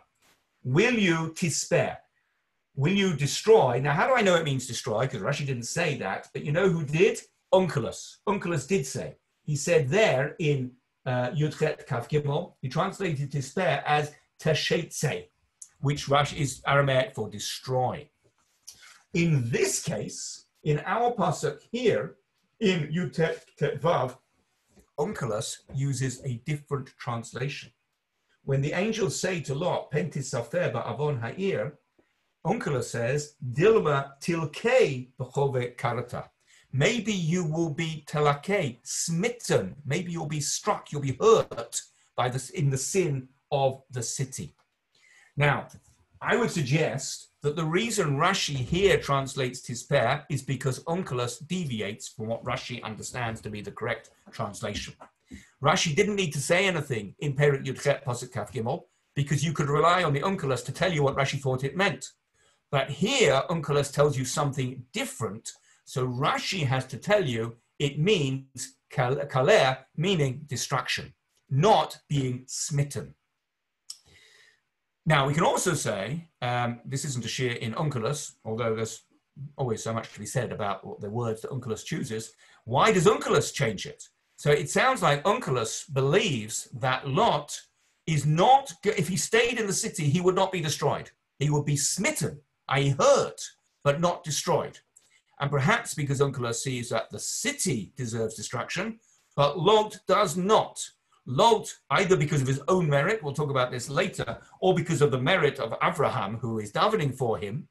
Will 0.63 0.93
you 0.93 1.33
tisper? 1.33 1.97
Will 2.75 2.93
you 2.93 3.13
destroy? 3.13 3.79
Now, 3.81 3.93
how 3.93 4.07
do 4.07 4.15
I 4.15 4.21
know 4.21 4.35
it 4.35 4.43
means 4.43 4.67
destroy? 4.67 5.01
Because 5.01 5.21
Rashi 5.21 5.45
didn't 5.45 5.63
say 5.63 5.97
that, 5.97 6.27
but 6.33 6.43
you 6.43 6.51
know 6.51 6.69
who 6.69 6.83
did? 6.83 7.19
Onkelos. 7.53 8.17
Onkelos 8.27 8.67
did 8.67 8.85
say. 8.85 9.15
He 9.43 9.55
said 9.55 9.89
there 9.89 10.35
in 10.39 10.71
uh, 11.05 11.31
Yudchet 11.31 11.85
Kaf 11.85 12.07
Gimel, 12.07 12.53
he 12.61 12.69
translated 12.69 13.31
tisper 13.31 13.83
as 13.85 14.13
teshetze, 14.39 15.27
which 15.79 16.07
Rashi 16.07 16.37
is 16.37 16.61
Aramaic 16.67 17.15
for 17.15 17.29
destroy. 17.29 18.09
In 19.13 19.49
this 19.49 19.81
case, 19.83 20.40
in 20.63 20.79
our 20.85 21.11
pasuk 21.13 21.59
here, 21.71 22.15
in 22.59 22.87
Yutet 22.93 23.39
Vav, 23.79 24.17
Onkelos 24.99 25.59
uses 25.73 26.21
a 26.23 26.41
different 26.45 26.89
translation. 26.99 27.71
When 28.43 28.61
the 28.61 28.73
angels 28.73 29.19
say 29.19 29.41
to 29.41 29.55
Lot, 29.55 29.89
Pen 29.91 30.11
Tisafer 30.11 30.69
Avon 30.69 31.17
Ha'ir, 31.19 31.73
Onkelos 32.45 32.85
says, 32.85 33.35
Dilma 33.53 34.11
tilke 34.21 35.09
b'chove 35.19 35.75
karata. 35.75 36.27
Maybe 36.73 37.13
you 37.13 37.43
will 37.43 37.71
be 37.71 38.03
telake, 38.07 38.79
smitten. 38.83 39.75
Maybe 39.85 40.11
you'll 40.11 40.27
be 40.27 40.39
struck, 40.39 40.91
you'll 40.91 41.01
be 41.01 41.17
hurt 41.19 41.81
by 42.15 42.29
this 42.29 42.49
in 42.51 42.69
the 42.69 42.77
sin 42.77 43.27
of 43.51 43.81
the 43.91 44.03
city. 44.03 44.55
Now, 45.35 45.67
I 46.23 46.35
would 46.35 46.51
suggest 46.51 47.29
that 47.41 47.55
the 47.55 47.65
reason 47.65 48.17
Rashi 48.17 48.55
here 48.55 48.99
translates 48.99 49.61
tisper 49.61 50.23
is 50.29 50.43
because 50.43 50.83
Onkelos 50.83 51.45
deviates 51.47 52.09
from 52.09 52.27
what 52.27 52.43
Rashi 52.43 52.83
understands 52.83 53.41
to 53.41 53.49
be 53.49 53.61
the 53.61 53.71
correct 53.71 54.11
translation. 54.31 54.93
Rashi 55.63 55.95
didn't 55.95 56.15
need 56.15 56.31
to 56.33 56.39
say 56.39 56.67
anything 56.67 57.15
in 57.19 57.35
Perik 57.35 57.65
Yudchet 57.65 58.03
Pasuk 58.03 58.31
Kaf 58.31 58.51
Gimel 58.51 58.83
because 59.15 59.43
you 59.43 59.51
could 59.51 59.67
rely 59.67 60.03
on 60.03 60.13
the 60.13 60.21
Onkelos 60.21 60.63
to 60.65 60.71
tell 60.71 60.93
you 60.93 61.01
what 61.01 61.15
Rashi 61.15 61.39
thought 61.39 61.63
it 61.63 61.75
meant. 61.75 62.11
But 62.69 62.91
here, 62.91 63.41
Onkelos 63.49 63.91
tells 63.91 64.15
you 64.15 64.23
something 64.23 64.83
different. 64.93 65.51
So 65.85 66.07
Rashi 66.07 66.65
has 66.67 66.85
to 66.87 66.97
tell 66.97 67.25
you 67.25 67.55
it 67.79 67.97
means 67.97 68.75
kaleh, 68.93 69.77
meaning 69.97 70.41
destruction, 70.45 71.13
not 71.49 71.97
being 72.07 72.43
smitten. 72.45 73.15
Now, 75.05 75.27
we 75.27 75.33
can 75.33 75.43
also 75.43 75.73
say, 75.73 76.27
um, 76.41 76.79
this 76.85 77.05
isn't 77.05 77.25
a 77.25 77.27
Shiur 77.27 77.57
in 77.57 77.73
Onkelos, 77.73 78.33
although 78.45 78.75
there's 78.75 79.03
always 79.57 79.83
so 79.83 79.93
much 79.93 80.13
to 80.13 80.19
be 80.19 80.25
said 80.25 80.51
about 80.51 81.01
the 81.01 81.09
words 81.09 81.41
that 81.41 81.51
Onkelos 81.51 81.83
chooses. 81.83 82.33
Why 82.65 82.91
does 82.91 83.05
Onkelos 83.05 83.53
change 83.53 83.85
it? 83.85 84.03
So 84.35 84.51
it 84.51 84.69
sounds 84.69 85.01
like 85.01 85.23
Onkelos 85.23 85.91
believes 85.91 86.67
that 86.79 87.07
Lot 87.07 87.59
is 88.07 88.25
not, 88.25 88.73
if 88.83 89.07
he 89.07 89.17
stayed 89.17 89.59
in 89.59 89.67
the 89.67 89.73
city, 89.73 90.05
he 90.05 90.21
would 90.21 90.35
not 90.35 90.51
be 90.51 90.61
destroyed. 90.61 91.09
He 91.39 91.49
would 91.49 91.65
be 91.65 91.77
smitten, 91.77 92.39
i.e., 92.69 92.95
hurt, 92.99 93.41
but 93.83 93.99
not 93.99 94.23
destroyed. 94.23 94.79
And 95.39 95.49
perhaps 95.49 95.93
because 95.93 96.19
Onkelos 96.19 96.55
sees 96.55 96.89
that 96.89 97.09
the 97.09 97.19
city 97.19 97.93
deserves 97.95 98.35
destruction, 98.35 98.99
but 99.35 99.57
Lot 99.57 99.97
does 100.07 100.37
not. 100.37 100.79
Lot, 101.31 101.73
either 101.91 102.17
because 102.17 102.41
of 102.41 102.47
his 102.47 102.61
own 102.67 102.89
merit, 102.89 103.23
we'll 103.23 103.33
talk 103.33 103.49
about 103.49 103.71
this 103.71 103.89
later, 103.89 104.37
or 104.59 104.75
because 104.75 105.01
of 105.01 105.11
the 105.11 105.21
merit 105.21 105.59
of 105.59 105.73
Abraham, 105.81 106.35
who 106.35 106.59
is 106.59 106.73
davening 106.73 107.15
for 107.15 107.37
him, 107.37 107.69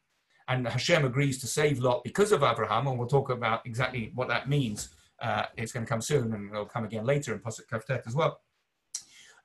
and 0.49 0.67
Hashem 0.67 1.05
agrees 1.05 1.39
to 1.43 1.47
save 1.47 1.79
Lot 1.79 2.03
because 2.03 2.33
of 2.33 2.43
Abraham, 2.43 2.87
and 2.87 2.99
we'll 2.99 3.07
talk 3.07 3.29
about 3.29 3.67
exactly 3.67 4.13
what 4.15 4.29
that 4.29 4.49
means. 4.49 4.89
Uh, 5.21 5.45
it's 5.59 5.73
going 5.73 5.85
to 5.85 5.91
come 5.91 6.01
soon, 6.01 6.33
and 6.33 6.51
it'll 6.51 6.65
come 6.65 6.85
again 6.85 7.05
later 7.05 7.35
in 7.35 7.41
Pasuk 7.41 7.69
Kaftet 7.71 8.07
as 8.07 8.15
well. 8.15 8.41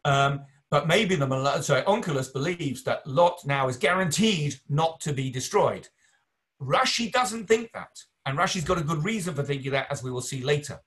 Um, 0.06 0.46
but 0.72 0.88
maybe 0.88 1.16
the 1.16 1.62
sorry, 1.62 1.82
Onkelos 1.82 2.32
believes 2.32 2.84
that 2.84 3.06
Lot 3.06 3.46
now 3.46 3.68
is 3.68 3.76
guaranteed 3.76 4.56
not 4.70 5.02
to 5.02 5.12
be 5.12 5.30
destroyed. 5.30 5.90
Rashi 6.62 7.12
doesn't 7.12 7.48
think 7.48 7.74
that, 7.74 8.00
and 8.26 8.38
Rashi's 8.38 8.64
got 8.64 8.78
a 8.78 8.84
good 8.84 9.04
reason 9.04 9.36
for 9.36 9.44
thinking 9.44 9.72
that, 9.72 9.92
as 9.92 10.02
we 10.02 10.10
will 10.10 10.22
see 10.22 10.42
later. 10.42 10.80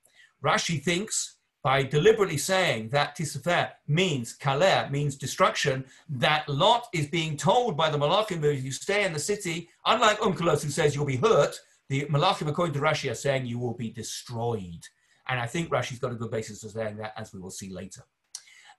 Rashi 0.43 0.81
thinks 0.83 1.35
by 1.61 1.83
deliberately 1.83 2.37
saying 2.37 2.89
that 2.89 3.17
Tisafer 3.17 3.69
means 3.87 4.37
kaleh, 4.37 4.89
means 4.89 5.15
destruction, 5.15 5.85
that 6.07 6.47
Lot 6.47 6.87
is 6.93 7.07
being 7.07 7.35
told 7.35 7.75
by 7.75 7.89
the 7.89 7.97
Malachim 7.97 8.41
that 8.41 8.53
if 8.53 8.63
you 8.63 8.71
stay 8.71 9.03
in 9.03 9.13
the 9.13 9.19
city, 9.19 9.69
unlike 9.85 10.21
umm 10.21 10.33
Onkelos 10.33 10.63
who 10.63 10.69
says 10.69 10.95
you'll 10.95 11.05
be 11.05 11.17
hurt, 11.17 11.59
the 11.89 12.05
Malachim, 12.05 12.47
according 12.47 12.73
to 12.75 12.79
Rashi, 12.79 13.11
are 13.11 13.15
saying 13.15 13.45
you 13.45 13.59
will 13.59 13.73
be 13.73 13.89
destroyed. 13.89 14.85
And 15.27 15.39
I 15.39 15.47
think 15.47 15.69
Rashi's 15.69 15.99
got 15.99 16.11
a 16.11 16.15
good 16.15 16.31
basis 16.31 16.61
for 16.61 16.69
saying 16.69 16.97
that, 16.97 17.13
as 17.17 17.33
we 17.33 17.39
will 17.39 17.51
see 17.51 17.71
later. 17.73 18.03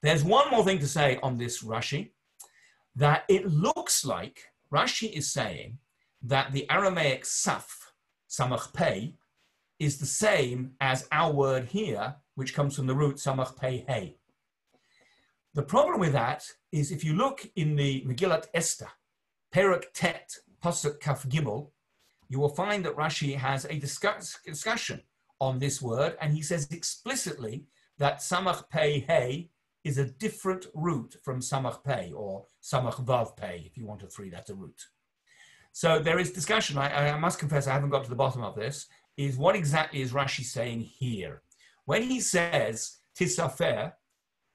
There's 0.03 0.24
one 0.24 0.51
more 0.51 0.64
thing 0.64 0.78
to 0.78 0.89
say 0.89 1.18
on 1.22 1.37
this 1.37 1.62
Rashi, 1.62 2.11
that 2.97 3.24
it 3.28 3.47
looks 3.47 4.05
like 4.05 4.45
Rashi 4.72 5.12
is 5.12 5.31
saying 5.31 5.78
that 6.22 6.53
the 6.53 6.68
Aramaic 6.70 7.24
saf, 7.24 7.66
samach 8.28 8.72
is 9.81 9.99
the 9.99 10.07
same 10.07 10.72
as 10.81 11.09
our 11.11 11.33
word 11.33 11.64
here, 11.64 12.14
which 12.35 12.55
comes 12.55 12.76
from 12.76 12.87
the 12.87 12.95
root 12.95 13.16
samach 13.16 13.57
pei 13.57 13.85
hey. 13.89 14.16
The 15.55 15.62
problem 15.62 15.99
with 15.99 16.12
that 16.12 16.45
is 16.70 16.93
if 16.93 17.03
you 17.03 17.14
look 17.14 17.51
in 17.57 17.74
the 17.74 18.05
Megillat 18.07 18.47
Esther, 18.55 18.89
Perak 19.51 19.87
Tet, 19.95 20.31
Pasuk 20.62 21.01
Kaf 21.01 21.24
Gimel, 21.24 21.70
you 22.28 22.39
will 22.39 22.51
find 22.51 22.85
that 22.85 22.95
Rashi 22.95 23.35
has 23.35 23.64
a 23.64 23.78
discuss, 23.78 24.39
discussion 24.47 25.03
on 25.41 25.59
this 25.59 25.83
word, 25.83 26.16
and 26.20 26.33
he 26.33 26.43
says 26.43 26.68
explicitly 26.70 27.64
that 27.99 28.18
samach 28.18 28.68
pei 28.70 29.01
hey 29.01 29.51
is 29.83 29.97
a 29.97 30.05
different 30.05 30.66
root 30.74 31.16
from 31.24 31.41
samach 31.41 31.83
pei 31.83 32.12
or 32.14 32.45
samach 32.62 33.05
vav 33.05 33.35
pei, 33.37 33.64
if 33.66 33.76
you 33.76 33.87
want 33.87 34.03
a 34.03 34.07
three-letter 34.07 34.55
root. 34.55 34.81
So 35.72 35.99
there 35.99 36.18
is 36.18 36.33
discussion. 36.33 36.78
I, 36.78 37.11
I, 37.11 37.18
must 37.18 37.39
confess 37.39 37.66
I 37.66 37.72
haven't 37.72 37.91
got 37.91 38.05
to 38.05 38.11
the 38.11 38.16
bottom 38.16 38.43
of 38.43 38.57
this. 38.57 38.87
Is 39.21 39.37
what 39.37 39.55
exactly 39.55 40.01
is 40.01 40.12
Rashi 40.12 40.43
saying 40.43 40.81
here? 40.81 41.43
When 41.85 42.03
he 42.03 42.21
says 42.21 43.01
tisafer, 43.14 43.93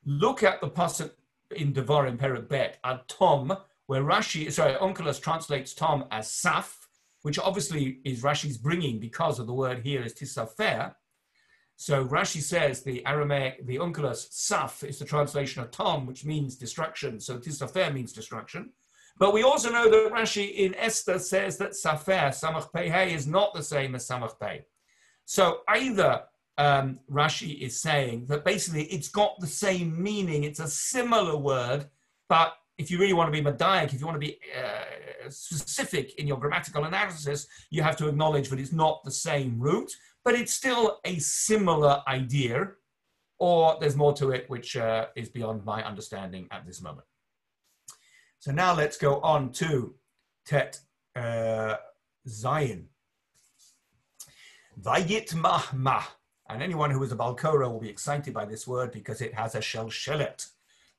look 0.07 0.41
at 0.41 0.59
the 0.59 0.71
pasuk 0.71 1.11
in 1.55 1.71
Devarim 1.71 2.17
Perak 2.17 2.49
Bet 2.49 2.79
at 2.83 3.07
Tom, 3.07 3.55
where 3.85 4.01
Rashi, 4.01 4.51
sorry, 4.51 4.73
Onkelos 4.73 5.21
translates 5.21 5.75
Tom 5.75 6.05
as 6.09 6.29
Saf, 6.29 6.77
which 7.21 7.37
obviously 7.37 7.99
is 8.05 8.23
Rashi's 8.23 8.57
bringing 8.57 8.99
because 8.99 9.37
of 9.37 9.45
the 9.45 9.53
word 9.53 9.81
here 9.83 10.01
is 10.01 10.15
tisafer. 10.15 10.95
So 11.75 12.03
Rashi 12.03 12.41
says 12.41 12.81
the 12.81 13.05
Aramaic, 13.05 13.67
the 13.67 13.75
Onkelos 13.75 14.31
Saf 14.31 14.83
is 14.83 14.97
the 14.97 15.05
translation 15.05 15.61
of 15.61 15.69
Tom, 15.69 16.07
which 16.07 16.25
means 16.25 16.55
destruction. 16.55 17.19
So 17.19 17.37
tisafer 17.37 17.93
means 17.93 18.13
destruction. 18.13 18.71
But 19.17 19.33
we 19.33 19.43
also 19.43 19.71
know 19.71 19.89
that 19.89 20.11
Rashi 20.11 20.53
in 20.53 20.75
Esther 20.75 21.19
says 21.19 21.57
that 21.57 21.75
Safer, 21.75 22.31
Samach 22.31 22.71
Pei 22.73 23.13
is 23.13 23.27
not 23.27 23.53
the 23.53 23.63
same 23.63 23.95
as 23.95 24.07
Samach 24.07 24.37
Pei. 24.39 24.65
So 25.23 25.61
either 25.69 26.23
um, 26.57 26.99
Rashi 27.09 27.59
is 27.61 27.79
saying 27.81 28.25
that 28.27 28.43
basically 28.43 28.83
it's 28.85 29.07
got 29.07 29.39
the 29.39 29.47
same 29.47 30.01
meaning, 30.01 30.43
it's 30.43 30.59
a 30.59 30.67
similar 30.67 31.37
word, 31.37 31.85
but 32.27 32.55
if 32.77 32.91
you 32.91 32.99
really 32.99 33.13
want 33.13 33.33
to 33.33 33.41
be 33.41 33.47
medayek, 33.49 33.93
if 33.93 33.99
you 34.01 34.05
want 34.05 34.15
to 34.15 34.27
be 34.27 34.37
uh, 34.61 35.29
specific 35.29 36.15
in 36.15 36.27
your 36.27 36.37
grammatical 36.37 36.83
analysis, 36.83 37.47
you 37.69 37.81
have 37.81 37.95
to 37.97 38.09
acknowledge 38.09 38.49
that 38.49 38.59
it's 38.59 38.73
not 38.73 39.01
the 39.05 39.11
same 39.11 39.57
root, 39.59 39.91
but 40.25 40.35
it's 40.35 40.53
still 40.53 40.99
a 41.05 41.17
similar 41.19 42.01
idea, 42.07 42.71
or 43.39 43.77
there's 43.79 43.95
more 43.95 44.13
to 44.13 44.31
it 44.31 44.49
which 44.49 44.75
uh, 44.75 45.05
is 45.15 45.29
beyond 45.29 45.63
my 45.63 45.83
understanding 45.85 46.47
at 46.51 46.65
this 46.65 46.81
moment. 46.81 47.07
So 48.45 48.51
now 48.51 48.75
let's 48.75 48.97
go 48.97 49.19
on 49.21 49.51
to 49.53 49.95
Tet 50.45 50.79
uh, 51.15 51.77
Zion. 52.27 52.89
Vayit 54.79 55.33
Mahmah. 55.33 56.03
And 56.47 56.61
anyone 56.61 56.91
who 56.91 57.01
is 57.01 57.11
a 57.11 57.15
Baal 57.15 57.35
Koreh 57.35 57.67
will 57.67 57.79
be 57.79 57.89
excited 57.89 58.35
by 58.35 58.45
this 58.45 58.67
word 58.67 58.91
because 58.91 59.21
it 59.21 59.33
has 59.33 59.55
a 59.55 59.61
shelshelet. 59.61 60.47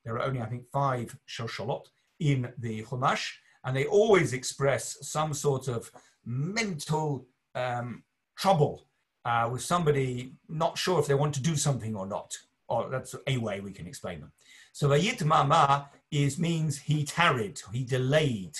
There 0.05 0.17
are 0.17 0.23
only, 0.23 0.41
I 0.43 0.47
think, 0.47 0.65
five 0.73 1.17
shelshalot 1.29 1.85
in 2.19 2.53
the 2.59 2.83
Chumash, 2.83 3.35
and 3.63 3.77
they 3.77 3.85
always 3.85 4.33
express 4.33 4.99
some 5.03 5.33
sort 5.33 5.69
of 5.69 5.93
mental 6.25 7.29
um, 7.55 8.03
trouble 8.37 8.89
uh, 9.25 9.49
with 9.53 9.63
somebody 9.63 10.33
not 10.49 10.77
sure 10.77 10.99
if 10.99 11.07
they 11.07 11.15
want 11.15 11.35
to 11.35 11.43
do 11.43 11.55
something 11.55 11.95
or 11.95 12.09
not. 12.09 12.37
Or 12.67 12.91
that's 12.91 13.15
a 13.29 13.37
way 13.39 13.61
we 13.61 13.71
can 13.71 13.87
explain 13.87 14.19
them. 14.19 14.33
So 14.79 14.91
Vayit 14.91 15.25
Mama 15.25 15.89
is 16.11 16.39
means 16.39 16.77
he 16.77 17.03
tarried, 17.03 17.63
he 17.73 17.83
delayed. 17.83 18.59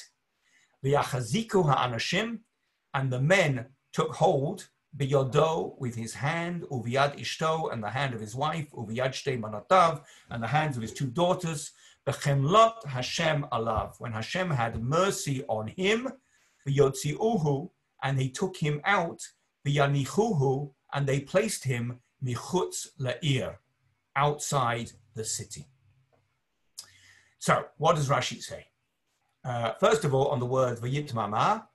V'yachaziku 0.83 1.71
ha'anashim, 1.71 2.39
and 2.95 3.13
the 3.13 3.21
men 3.21 3.67
took 3.93 4.15
hold 4.15 4.71
biyodo 4.97 5.79
with 5.79 5.95
his 5.95 6.15
hand, 6.15 6.63
uviyad 6.73 7.21
ishto, 7.21 7.71
and 7.71 7.85
the 7.85 7.91
hand 7.91 8.15
of 8.15 8.21
his 8.23 8.35
wife, 8.35 8.67
uviyad 8.71 9.11
shte 9.11 9.39
manatav, 9.39 10.01
and 10.31 10.43
the 10.43 10.47
hands 10.47 10.77
of 10.77 10.81
his 10.81 10.95
two 10.95 11.09
daughters, 11.09 11.73
bechemlot 12.07 12.87
Hashem 12.87 13.45
alav, 13.53 13.97
when 13.99 14.13
Hashem 14.13 14.49
had 14.49 14.83
mercy 14.83 15.45
on 15.49 15.67
him, 15.67 16.09
uhu, 16.67 17.71
and 18.03 18.19
they 18.19 18.29
took 18.29 18.57
him 18.57 18.81
out, 18.87 19.21
v'yanichuhu, 19.67 20.73
and 20.95 21.07
they 21.07 21.21
placed 21.21 21.65
him 21.65 22.01
michutz 22.25 22.87
la'ir, 22.99 23.59
outside 24.17 24.93
the 25.15 25.23
city. 25.23 25.67
So, 27.39 27.67
what 27.77 27.97
does 27.97 28.09
Rashi 28.09 28.43
say? 28.43 28.67
Uh, 29.45 29.73
first 29.79 30.05
of 30.05 30.15
all, 30.15 30.29
on 30.29 30.41
the 30.41 30.47
word 30.47 30.79
vayitmama, 30.79 31.67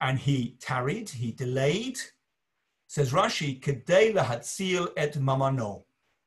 and 0.00 0.18
he 0.18 0.56
tarried, 0.60 1.10
he 1.10 1.32
delayed, 1.32 1.98
says 2.86 3.12
Rashi, 3.12 3.60
kedei 3.60 4.14
lahatzil 4.14 4.88
et 4.96 5.14
mamano, 5.14 5.84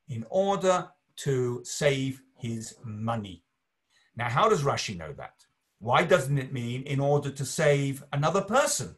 in 0.10 0.26
order 0.30 0.90
to 1.18 1.62
save 1.64 2.22
his 2.38 2.76
money. 2.84 3.44
Now, 4.16 4.30
how 4.30 4.50
does 4.50 4.64
Rashi 4.64 4.98
know 4.98 5.14
that? 5.14 5.46
Why 5.80 6.04
doesn't 6.04 6.38
it 6.38 6.54
mean 6.54 6.84
in 6.84 7.00
order 7.00 7.30
to 7.32 7.46
save 7.46 8.04
another 8.14 8.42
person? 8.42 8.96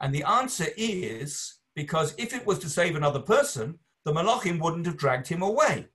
And 0.00 0.14
the 0.14 0.24
answer 0.24 0.66
is 0.76 1.58
because 1.74 2.14
if 2.18 2.34
it 2.34 2.46
was 2.46 2.58
to 2.60 2.68
save 2.68 2.96
another 2.96 3.20
person, 3.20 3.78
the 4.04 4.12
Malachim 4.12 4.60
wouldn't 4.60 4.86
have 4.86 4.96
dragged 4.96 5.28
him 5.28 5.42
away. 5.42 5.88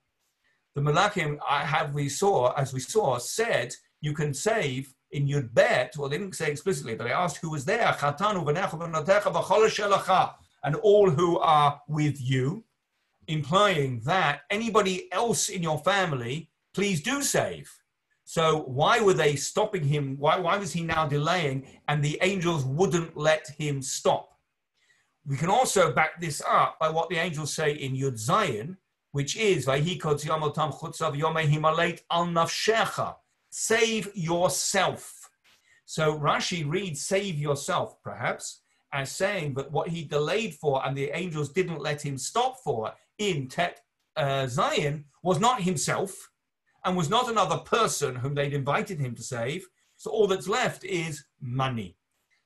The 0.75 0.81
Malachim, 0.81 1.39
I 1.49 1.63
have 1.65 1.93
we 1.93 2.09
saw, 2.09 2.51
as 2.53 2.73
we 2.73 2.81
saw, 2.81 3.17
said 3.17 3.73
you 4.01 4.13
can 4.13 4.33
save 4.33 4.93
in 5.11 5.25
Yud 5.25 5.53
Bet, 5.53 5.95
well, 5.97 6.09
they 6.09 6.17
didn't 6.17 6.35
say 6.35 6.51
explicitly, 6.51 6.95
but 6.95 7.05
they 7.05 7.13
asked 7.13 7.37
who 7.37 7.51
was 7.51 7.63
there, 7.63 7.95
and 10.63 10.75
all 10.75 11.09
who 11.09 11.39
are 11.39 11.81
with 11.87 12.21
you, 12.21 12.65
implying 13.27 14.01
that 14.01 14.41
anybody 14.49 15.11
else 15.13 15.47
in 15.47 15.63
your 15.63 15.79
family, 15.79 16.49
please 16.73 17.01
do 17.01 17.21
save. 17.21 17.71
So 18.25 18.63
why 18.63 18.99
were 18.99 19.13
they 19.13 19.35
stopping 19.35 19.83
him? 19.83 20.17
Why, 20.17 20.37
why 20.37 20.57
was 20.57 20.73
he 20.73 20.83
now 20.83 21.07
delaying 21.07 21.67
and 21.87 22.03
the 22.03 22.17
angels 22.21 22.65
wouldn't 22.65 23.15
let 23.15 23.47
him 23.57 23.81
stop? 23.81 24.29
We 25.25 25.37
can 25.37 25.49
also 25.49 25.91
back 25.91 26.19
this 26.19 26.41
up 26.47 26.77
by 26.79 26.89
what 26.89 27.09
the 27.09 27.17
angels 27.17 27.53
say 27.53 27.73
in 27.73 27.95
Yud 27.95 28.17
Zion, 28.17 28.77
which 29.15 29.37
is 29.37 29.65
Save 33.49 34.11
yourself. 34.13 35.29
So 35.85 36.19
Rashi 36.19 36.69
reads 36.69 37.01
save 37.01 37.39
yourself, 37.39 38.03
perhaps, 38.03 38.63
as 38.91 39.09
saying 39.13 39.53
that 39.53 39.71
what 39.71 39.87
he 39.87 40.03
delayed 40.03 40.55
for 40.55 40.85
and 40.85 40.97
the 40.97 41.11
angels 41.13 41.53
didn't 41.53 41.79
let 41.79 42.01
him 42.05 42.17
stop 42.17 42.57
for 42.61 42.91
in 43.17 43.47
Tet 43.47 43.79
uh, 44.17 44.47
Zion 44.47 45.05
was 45.23 45.39
not 45.39 45.61
himself, 45.61 46.29
and 46.83 46.97
was 46.97 47.09
not 47.09 47.29
another 47.29 47.59
person 47.59 48.15
whom 48.15 48.35
they'd 48.35 48.53
invited 48.53 48.99
him 48.99 49.15
to 49.15 49.23
save. 49.23 49.65
So 49.95 50.11
all 50.11 50.27
that's 50.27 50.49
left 50.49 50.83
is 50.83 51.23
money. 51.39 51.95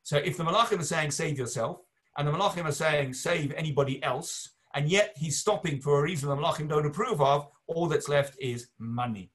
So 0.03 0.17
if 0.17 0.37
the 0.37 0.43
Malachim 0.43 0.79
are 0.79 0.83
saying 0.83 1.09
save 1.09 1.39
yourself, 1.39 1.81
and 2.15 2.27
the 2.27 2.31
Malachim 2.31 2.65
are 2.65 2.71
saying 2.71 3.15
save 3.15 3.53
anybody 3.53 4.03
else, 4.03 4.51
and 4.75 4.89
yet 4.89 5.13
he's 5.15 5.39
stopping 5.39 5.79
for 5.79 5.99
a 5.99 6.03
reason 6.03 6.29
the 6.29 6.35
Malachim 6.35 6.69
don't 6.69 6.85
approve 6.85 7.21
of, 7.21 7.47
all 7.67 7.87
that's 7.87 8.09
left 8.09 8.35
is 8.39 8.69
money. 8.77 9.31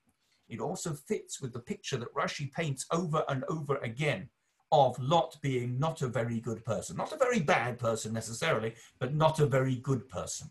It 0.49 0.61
also 0.61 0.93
fits 0.93 1.41
with 1.41 1.53
the 1.53 1.61
picture 1.61 1.97
that 1.97 2.15
Rashi 2.15 2.53
paints 2.53 2.87
over 2.93 3.25
and 3.29 3.45
over 3.49 3.77
again 3.79 4.29
of 4.71 4.99
Lot 4.99 5.37
being 5.43 5.79
not 5.79 6.03
a 6.03 6.09
very 6.09 6.41
good 6.41 6.65
person. 6.65 6.97
Not 6.97 7.13
a 7.13 7.17
very 7.17 7.41
bad 7.41 7.79
person 7.79 8.13
necessarily, 8.13 8.75
but 8.99 9.15
not 9.15 9.41
a 9.41 9.47
very 9.47 9.77
good 9.77 10.09
person. 10.09 10.51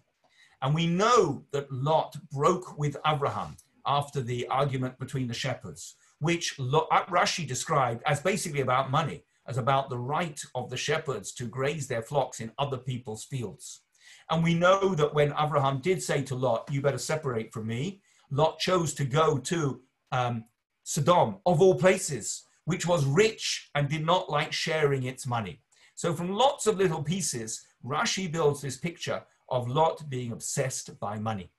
And 0.61 0.73
we 0.73 0.87
know 0.87 1.43
that 1.51 1.71
Lot 1.71 2.15
broke 2.31 2.77
with 2.77 2.95
Abraham 3.05 3.57
after 3.85 4.21
the 4.21 4.47
argument 4.47 4.97
between 4.97 5.27
the 5.27 5.33
shepherds, 5.33 5.95
which 6.19 6.57
uh, 6.59 7.05
Rashi 7.09 7.45
described 7.45 8.01
as 8.05 8.21
basically 8.21 8.61
about 8.61 8.91
money, 8.91 9.25
as 9.45 9.57
about 9.57 9.89
the 9.89 9.97
right 9.97 10.41
of 10.55 10.69
the 10.69 10.77
shepherds 10.77 11.33
to 11.33 11.45
graze 11.45 11.87
their 11.87 12.01
flocks 12.01 12.39
in 12.39 12.51
other 12.57 12.77
people's 12.77 13.25
fields. 13.25 13.82
And 14.29 14.43
we 14.43 14.53
know 14.53 14.95
that 14.95 15.13
when 15.13 15.33
Abraham 15.39 15.79
did 15.79 16.01
say 16.01 16.23
to 16.23 16.35
Lot, 16.35 16.69
You 16.71 16.81
better 16.81 16.97
separate 16.97 17.51
from 17.53 17.67
me, 17.67 18.01
Lot 18.31 18.59
chose 18.59 18.93
to 18.95 19.05
go 19.05 19.37
to 19.37 19.81
um, 20.11 20.45
Sodom, 20.83 21.37
of 21.45 21.61
all 21.61 21.75
places, 21.75 22.43
which 22.65 22.85
was 22.87 23.05
rich 23.05 23.69
and 23.75 23.89
did 23.89 24.05
not 24.05 24.29
like 24.29 24.51
sharing 24.51 25.03
its 25.03 25.27
money. 25.27 25.61
So, 25.95 26.13
from 26.13 26.33
lots 26.33 26.67
of 26.67 26.77
little 26.77 27.03
pieces, 27.03 27.65
Rashi 27.85 28.31
builds 28.31 28.61
this 28.61 28.77
picture 28.77 29.23
of 29.49 29.67
Lot 29.67 30.09
being 30.09 30.31
obsessed 30.31 30.99
by 30.99 31.19
money. 31.19 31.51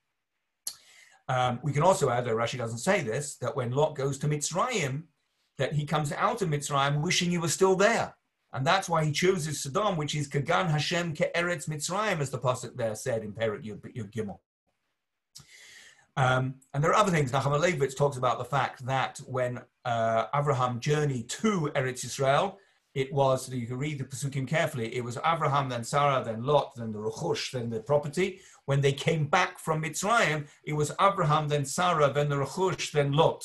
Um, 1.29 1.61
we 1.63 1.73
can 1.73 1.83
also 1.83 2.11
add, 2.11 2.25
though 2.25 2.35
Rashi 2.35 2.59
doesn't 2.59 2.79
say 2.79 3.03
this, 3.03 3.37
that 3.37 3.55
when 3.55 3.71
Lot 3.71 3.95
goes 3.95 4.19
to 4.19 4.29
Mitzrayim, 4.29 5.05
that 5.59 5.73
he 5.73 5.87
comes 5.87 6.13
out 6.13 6.43
of 6.43 6.49
Mitzrayim 6.49 7.01
wishing 7.01 7.31
he 7.31 7.39
was 7.39 7.55
still 7.55 7.77
there. 7.77 8.15
And 8.55 8.65
that's 8.65 8.89
why 8.89 9.05
he 9.05 9.11
chooses 9.11 9.61
Sodom, 9.61 9.97
which 9.97 10.15
is 10.15 10.29
KeGan 10.29 10.71
Hashem 10.71 11.15
Ke'eretz 11.15 11.69
Mitzrayim, 11.69 12.21
as 12.21 12.31
the 12.31 12.39
Pasuk 12.39 12.77
there 12.77 12.95
said 12.95 13.25
in 13.25 13.33
Perik 13.33 13.65
Yud, 13.65 13.81
Yud 13.95 14.13
Gimel. 14.13 14.39
Um, 16.17 16.55
and 16.73 16.83
there 16.83 16.93
are 16.93 16.95
other 16.95 17.11
things. 17.11 17.33
Nechama 17.33 17.61
Leibowitz 17.61 17.97
talks 17.97 18.17
about 18.17 18.39
the 18.39 18.45
fact 18.45 18.87
that 18.87 19.19
when 19.27 19.61
uh, 19.85 20.27
Abraham 20.33 20.79
journeyed 20.79 21.29
to 21.31 21.73
Eretz 21.75 22.05
Israel, 22.05 22.59
it 22.95 23.13
was, 23.13 23.49
you 23.49 23.67
can 23.67 23.79
read 23.79 23.99
the 23.99 24.05
Pasukim 24.05 24.47
carefully, 24.47 24.95
it 24.95 25.03
was 25.03 25.19
Abraham, 25.27 25.69
then 25.69 25.83
Sarah, 25.83 26.23
then 26.25 26.45
Lot, 26.45 26.77
then 26.77 26.93
the 26.93 27.01
Rechush, 27.01 27.51
then 27.51 27.69
the 27.69 27.81
property. 27.81 28.39
When 28.67 28.81
they 28.81 28.93
came 28.93 29.27
back 29.27 29.59
from 29.59 29.83
Mitzrayim, 29.83 30.47
it 30.65 30.75
was 30.75 30.93
Abraham, 31.01 31.49
then 31.49 31.65
Sarah, 31.65 32.13
then 32.13 32.29
the 32.29 32.37
Rechush, 32.37 32.93
then 32.93 33.13
Lot. 33.13 33.45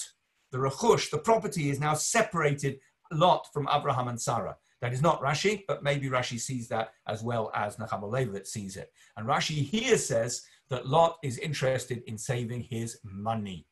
The 0.51 0.59
Rechush, 0.59 1.09
the 1.09 1.17
property, 1.17 1.71
is 1.71 1.79
now 1.79 1.95
separated 1.95 2.79
Lot 3.11 3.47
from 3.51 3.67
Abraham 3.73 4.07
and 4.07 4.21
Sarah. 4.21 4.55
That 4.81 4.93
is 4.93 5.01
not 5.01 5.21
Rashi, 5.21 5.63
but 5.67 5.83
maybe 5.83 6.07
Rashi 6.07 6.39
sees 6.39 6.67
that 6.69 6.93
as 7.07 7.21
well 7.21 7.51
as 7.53 7.75
Nechama 7.75 8.09
Leibowitz 8.09 8.47
sees 8.47 8.77
it. 8.77 8.91
And 9.17 9.27
Rashi 9.27 9.63
here 9.63 9.97
says 9.97 10.43
that 10.69 10.87
Lot 10.87 11.17
is 11.23 11.37
interested 11.37 12.03
in 12.07 12.17
saving 12.17 12.61
his 12.61 12.99
money. 13.03 13.65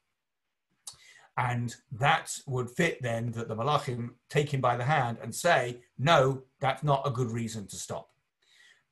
And 1.38 1.74
that 1.92 2.36
would 2.48 2.70
fit 2.72 3.02
then 3.02 3.32
that 3.34 3.48
the 3.48 3.56
Malachim 3.56 4.10
take 4.30 4.52
him 4.54 4.60
by 4.60 4.76
the 4.76 4.84
hand 4.84 5.20
and 5.22 5.34
say, 5.34 5.82
no, 5.98 6.44
that's 6.60 6.84
not 6.84 7.08
a 7.08 7.12
good 7.12 7.32
reason 7.32 7.68
to 7.68 7.76
stop. 7.76 8.10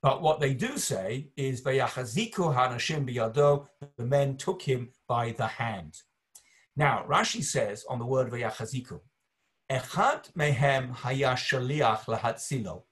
But 0.00 0.22
what 0.22 0.38
they 0.38 0.54
do 0.54 0.78
say 0.78 1.30
is, 1.36 1.62
Vayachaziku 1.62 2.54
Hanashim 2.54 3.12
biyado, 3.12 3.66
the 3.96 4.06
men 4.06 4.36
took 4.36 4.62
him 4.62 4.90
by 5.08 5.32
the 5.32 5.46
hand. 5.46 5.96
Now, 6.76 7.04
Rashi 7.08 7.42
says 7.42 7.84
on 7.88 7.98
the 7.98 8.06
word 8.06 8.30
Vayachaziku, 8.30 9.00
Echad 9.70 10.32
mehem 10.34 10.92
haya 10.92 11.34
shaliach 11.34 12.04
lahatzilo. 12.04 12.82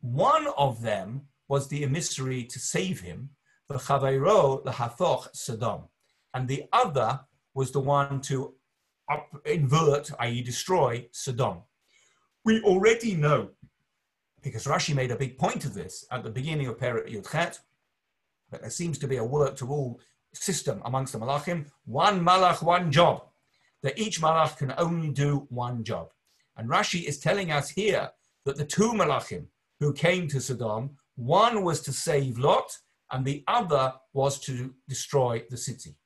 One 0.00 0.48
of 0.56 0.82
them 0.82 1.22
was 1.48 1.68
the 1.68 1.84
emissary 1.84 2.44
to 2.44 2.58
save 2.58 3.00
him, 3.00 3.30
the 3.68 3.74
Chaveiro 3.74 4.64
lahafoch 4.64 5.28
Sodom. 5.34 5.88
And 6.34 6.46
the 6.46 6.64
other 6.72 7.20
was 7.54 7.72
the 7.72 7.80
one 7.80 8.20
to 8.22 8.54
invert, 9.44 10.10
i.e., 10.20 10.42
destroy 10.42 11.06
Sodom. 11.10 11.62
We 12.44 12.62
already 12.62 13.14
know, 13.14 13.50
because 14.42 14.64
Rashi 14.66 14.94
made 14.94 15.10
a 15.10 15.16
big 15.16 15.38
point 15.38 15.64
of 15.64 15.74
this 15.74 16.06
at 16.10 16.22
the 16.22 16.30
beginning 16.30 16.66
of 16.66 16.78
Perik 16.78 17.08
Yudchet, 17.08 17.58
that 18.50 18.60
there 18.60 18.70
seems 18.70 18.98
to 18.98 19.08
be 19.08 19.16
a 19.16 19.24
work 19.24 19.56
to 19.56 19.66
rule 19.66 20.00
system 20.32 20.80
amongst 20.84 21.12
the 21.12 21.18
Malachim 21.18 21.66
one 21.84 22.20
Malach, 22.20 22.62
one 22.62 22.92
job. 22.92 23.24
That 23.82 23.98
each 23.98 24.20
Malach 24.20 24.56
can 24.58 24.74
only 24.76 25.10
do 25.10 25.46
one 25.48 25.84
job. 25.84 26.08
And 26.56 26.68
Rashi 26.68 27.04
is 27.04 27.18
telling 27.18 27.50
us 27.50 27.70
here 27.70 28.10
that 28.44 28.56
the 28.56 28.64
two 28.64 28.92
Malachim 28.92 29.46
who 29.80 29.92
came 29.92 30.28
to 30.28 30.40
Sodom, 30.40 30.90
one 31.16 31.64
was 31.64 31.80
to 31.82 31.92
save 31.92 32.38
Lot, 32.38 32.70
and 33.10 33.24
the 33.24 33.42
other 33.48 33.94
was 34.12 34.38
to 34.40 34.74
destroy 34.88 35.42
the 35.50 35.56
city. 35.56 35.96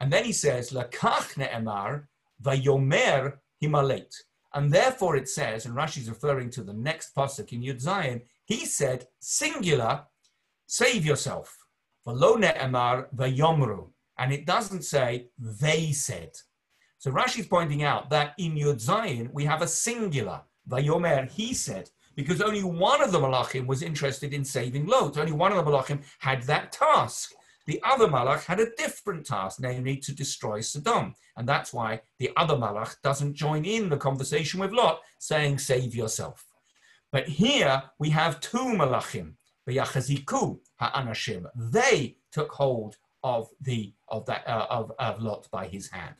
And 0.00 0.12
then 0.12 0.24
he 0.24 0.32
says, 0.32 0.70
Lakach 0.70 1.36
ne'emar, 1.36 2.04
Vayomer 2.42 3.38
Himalet. 3.62 4.14
And 4.54 4.72
therefore 4.72 5.16
it 5.16 5.28
says, 5.28 5.66
and 5.66 5.76
Rashi 5.76 5.98
is 5.98 6.08
referring 6.08 6.50
to 6.50 6.62
the 6.62 6.72
next 6.72 7.14
pasuk 7.14 7.52
in 7.52 7.62
Yud 7.62 7.82
Zayin, 7.84 8.22
he 8.46 8.64
said, 8.64 9.06
singular, 9.20 10.04
save 10.66 11.04
yourself. 11.04 11.54
V'lo 12.06 12.38
ne'emar 12.38 13.06
vayomru. 13.14 13.90
And 14.18 14.32
it 14.32 14.46
doesn't 14.46 14.82
say, 14.82 15.28
they 15.38 15.92
said. 15.92 16.30
So 16.98 17.12
Rashi 17.12 17.40
is 17.40 17.46
pointing 17.46 17.84
out 17.84 18.10
that 18.10 18.34
in 18.38 18.54
Yud 18.54 18.84
Zayin, 18.84 19.32
we 19.32 19.44
have 19.44 19.62
a 19.62 19.68
singular, 19.68 20.42
Vayomer, 20.68 21.30
he 21.30 21.54
said, 21.54 21.90
because 22.16 22.40
only 22.40 22.64
one 22.64 23.00
of 23.00 23.12
the 23.12 23.20
Malachim 23.20 23.66
was 23.66 23.82
interested 23.82 24.34
in 24.34 24.44
saving 24.44 24.86
Lot. 24.86 25.16
Only 25.16 25.30
one 25.30 25.52
of 25.52 25.64
the 25.64 25.70
Malachim 25.70 26.02
had 26.18 26.42
that 26.44 26.72
task. 26.72 27.32
The 27.68 27.80
other 27.84 28.08
Malach 28.08 28.44
had 28.44 28.58
a 28.58 28.74
different 28.76 29.26
task, 29.26 29.60
namely 29.60 29.98
to 29.98 30.12
destroy 30.12 30.60
Sodom. 30.60 31.14
And 31.36 31.48
that's 31.48 31.72
why 31.72 32.00
the 32.18 32.30
other 32.36 32.56
Malach 32.56 32.96
doesn't 33.04 33.34
join 33.34 33.64
in 33.64 33.88
the 33.88 33.96
conversation 33.96 34.58
with 34.58 34.72
Lot, 34.72 35.00
saying, 35.20 35.58
Save 35.58 35.94
yourself. 35.94 36.44
But 37.12 37.28
here 37.28 37.82
we 38.00 38.10
have 38.10 38.40
two 38.40 38.58
Malachim, 38.58 39.34
Yachaziku 39.68 40.58
Ha'anashim. 40.80 41.44
They 41.54 42.16
took 42.32 42.50
hold 42.50 42.96
of, 43.22 43.48
the, 43.60 43.92
of, 44.08 44.26
that, 44.26 44.48
uh, 44.48 44.66
of, 44.70 44.90
of 44.98 45.22
Lot 45.22 45.46
by 45.52 45.68
his 45.68 45.90
hand. 45.90 46.16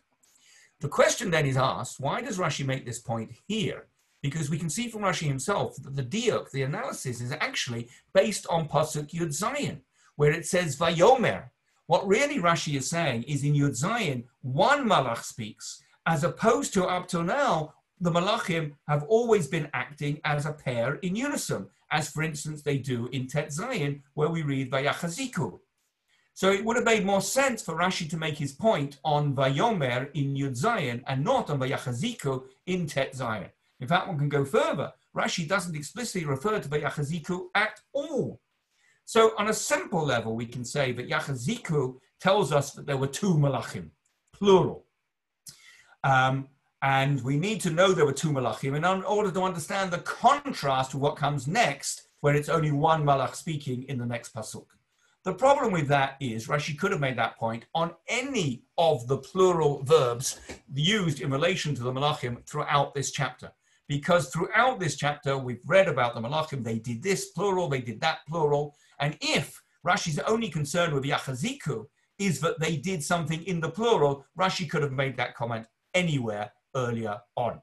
The 0.80 0.88
question 0.88 1.30
then 1.30 1.46
is 1.46 1.56
asked 1.56 2.00
why 2.00 2.20
does 2.20 2.38
Rashi 2.38 2.64
make 2.64 2.86
this 2.86 2.98
point 3.00 3.32
here? 3.46 3.86
Because 4.22 4.50
we 4.50 4.58
can 4.58 4.70
see 4.70 4.88
from 4.88 5.02
Rashi 5.02 5.26
himself 5.26 5.76
that 5.82 5.94
the 5.94 6.02
diuk, 6.02 6.50
the 6.50 6.62
analysis, 6.62 7.20
is 7.20 7.32
actually 7.32 7.88
based 8.12 8.46
on 8.48 8.68
Pasuk 8.68 9.10
Yud 9.10 9.28
Zayin 9.28 9.80
where 10.18 10.32
it 10.32 10.44
says 10.44 10.76
Vayomer. 10.76 11.44
What 11.86 12.06
really 12.06 12.38
Rashi 12.38 12.76
is 12.76 12.90
saying 12.90 13.22
is 13.22 13.44
in 13.44 13.54
Yud 13.54 13.80
Zayin, 13.80 14.24
one 14.42 14.86
malach 14.86 15.22
speaks, 15.22 15.80
as 16.06 16.24
opposed 16.24 16.74
to 16.74 16.84
up 16.84 17.06
till 17.06 17.22
now, 17.22 17.72
the 18.00 18.10
malachim 18.10 18.72
have 18.88 19.04
always 19.04 19.46
been 19.46 19.70
acting 19.72 20.20
as 20.24 20.44
a 20.44 20.52
pair 20.52 20.96
in 20.96 21.14
unison, 21.14 21.68
as 21.92 22.10
for 22.10 22.24
instance 22.24 22.62
they 22.62 22.78
do 22.78 23.08
in 23.12 23.28
Tet 23.28 23.50
Zayin, 23.50 24.00
where 24.14 24.28
we 24.28 24.42
read 24.42 24.72
Vayachaziku. 24.72 25.60
So 26.38 26.52
it 26.52 26.64
would 26.64 26.76
have 26.76 26.84
made 26.84 27.04
more 27.04 27.20
sense 27.20 27.62
for 27.62 27.74
Rashi 27.74 28.08
to 28.10 28.16
make 28.16 28.38
his 28.38 28.52
point 28.52 29.00
on 29.04 29.34
Vayomer 29.34 30.08
in 30.14 30.36
Yud 30.36 30.56
Zayin 30.56 31.02
and 31.08 31.24
not 31.24 31.50
on 31.50 31.58
Vayachaziku 31.58 32.44
in 32.66 32.86
Tet 32.86 33.12
Zayin. 33.12 33.48
In 33.80 33.88
fact, 33.88 34.06
one 34.06 34.18
can 34.18 34.28
go 34.28 34.44
further. 34.44 34.92
Rashi 35.16 35.48
doesn't 35.48 35.74
explicitly 35.74 36.24
refer 36.24 36.60
to 36.60 36.68
Vayachaziku 36.68 37.46
at 37.56 37.80
all. 37.92 38.40
So 39.04 39.32
on 39.36 39.48
a 39.48 39.52
simple 39.52 40.04
level, 40.04 40.36
we 40.36 40.46
can 40.46 40.64
say 40.64 40.92
that 40.92 41.10
Yachaziku 41.10 41.96
tells 42.20 42.52
us 42.52 42.70
that 42.74 42.86
there 42.86 42.96
were 42.96 43.08
two 43.08 43.34
malachim, 43.34 43.90
plural. 44.32 44.84
Um, 46.04 46.46
and 46.82 47.20
we 47.24 47.36
need 47.36 47.60
to 47.62 47.70
know 47.70 47.90
there 47.90 48.06
were 48.06 48.12
two 48.12 48.30
malachim 48.30 48.76
in 48.76 48.84
order 48.84 49.32
to 49.32 49.42
understand 49.42 49.90
the 49.90 49.98
contrast 49.98 50.92
to 50.92 50.98
what 50.98 51.16
comes 51.16 51.48
next, 51.48 52.06
where 52.20 52.36
it's 52.36 52.48
only 52.48 52.70
one 52.70 53.02
malach 53.02 53.34
speaking 53.34 53.82
in 53.88 53.98
the 53.98 54.06
next 54.06 54.32
pasuk. 54.32 54.66
The 55.28 55.34
problem 55.34 55.72
with 55.72 55.88
that 55.88 56.16
is 56.20 56.48
Rashi 56.48 56.78
could 56.78 56.90
have 56.90 57.02
made 57.02 57.18
that 57.18 57.36
point 57.36 57.66
on 57.74 57.94
any 58.08 58.62
of 58.78 59.06
the 59.08 59.18
plural 59.18 59.82
verbs 59.82 60.40
used 60.72 61.20
in 61.20 61.30
relation 61.30 61.74
to 61.74 61.82
the 61.82 61.92
malachim 61.92 62.42
throughout 62.46 62.94
this 62.94 63.10
chapter. 63.10 63.52
Because 63.88 64.30
throughout 64.30 64.80
this 64.80 64.96
chapter, 64.96 65.36
we've 65.36 65.60
read 65.66 65.86
about 65.86 66.14
the 66.14 66.22
malachim, 66.22 66.64
they 66.64 66.78
did 66.78 67.02
this 67.02 67.26
plural, 67.26 67.68
they 67.68 67.82
did 67.82 68.00
that 68.00 68.20
plural. 68.26 68.74
And 69.00 69.18
if 69.20 69.62
Rashi's 69.86 70.18
only 70.20 70.48
concern 70.48 70.94
with 70.94 71.04
Yachaziku 71.04 71.84
is 72.18 72.40
that 72.40 72.58
they 72.58 72.78
did 72.78 73.04
something 73.04 73.42
in 73.44 73.60
the 73.60 73.68
plural, 73.68 74.24
Rashi 74.38 74.66
could 74.66 74.80
have 74.80 74.92
made 74.92 75.18
that 75.18 75.34
comment 75.34 75.66
anywhere 75.92 76.50
earlier 76.74 77.20
on. 77.36 77.60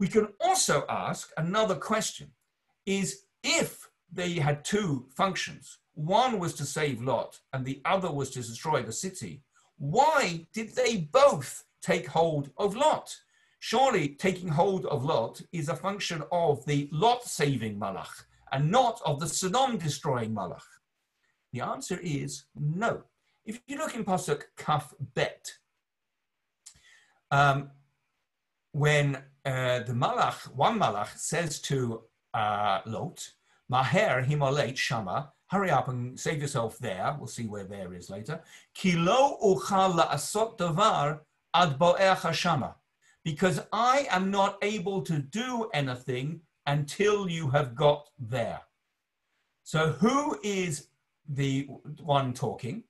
We 0.00 0.08
can 0.08 0.30
also 0.40 0.84
ask 0.88 1.30
another 1.36 1.76
question 1.76 2.32
is 2.86 3.26
if 3.44 3.88
they 4.12 4.32
had 4.32 4.64
two 4.64 5.06
functions, 5.14 5.78
one 5.94 6.38
was 6.38 6.54
to 6.54 6.64
save 6.64 7.02
Lot 7.02 7.40
and 7.52 7.64
the 7.64 7.80
other 7.84 8.10
was 8.10 8.30
to 8.30 8.40
destroy 8.40 8.82
the 8.82 8.92
city, 8.92 9.42
why 9.78 10.46
did 10.52 10.74
they 10.74 11.08
both 11.12 11.64
take 11.82 12.06
hold 12.06 12.50
of 12.56 12.76
Lot? 12.76 13.14
Surely 13.60 14.08
taking 14.08 14.48
hold 14.48 14.86
of 14.86 15.04
Lot 15.04 15.40
is 15.52 15.68
a 15.68 15.76
function 15.76 16.22
of 16.30 16.64
the 16.66 16.88
Lot 16.92 17.24
saving 17.24 17.78
Malach 17.78 18.24
and 18.52 18.70
not 18.70 19.00
of 19.06 19.20
the 19.20 19.26
Sodom 19.26 19.78
destroying 19.78 20.34
Malach. 20.34 20.66
The 21.52 21.60
answer 21.60 21.98
is 22.02 22.44
no. 22.54 23.04
If 23.44 23.60
you 23.66 23.78
look 23.78 23.94
in 23.94 24.04
Pasuk 24.04 24.42
Kaf 24.56 24.92
Bet, 25.14 25.46
um, 27.30 27.70
when 28.72 29.16
uh, 29.44 29.80
the 29.80 29.92
Malach, 29.92 30.52
one 30.54 30.78
Malach, 30.78 31.16
says 31.16 31.60
to 31.62 32.02
uh, 32.32 32.80
Lot, 32.86 33.28
Maher 33.68 34.22
himolet 34.22 34.76
shama, 34.76 35.32
hurry 35.54 35.70
up 35.70 35.88
and 35.88 36.18
save 36.18 36.40
yourself 36.42 36.78
there. 36.78 37.16
We'll 37.18 37.28
see 37.28 37.46
where 37.46 37.64
there 37.64 37.94
is 37.94 38.10
later. 38.10 38.42
Kilo 38.74 39.38
davar 40.58 41.20
ad. 41.54 42.74
Because 43.24 43.60
I 43.72 44.06
am 44.10 44.30
not 44.30 44.58
able 44.62 45.00
to 45.02 45.18
do 45.18 45.70
anything 45.72 46.40
until 46.66 47.28
you 47.28 47.48
have 47.50 47.74
got 47.74 48.08
there. 48.18 48.60
So 49.62 49.92
who 49.92 50.38
is 50.42 50.88
the 51.28 51.68
one 52.02 52.34
talking? 52.34 52.84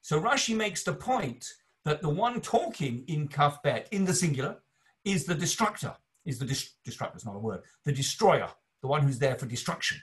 So 0.00 0.20
Rashi 0.20 0.56
makes 0.56 0.84
the 0.84 0.94
point 0.94 1.52
that 1.84 2.00
the 2.00 2.08
one 2.08 2.40
talking 2.40 3.04
in 3.08 3.28
Kafbet, 3.28 3.88
in 3.90 4.04
the 4.04 4.14
singular, 4.14 4.56
is 5.04 5.24
the 5.24 5.34
destructor, 5.34 5.94
is 6.24 6.38
the 6.38 6.46
dis- 6.46 6.74
destructor, 6.84 7.16
is 7.16 7.26
not 7.26 7.36
a 7.36 7.38
word, 7.38 7.60
the 7.84 7.92
destroyer, 7.92 8.48
the 8.80 8.88
one 8.88 9.02
who's 9.02 9.18
there 9.18 9.34
for 9.34 9.46
destruction. 9.46 9.98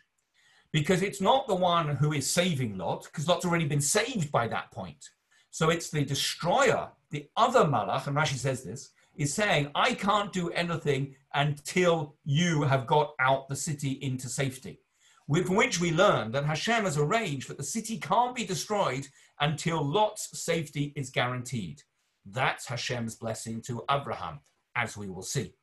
Because 0.73 1.01
it's 1.01 1.21
not 1.21 1.47
the 1.47 1.55
one 1.55 1.95
who 1.95 2.13
is 2.13 2.29
saving 2.29 2.77
Lot, 2.77 3.03
because 3.03 3.27
Lot's 3.27 3.45
already 3.45 3.65
been 3.65 3.81
saved 3.81 4.31
by 4.31 4.47
that 4.47 4.71
point. 4.71 5.09
So 5.49 5.69
it's 5.69 5.89
the 5.89 6.05
destroyer, 6.05 6.89
the 7.09 7.27
other 7.35 7.65
Malach, 7.65 8.07
and 8.07 8.15
Rashi 8.15 8.37
says 8.37 8.63
this, 8.63 8.91
is 9.15 9.33
saying, 9.33 9.69
I 9.75 9.93
can't 9.93 10.31
do 10.31 10.49
anything 10.51 11.15
until 11.33 12.15
you 12.23 12.63
have 12.63 12.87
got 12.87 13.13
out 13.19 13.49
the 13.49 13.55
city 13.55 13.99
into 14.01 14.29
safety. 14.29 14.79
With 15.27 15.49
which 15.49 15.79
we 15.79 15.91
learn 15.91 16.31
that 16.31 16.45
Hashem 16.45 16.85
has 16.85 16.97
arranged 16.97 17.49
that 17.49 17.57
the 17.57 17.63
city 17.63 17.97
can't 17.97 18.35
be 18.35 18.45
destroyed 18.45 19.07
until 19.39 19.83
Lot's 19.83 20.41
safety 20.41 20.93
is 20.95 21.09
guaranteed. 21.09 21.81
That's 22.25 22.67
Hashem's 22.67 23.15
blessing 23.15 23.61
to 23.63 23.83
Abraham, 23.89 24.39
as 24.75 24.95
we 24.95 25.09
will 25.09 25.21
see. 25.21 25.53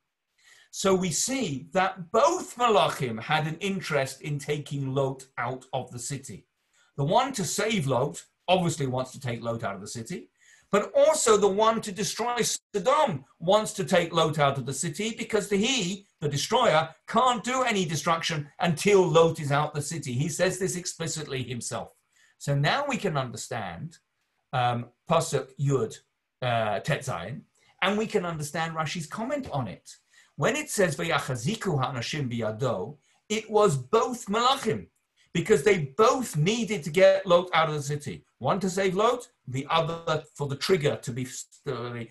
So 0.71 0.93
we 0.93 1.09
see 1.09 1.67
that 1.73 2.11
both 2.11 2.55
Malachim 2.55 3.21
had 3.21 3.47
an 3.47 3.57
interest 3.59 4.21
in 4.21 4.37
taking 4.37 4.93
Lot 4.93 5.25
out 5.37 5.65
of 5.73 5.91
the 5.91 5.99
city. 5.99 6.45
The 6.95 7.03
one 7.03 7.33
to 7.33 7.43
save 7.43 7.87
Lot 7.87 8.23
obviously 8.47 8.87
wants 8.87 9.11
to 9.11 9.19
take 9.19 9.43
Lot 9.43 9.63
out 9.63 9.75
of 9.75 9.81
the 9.81 9.87
city, 9.87 10.29
but 10.71 10.91
also 10.95 11.37
the 11.37 11.47
one 11.47 11.81
to 11.81 11.91
destroy 11.91 12.41
Sodom 12.41 13.25
wants 13.39 13.73
to 13.73 13.83
take 13.83 14.13
Lot 14.13 14.37
out 14.37 14.57
of 14.57 14.65
the 14.65 14.73
city 14.73 15.15
because 15.17 15.49
the, 15.49 15.57
he, 15.57 16.05
the 16.21 16.29
destroyer, 16.29 16.89
can't 17.07 17.43
do 17.43 17.63
any 17.63 17.85
destruction 17.85 18.47
until 18.59 19.07
Lot 19.07 19.39
is 19.39 19.51
out 19.51 19.69
of 19.69 19.75
the 19.75 19.81
city. 19.81 20.13
He 20.13 20.29
says 20.29 20.59
this 20.59 20.75
explicitly 20.75 21.41
himself. 21.41 21.93
So 22.37 22.53
now 22.53 22.85
we 22.87 22.97
can 22.97 23.17
understand 23.17 23.97
um, 24.53 24.85
Pasuk 25.09 25.49
Yud 25.59 25.97
uh, 26.41 26.79
Tetzayin, 26.81 27.41
and 27.81 27.97
we 27.97 28.05
can 28.05 28.25
understand 28.25 28.75
Rashi's 28.75 29.07
comment 29.07 29.49
on 29.51 29.67
it. 29.67 29.89
When 30.39 30.55
it 30.55 30.69
says 30.69 30.95
ha'anashim 30.95 32.31
biyado, 32.31 32.95
it 33.27 33.51
was 33.51 33.75
both 33.75 34.25
malachim 34.27 34.87
because 35.33 35.63
they 35.63 35.93
both 35.97 36.37
needed 36.37 36.81
to 36.83 36.89
get 36.89 37.25
Lot 37.25 37.49
out 37.53 37.67
of 37.67 37.75
the 37.75 37.81
city. 37.81 38.23
One 38.37 38.61
to 38.61 38.69
save 38.69 38.95
Lot, 38.95 39.27
the 39.49 39.67
other 39.69 40.23
for 40.35 40.47
the 40.47 40.55
trigger 40.55 40.95
to 40.95 41.11
be 41.11 41.27
uh, 41.67 42.05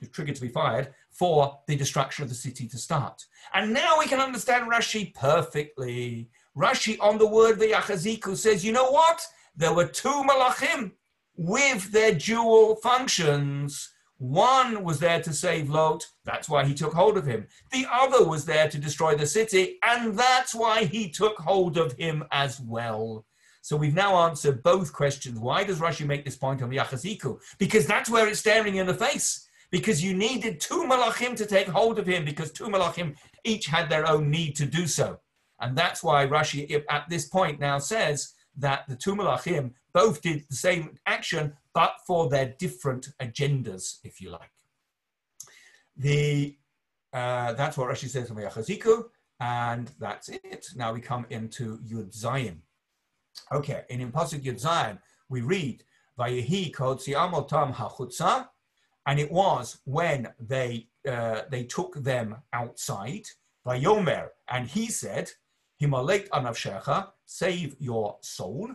the 0.00 0.06
trigger 0.12 0.32
to 0.32 0.40
be 0.40 0.46
fired 0.46 0.94
for 1.10 1.58
the 1.66 1.74
destruction 1.74 2.22
of 2.22 2.28
the 2.28 2.36
city 2.36 2.68
to 2.68 2.78
start. 2.78 3.20
And 3.52 3.72
now 3.72 3.98
we 3.98 4.06
can 4.06 4.20
understand 4.20 4.70
Rashi 4.70 5.12
perfectly. 5.12 6.30
Rashi 6.56 6.96
on 7.00 7.18
the 7.18 7.26
word 7.26 7.58
Vayachaziku 7.58 8.36
says, 8.36 8.64
you 8.64 8.70
know 8.70 8.92
what? 8.92 9.26
There 9.56 9.74
were 9.74 9.88
two 9.88 10.22
malachim 10.22 10.92
with 11.36 11.90
their 11.90 12.14
dual 12.14 12.76
functions. 12.76 13.91
One 14.22 14.84
was 14.84 15.00
there 15.00 15.20
to 15.20 15.32
save 15.32 15.68
Lot, 15.68 16.06
that's 16.24 16.48
why 16.48 16.64
he 16.64 16.74
took 16.74 16.92
hold 16.92 17.16
of 17.16 17.26
him. 17.26 17.48
The 17.72 17.88
other 17.90 18.24
was 18.24 18.44
there 18.44 18.68
to 18.68 18.78
destroy 18.78 19.16
the 19.16 19.26
city, 19.26 19.78
and 19.82 20.16
that's 20.16 20.54
why 20.54 20.84
he 20.84 21.10
took 21.10 21.36
hold 21.38 21.76
of 21.76 21.94
him 21.94 22.22
as 22.30 22.60
well. 22.60 23.26
So 23.62 23.76
we've 23.76 23.96
now 23.96 24.14
answered 24.28 24.62
both 24.62 24.92
questions. 24.92 25.40
Why 25.40 25.64
does 25.64 25.80
Rashi 25.80 26.06
make 26.06 26.24
this 26.24 26.36
point 26.36 26.62
on 26.62 26.70
Yachaziku? 26.70 27.40
Because 27.58 27.84
that's 27.84 28.08
where 28.08 28.28
it's 28.28 28.38
staring 28.38 28.76
in 28.76 28.86
the 28.86 28.94
face. 28.94 29.48
Because 29.72 30.04
you 30.04 30.14
needed 30.14 30.60
two 30.60 30.84
malachim 30.84 31.34
to 31.34 31.44
take 31.44 31.66
hold 31.66 31.98
of 31.98 32.06
him, 32.06 32.24
because 32.24 32.52
two 32.52 32.68
malachim 32.68 33.16
each 33.42 33.66
had 33.66 33.90
their 33.90 34.08
own 34.08 34.30
need 34.30 34.54
to 34.54 34.66
do 34.66 34.86
so. 34.86 35.18
And 35.58 35.76
that's 35.76 36.00
why 36.00 36.28
Rashi 36.28 36.84
at 36.88 37.08
this 37.08 37.28
point 37.28 37.58
now 37.58 37.80
says 37.80 38.34
that 38.56 38.84
the 38.86 38.94
two 38.94 39.16
malachim 39.16 39.72
both 39.92 40.22
did 40.22 40.44
the 40.48 40.54
same 40.54 40.96
action, 41.06 41.54
but 41.74 41.94
for 42.06 42.28
their 42.28 42.54
different 42.58 43.08
agendas, 43.20 43.98
if 44.04 44.20
you 44.20 44.30
like. 44.30 44.50
The 45.96 46.56
uh, 47.12 47.52
that's 47.52 47.76
what 47.76 47.90
Rashi 47.90 48.08
says 48.08 48.30
in 48.30 48.36
Yachaziku, 48.36 49.04
and 49.40 49.90
that's 49.98 50.28
it. 50.30 50.66
Now 50.76 50.92
we 50.92 51.00
come 51.00 51.26
into 51.30 51.78
Yud 51.78 52.16
Zayin. 52.16 52.56
Okay, 53.52 53.82
in 53.90 54.10
Pasuk 54.10 54.42
Yud 54.42 54.62
Zayin, 54.62 54.98
we 55.28 55.42
read, 55.42 55.84
Vayehi 56.18 56.72
siamotam 56.74 57.74
hachutza, 57.74 58.48
and 59.06 59.18
it 59.18 59.30
was 59.30 59.78
when 59.84 60.28
they 60.38 60.88
uh, 61.08 61.42
they 61.50 61.64
took 61.64 61.94
them 62.02 62.36
outside, 62.52 63.24
Vayomer, 63.66 64.28
and 64.48 64.68
he 64.68 64.86
said, 64.86 65.30
Himalek 65.80 66.28
anavshecha, 66.28 67.08
save 67.24 67.74
your 67.80 68.18
soul, 68.20 68.70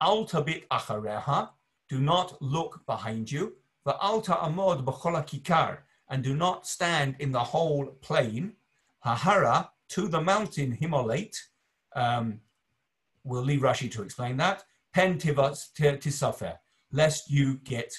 alta 0.00 0.42
bit 0.42 0.68
achareha, 0.68 1.48
do 1.90 2.00
not 2.00 2.40
look 2.40 2.86
behind 2.86 3.30
you, 3.30 3.56
the 3.84 3.96
alta 3.96 4.32
amod 4.32 4.84
b'chola 4.84 5.26
kikar, 5.26 5.78
and 6.08 6.22
do 6.22 6.34
not 6.34 6.66
stand 6.66 7.16
in 7.18 7.32
the 7.32 7.44
whole 7.52 7.86
plain, 8.00 8.52
hahara, 9.04 9.68
to 9.90 10.06
the 10.06 10.20
mountain 10.20 10.70
Himalate, 10.70 11.36
um, 11.96 12.40
we'll 13.24 13.42
leave 13.42 13.60
Rashi 13.60 13.90
to 13.90 14.02
explain 14.02 14.36
that. 14.36 14.62
Pen 14.94 15.18
tivas 15.18 15.68
tisafer, 15.76 16.56
lest 16.92 17.30
you 17.30 17.56
get 17.58 17.92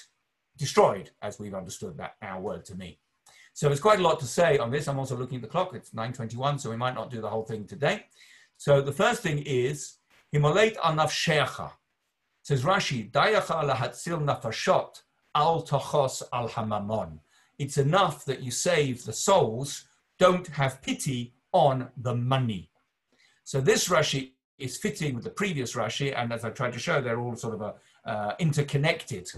destroyed, 0.56 1.10
as 1.20 1.38
we've 1.38 1.54
understood 1.54 1.96
that 1.98 2.14
our 2.22 2.40
word 2.40 2.64
to 2.66 2.74
me. 2.74 2.98
So 3.54 3.68
there's 3.68 3.80
quite 3.80 3.98
a 3.98 4.02
lot 4.02 4.18
to 4.20 4.26
say 4.26 4.56
on 4.58 4.70
this. 4.70 4.88
I'm 4.88 4.98
also 4.98 5.16
looking 5.16 5.36
at 5.36 5.42
the 5.42 5.48
clock. 5.48 5.74
It's 5.74 5.90
9.21, 5.90 6.60
so 6.60 6.70
we 6.70 6.76
might 6.76 6.94
not 6.94 7.10
do 7.10 7.20
the 7.20 7.28
whole 7.28 7.44
thing 7.44 7.66
today. 7.66 8.06
So 8.56 8.80
the 8.80 8.92
first 8.92 9.22
thing 9.22 9.40
is, 9.40 9.98
Himalate 10.30 10.78
anaf 10.78 11.10
shecha. 11.10 11.72
Says 12.42 12.64
Rashi, 12.64 13.10
Dayacha 13.10 13.64
lahatzil 13.64 14.22
nafashot 14.22 15.02
al 15.34 15.62
tochos 15.62 16.22
al 16.32 16.48
hamamon. 16.48 17.18
It's 17.58 17.78
enough 17.78 18.24
that 18.24 18.42
you 18.42 18.50
save 18.50 19.04
the 19.04 19.12
souls, 19.12 19.84
don't 20.18 20.46
have 20.48 20.82
pity 20.82 21.34
on 21.52 21.88
the 21.96 22.14
money. 22.14 22.70
So 23.44 23.60
this 23.60 23.88
Rashi 23.88 24.32
is 24.58 24.76
fitting 24.76 25.14
with 25.14 25.24
the 25.24 25.30
previous 25.30 25.74
Rashi, 25.74 26.16
and 26.16 26.32
as 26.32 26.44
I 26.44 26.50
tried 26.50 26.72
to 26.72 26.78
show, 26.78 27.00
they're 27.00 27.20
all 27.20 27.36
sort 27.36 27.54
of 27.54 27.60
a, 27.60 27.74
uh, 28.04 28.34
interconnected. 28.38 29.28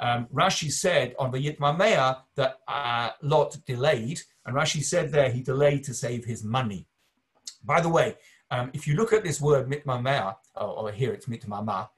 Um, 0.00 0.26
Rashi 0.32 0.70
said 0.70 1.14
on 1.18 1.30
the 1.30 1.38
Yitmamea 1.38 2.18
that 2.36 2.58
uh, 2.68 3.10
Lot 3.22 3.56
delayed, 3.66 4.20
and 4.46 4.56
Rashi 4.56 4.82
said 4.82 5.10
there 5.10 5.30
he 5.30 5.42
delayed 5.42 5.84
to 5.84 5.94
save 5.94 6.24
his 6.24 6.42
money. 6.42 6.86
By 7.64 7.80
the 7.80 7.88
way, 7.88 8.16
um, 8.50 8.70
if 8.74 8.86
you 8.86 8.94
look 8.96 9.12
at 9.12 9.24
this 9.24 9.40
word 9.40 9.68
mitmamea, 9.68 10.36
or, 10.56 10.66
or 10.66 10.92
here 10.92 11.12
it's 11.12 11.26
mitmama, 11.26 11.88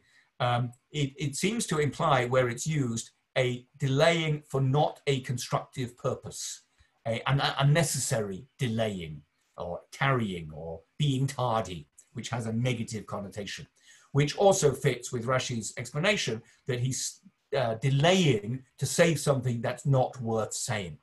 um, 0.40 0.72
it, 0.90 1.12
it 1.16 1.36
seems 1.36 1.66
to 1.66 1.78
imply 1.78 2.26
where 2.26 2.48
it's 2.48 2.66
used 2.66 3.10
a 3.36 3.66
delaying 3.78 4.42
for 4.48 4.60
not 4.60 5.00
a 5.06 5.20
constructive 5.20 5.96
purpose, 5.96 6.62
a, 7.06 7.22
an 7.28 7.40
unnecessary 7.58 8.46
delaying 8.58 9.22
or 9.56 9.80
tarrying 9.92 10.50
or 10.52 10.80
being 10.98 11.26
tardy, 11.26 11.88
which 12.12 12.28
has 12.30 12.46
a 12.46 12.52
negative 12.52 13.06
connotation, 13.06 13.66
which 14.12 14.36
also 14.36 14.72
fits 14.72 15.12
with 15.12 15.26
Rashi's 15.26 15.72
explanation 15.76 16.42
that 16.66 16.80
he's 16.80 17.20
uh, 17.56 17.74
delaying 17.76 18.62
to 18.78 18.86
save 18.86 19.18
something 19.18 19.60
that's 19.60 19.86
not 19.86 20.20
worth 20.20 20.54
saying, 20.54 20.98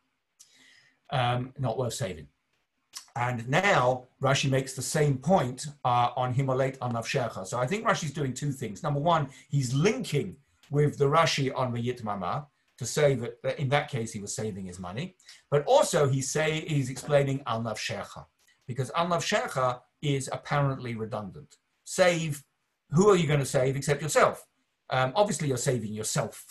um, 1.12 1.54
not 1.58 1.78
worth 1.78 1.94
saving. 1.94 2.28
And 3.16 3.48
now 3.50 4.06
Rashi 4.22 4.50
makes 4.50 4.74
the 4.74 4.82
same 4.82 5.18
point 5.18 5.68
uh, 5.84 6.10
on 6.16 6.34
Himalate 6.34 6.78
on 6.82 6.94
Navshecha. 6.94 7.46
So 7.46 7.60
I 7.60 7.68
think 7.68 7.86
Rashi's 7.86 8.14
doing 8.14 8.34
two 8.34 8.52
things. 8.52 8.84
Number 8.84 9.00
one, 9.00 9.28
he's 9.50 9.74
linking 9.74 10.36
with 10.70 10.98
the 10.98 11.06
Rashi 11.06 11.52
on 11.56 11.74
Mama 12.04 12.48
to 12.78 12.86
say 12.86 13.14
that, 13.16 13.42
that, 13.44 13.60
in 13.60 13.70
that 13.70 13.90
case 13.90 14.12
he 14.12 14.20
was 14.20 14.34
saving 14.34 14.66
his 14.66 14.80
money. 14.80 15.16
But 15.52 15.64
also 15.66 16.08
he 16.08 16.22
say 16.22 16.66
he's 16.68 16.90
explaining 16.90 17.44
Al 17.46 17.62
Navshecha 17.62 18.26
because 18.66 18.90
Al 18.96 19.08
Navshecha 19.08 19.82
is 20.02 20.30
apparently 20.32 20.96
redundant. 20.96 21.58
Save, 21.84 22.44
who 22.92 23.10
are 23.10 23.16
you 23.16 23.28
going 23.28 23.40
to 23.40 23.46
save 23.46 23.76
except 23.76 24.02
yourself? 24.02 24.48
Um, 24.90 25.12
obviously 25.16 25.48
you're 25.50 25.58
saving 25.58 25.94
yourself. 25.94 26.46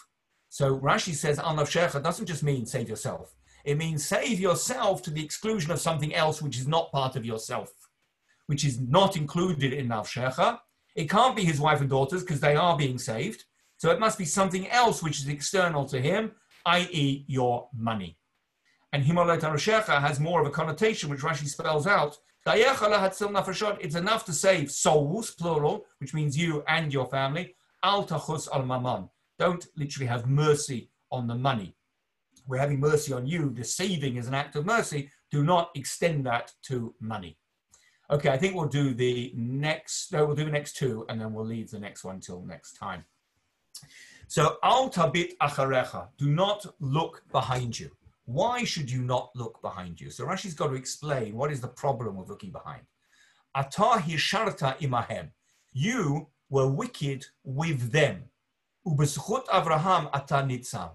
So 0.51 0.79
Rashi 0.79 1.15
says 1.15 1.39
Al 1.39 1.57
Navshecha 1.57 2.03
doesn't 2.03 2.27
just 2.27 2.43
mean 2.43 2.67
save 2.67 2.89
yourself. 2.89 3.35
It 3.65 3.77
means 3.77 4.07
save 4.07 4.41
yourself 4.41 5.03
to 5.03 5.11
the 5.11 5.25
exclusion 5.25 5.71
of 5.71 5.81
something 5.81 6.15
else 6.15 6.41
which 6.41 6.59
is 6.59 6.67
not 6.67 6.93
part 6.93 7.17
of 7.17 7.27
yourself, 7.27 7.73
which 8.47 8.65
is 8.65 8.81
not 8.81 9.17
included 9.17 9.73
in 9.73 9.89
Navshecha. 9.89 10.59
It 10.97 11.11
can't 11.11 11.37
be 11.37 11.45
his 11.45 11.61
wife 11.61 11.81
and 11.81 11.91
daughters 11.91 12.23
because 12.23 12.41
they 12.41 12.57
are 12.57 12.77
being 12.77 12.99
saved. 12.99 13.45
So 13.77 13.91
it 13.91 14.01
must 14.01 14.19
be 14.19 14.25
something 14.25 14.69
else 14.69 15.03
which 15.03 15.21
is 15.21 15.29
external 15.29 15.85
to 15.87 16.01
him, 16.01 16.33
i.e., 16.67 17.25
your 17.27 17.69
money. 17.75 18.19
And 18.93 19.05
Himalayat 19.05 19.41
Rashecha 19.41 20.01
has 20.01 20.19
more 20.19 20.41
of 20.41 20.47
a 20.47 20.51
connotation, 20.51 21.09
which 21.09 21.21
Rashi 21.21 21.47
spells 21.47 21.87
out. 21.87 22.19
It's 22.47 23.95
enough 23.95 24.25
to 24.25 24.33
save 24.33 24.71
souls, 24.71 25.31
plural, 25.33 25.87
which 25.99 26.15
means 26.15 26.37
you 26.37 26.65
and 26.67 26.93
your 26.93 27.07
family. 27.07 27.55
Al 27.83 28.07
tachus 28.07 28.49
al 28.53 28.65
maman. 28.65 29.09
Don't 29.39 29.67
literally 29.77 30.07
have 30.07 30.27
mercy 30.27 30.91
on 31.11 31.27
the 31.27 31.35
money 31.35 31.75
we're 32.47 32.59
having 32.59 32.81
mercy 32.81 33.13
on 33.13 33.27
you, 33.27 33.51
the 33.51 33.65
saving 33.65 34.17
is 34.17 34.27
an 34.27 34.35
act 34.35 34.57
of 34.57 34.67
mercy, 34.67 35.11
do 35.31 35.45
not 35.45 35.71
extend 35.75 36.27
that 36.27 36.53
to 36.63 36.95
money. 37.01 37.39
Okay, 38.11 38.31
I 38.31 38.37
think 38.37 38.55
we'll 38.57 38.67
do 38.67 38.93
the 38.93 39.33
next, 39.37 40.13
no, 40.13 40.27
we'll 40.27 40.35
do 40.35 40.45
the 40.45 40.51
next 40.51 40.77
two 40.77 41.07
and 41.09 41.21
then 41.21 41.33
we'll 41.33 41.45
leave 41.45 41.71
the 41.71 41.79
next 41.79 42.03
one 42.03 42.21
till 42.21 42.43
next 42.43 42.73
time. 42.73 43.05
So, 44.27 44.57
al 44.63 44.91
tabit 44.91 45.37
acharecha, 45.41 46.09
do 46.19 46.31
not 46.31 46.67
look 46.81 47.23
behind 47.33 47.79
you. 47.79 47.91
Why 48.33 48.63
should 48.63 48.89
you 48.89 49.03
not 49.03 49.31
look 49.35 49.61
behind 49.61 50.01
you? 50.01 50.09
So 50.09 50.25
Rashi's 50.25 50.55
got 50.55 50.69
to 50.69 50.75
explain 50.75 51.35
what 51.35 51.51
is 51.51 51.61
the 51.61 51.67
problem 51.67 52.15
with 52.15 52.29
looking 52.29 52.53
behind. 52.53 52.83
Ata 53.57 54.01
hisharta 54.01 54.79
imahem. 54.79 55.31
You 55.73 56.29
were 56.49 56.69
wicked 56.69 57.27
with 57.43 57.91
them. 57.91 58.25
Ubezchut 58.87 59.47
Avraham 59.47 60.11
ata 60.13 60.47
nitzam 60.47 60.91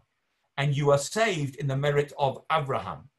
and 0.57 0.75
you 0.75 0.91
are 0.91 0.97
saved 0.97 1.55
in 1.57 1.67
the 1.67 1.75
merit 1.75 2.13
of 2.17 2.43
Abraham. 2.51 3.09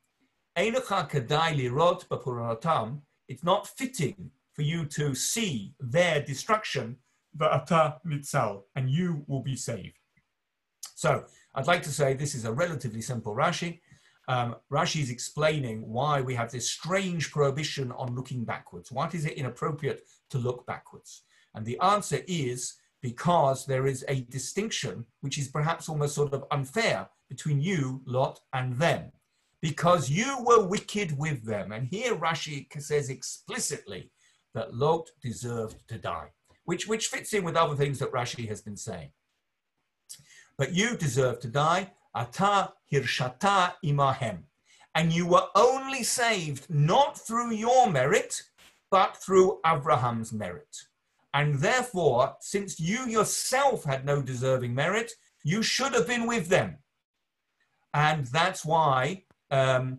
It's 3.29 3.45
not 3.45 3.69
fitting 3.69 4.31
for 4.55 4.63
you 4.63 4.87
to 4.87 5.15
see 5.15 5.75
their 5.79 6.23
destruction, 6.23 6.97
and 7.39 8.91
you 8.91 9.25
will 9.27 9.43
be 9.43 9.57
saved. 9.57 9.99
So 10.95 11.25
I'd 11.55 11.67
like 11.67 11.83
to 11.83 11.93
say 11.93 12.15
this 12.15 12.35
is 12.35 12.47
a 12.47 12.53
relatively 12.53 13.03
simple 13.03 13.35
Rashi. 13.35 13.81
Um, 14.29 14.57
Rashi 14.73 15.03
is 15.03 15.11
explaining 15.11 15.87
why 15.87 16.21
we 16.21 16.35
have 16.35 16.51
this 16.51 16.69
strange 16.69 17.31
prohibition 17.31 17.93
on 17.93 18.15
looking 18.15 18.45
backwards. 18.45 18.91
Why 18.91 19.09
is 19.13 19.27
it 19.27 19.35
inappropriate 19.35 20.03
to 20.31 20.39
look 20.39 20.67
backwards? 20.67 21.23
And 21.55 21.65
the 21.65 21.79
answer 21.81 22.21
is 22.27 22.75
because 23.07 23.67
there 23.67 23.87
is 23.87 24.05
a 24.09 24.23
distinction 24.23 25.07
which 25.21 25.39
is 25.39 25.47
perhaps 25.47 25.89
almost 25.89 26.17
sort 26.17 26.33
of 26.33 26.45
unfair 26.51 27.09
between 27.29 27.61
you, 27.61 28.03
Lot, 28.05 28.41
and 28.53 28.75
them, 28.75 29.13
because 29.63 30.11
you 30.11 30.43
were 30.43 30.67
wicked 30.67 31.17
with 31.17 31.45
them. 31.45 31.71
And 31.71 31.87
here 31.87 32.17
Rashi 32.17 32.67
says 32.83 33.09
explicitly 33.09 34.11
that 34.55 34.75
Lot 34.75 35.09
deserved 35.23 35.77
to 35.87 35.99
die, 35.99 36.31
which, 36.65 36.89
which 36.89 37.07
fits 37.07 37.33
in 37.33 37.45
with 37.45 37.55
other 37.55 37.77
things 37.77 38.01
that 38.01 38.11
Rashi 38.11 38.49
has 38.49 38.61
been 38.61 38.77
saying. 38.77 39.11
But 40.59 40.73
you 40.73 40.97
deserve 40.97 41.39
to 41.41 41.49
die, 41.49 41.93
ata 42.13 42.73
hirshata 42.93 43.75
imahem. 43.85 44.39
And 44.97 45.13
you 45.13 45.29
were 45.29 45.47
only 45.55 46.03
saved 46.03 46.69
not 46.69 47.17
through 47.25 47.53
your 47.53 47.89
merit, 47.89 48.43
but 48.91 49.17
through 49.17 49.61
Abraham's 49.65 50.33
merit. 50.33 50.77
And 51.37 51.57
therefore, 51.57 52.35
since 52.41 52.81
you 52.81 53.07
yourself 53.07 53.85
had 53.85 54.07
no 54.07 54.23
deserving 54.23 54.75
merit, 54.75 55.13
you 55.45 55.63
should 55.63 55.93
have 55.93 56.07
been 56.07 56.27
with 56.27 56.49
them. 56.49 56.79
And 57.93 58.25
that's 58.29 58.65
why 58.65 59.25
um, 59.51 59.99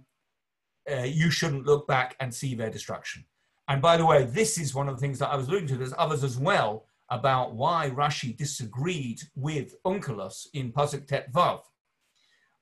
uh, 0.92 1.04
you 1.04 1.30
shouldn't 1.30 1.68
look 1.68 1.88
back 1.88 2.16
and 2.20 2.34
see 2.34 2.56
their 2.56 2.72
destruction. 2.72 3.24
And 3.68 3.84
by 3.84 3.98
the 3.98 4.06
way, 4.06 4.24
this 4.24 4.58
is 4.58 4.74
one 4.74 4.90
of 4.90 4.96
the 4.96 5.00
things 5.00 5.20
that 5.20 5.30
I 5.30 5.36
was 5.36 5.48
alluding 5.48 5.68
to. 5.68 5.78
There's 5.78 5.94
others 5.96 6.24
as 6.24 6.40
well 6.40 6.88
about 7.12 7.54
why 7.54 7.92
Rashi 7.92 8.36
disagreed 8.36 9.22
with 9.36 9.76
Onkelos 9.84 10.48
in 10.56 10.72
Pasuk 10.72 11.06
Tet 11.06 11.32
Vav 11.32 11.60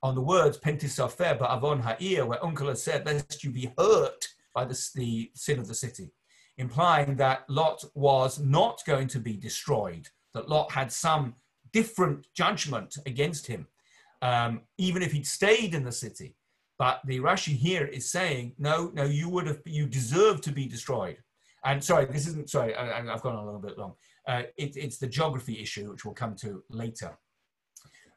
on 0.02 0.14
the 0.14 0.20
words 0.20 0.58
Pentisafer 0.58 1.36
Avon 1.50 1.80
Ha'ir, 1.80 2.26
where 2.26 2.40
Onkelos 2.40 2.78
said, 2.78 3.06
lest 3.06 3.42
you 3.42 3.50
be 3.50 3.72
hurt 3.78 4.28
by 4.54 4.66
the, 4.66 4.78
the 4.94 5.30
sin 5.34 5.58
of 5.58 5.66
the 5.66 5.74
city, 5.74 6.12
implying 6.58 7.16
that 7.16 7.48
Lot 7.48 7.84
was 7.94 8.38
not 8.38 8.82
going 8.86 9.08
to 9.08 9.18
be 9.18 9.36
destroyed, 9.36 10.08
that 10.34 10.48
Lot 10.48 10.72
had 10.72 10.90
some 10.92 11.34
different 11.72 12.26
judgment 12.34 12.96
against 13.06 13.46
him 13.46 13.66
um, 14.22 14.62
even 14.78 15.02
if 15.02 15.12
he'd 15.12 15.26
stayed 15.26 15.74
in 15.74 15.84
the 15.84 15.92
city. 15.92 16.36
But 16.78 17.00
the 17.06 17.20
Rashi 17.20 17.56
here 17.56 17.86
is 17.86 18.10
saying, 18.10 18.54
no, 18.58 18.90
no, 18.92 19.04
you 19.04 19.28
would 19.30 19.46
have, 19.46 19.60
you 19.64 19.86
deserve 19.86 20.40
to 20.42 20.52
be 20.52 20.66
destroyed. 20.66 21.18
And 21.64 21.82
sorry, 21.82 22.04
this 22.06 22.26
isn't, 22.28 22.50
sorry, 22.50 22.74
I, 22.76 23.02
have 23.02 23.22
gone 23.22 23.36
a 23.36 23.44
little 23.44 23.60
bit 23.60 23.78
long. 23.78 23.94
Uh, 24.26 24.42
it, 24.56 24.76
it's 24.76 24.98
the 24.98 25.06
geography 25.06 25.60
issue, 25.60 25.90
which 25.90 26.04
we'll 26.04 26.14
come 26.14 26.34
to 26.36 26.62
later. 26.68 27.16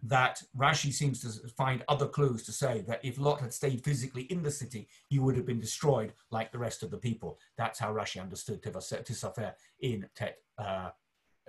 That 0.02 0.42
Rashi 0.58 0.94
seems 0.94 1.20
to 1.22 1.50
find 1.50 1.84
other 1.90 2.08
clues 2.08 2.44
to 2.44 2.54
say 2.54 2.82
that 2.88 3.04
if 3.04 3.20
Lot 3.20 3.42
had 3.42 3.54
stayed 3.54 3.84
physically 3.84 4.24
in 4.24 4.42
the 4.44 4.52
city, 4.52 4.88
he 5.08 5.20
would 5.20 5.36
have 5.36 5.46
been 5.46 5.60
destroyed 5.60 6.14
like 6.32 6.52
the 6.52 6.58
rest 6.58 6.84
of 6.84 6.92
the 6.92 6.98
people. 6.98 7.38
That's 7.58 7.80
how 7.80 7.94
Rashi 7.94 8.22
understood 8.22 8.62
Tisafer 8.62 9.54
in 9.82 10.08
Tet 10.16 10.38
uh, 10.58 10.92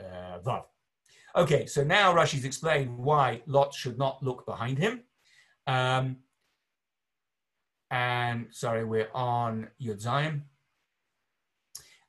uh, 0.01 0.39
Vav. 0.45 0.65
Okay, 1.37 1.67
so 1.67 1.85
now 1.85 2.13
Rashi's 2.13 2.45
explained 2.45 2.99
why 2.99 3.43
Lot 3.47 3.73
should 3.73 3.99
not 3.99 4.21
look 4.23 4.45
behind 4.47 4.79
him. 4.79 5.03
Um, 5.69 6.17
and 7.91 8.49
sorry, 8.51 8.85
we're 8.85 9.11
on 9.15 9.69
Yud 9.81 10.03
Zayin. 10.03 10.43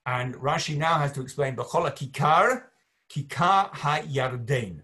And 0.06 0.36
Rashi 0.36 0.78
now 0.78 0.98
has 0.98 1.12
to 1.14 1.22
explain 1.22 1.56
Bachola 1.56 1.96
Kikar, 1.96 2.64
Kikar 3.12 3.72
HaYarden, 3.72 4.82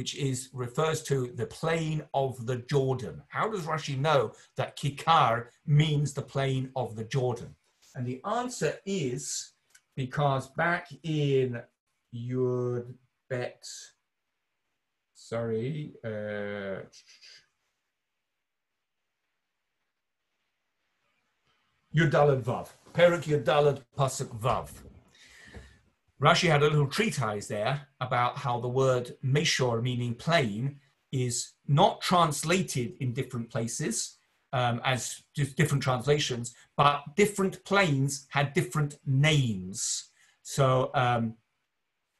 which 0.00 0.16
is 0.16 0.48
refers 0.54 1.02
to 1.02 1.30
the 1.34 1.44
plain 1.44 2.02
of 2.14 2.46
the 2.46 2.56
Jordan. 2.56 3.20
How 3.28 3.50
does 3.50 3.64
Rashi 3.66 3.98
know 3.98 4.32
that 4.56 4.74
Kikar 4.74 5.48
means 5.66 6.14
the 6.14 6.22
plain 6.22 6.70
of 6.74 6.96
the 6.96 7.04
Jordan? 7.04 7.54
And 7.94 8.06
the 8.06 8.22
answer 8.24 8.78
is 8.86 9.52
because 9.94 10.48
back 10.52 10.88
in 11.02 11.60
Yud 12.14 12.94
bet, 13.28 13.62
sorry, 15.12 15.92
uh, 16.02 16.80
Yudalad 21.94 22.42
Vav, 22.42 22.68
Perik 22.94 23.24
Yudalad 23.24 23.82
Pasuk 23.98 24.30
Vav. 24.40 24.70
Rashi 26.20 26.50
had 26.50 26.62
a 26.62 26.68
little 26.68 26.86
treatise 26.86 27.46
there 27.46 27.88
about 28.00 28.36
how 28.36 28.60
the 28.60 28.68
word 28.68 29.16
Meshor, 29.24 29.82
meaning 29.82 30.14
plain, 30.14 30.76
is 31.12 31.52
not 31.66 32.00
translated 32.02 32.94
in 33.00 33.14
different 33.14 33.50
places 33.50 34.18
um, 34.52 34.80
as 34.84 35.22
just 35.34 35.56
different 35.56 35.82
translations, 35.82 36.54
but 36.76 37.02
different 37.16 37.64
plains 37.64 38.26
had 38.28 38.52
different 38.52 38.98
names. 39.06 40.10
So 40.42 40.90
um, 40.94 41.34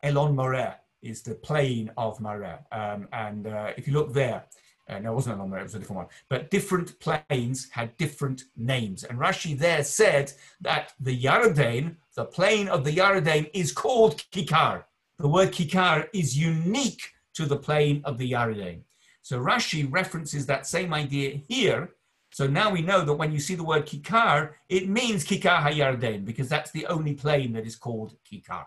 Elon 0.02 0.34
Moreh 0.34 0.76
is 1.02 1.22
the 1.22 1.34
plain 1.34 1.90
of 1.96 2.20
Moreh. 2.20 2.60
Um, 2.72 3.08
and 3.12 3.46
uh, 3.46 3.72
if 3.76 3.86
you 3.86 3.94
look 3.94 4.12
there, 4.12 4.44
uh, 4.88 4.98
no, 4.98 5.12
it 5.12 5.14
wasn't 5.14 5.36
Elon 5.38 5.50
Moreh, 5.50 5.60
it 5.60 5.64
was 5.64 5.74
a 5.74 5.78
different 5.78 5.98
one. 5.98 6.08
But 6.28 6.50
different 6.50 6.98
plains 7.00 7.68
had 7.70 7.96
different 7.96 8.44
names. 8.56 9.04
And 9.04 9.18
Rashi 9.18 9.58
there 9.58 9.84
said 9.84 10.32
that 10.60 10.94
the 10.98 11.16
Yarden, 11.22 11.96
the 12.20 12.26
plain 12.26 12.68
of 12.68 12.84
the 12.84 12.94
Yarden, 12.94 13.48
is 13.54 13.72
called 13.72 14.22
Kikar. 14.30 14.84
The 15.18 15.26
word 15.26 15.52
Kikar 15.52 16.06
is 16.12 16.36
unique 16.36 17.02
to 17.32 17.46
the 17.46 17.56
plain 17.56 18.02
of 18.04 18.18
the 18.18 18.32
Yarden. 18.32 18.82
So 19.22 19.40
Rashi 19.40 19.90
references 19.90 20.44
that 20.44 20.66
same 20.66 20.92
idea 20.92 21.40
here. 21.48 21.94
So 22.30 22.46
now 22.46 22.68
we 22.70 22.82
know 22.82 23.06
that 23.06 23.14
when 23.14 23.32
you 23.32 23.40
see 23.40 23.54
the 23.54 23.64
word 23.64 23.86
Kikar, 23.86 24.50
it 24.68 24.86
means 24.86 25.24
Kikar 25.24 25.62
HaYarden 25.62 26.26
because 26.26 26.50
that's 26.50 26.70
the 26.72 26.84
only 26.88 27.14
plain 27.14 27.54
that 27.54 27.64
is 27.66 27.74
called 27.74 28.12
Kikar. 28.30 28.66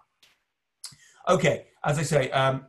Okay, 1.29 1.67
as 1.85 1.99
I 1.99 2.03
say, 2.13 2.31
um, 2.31 2.65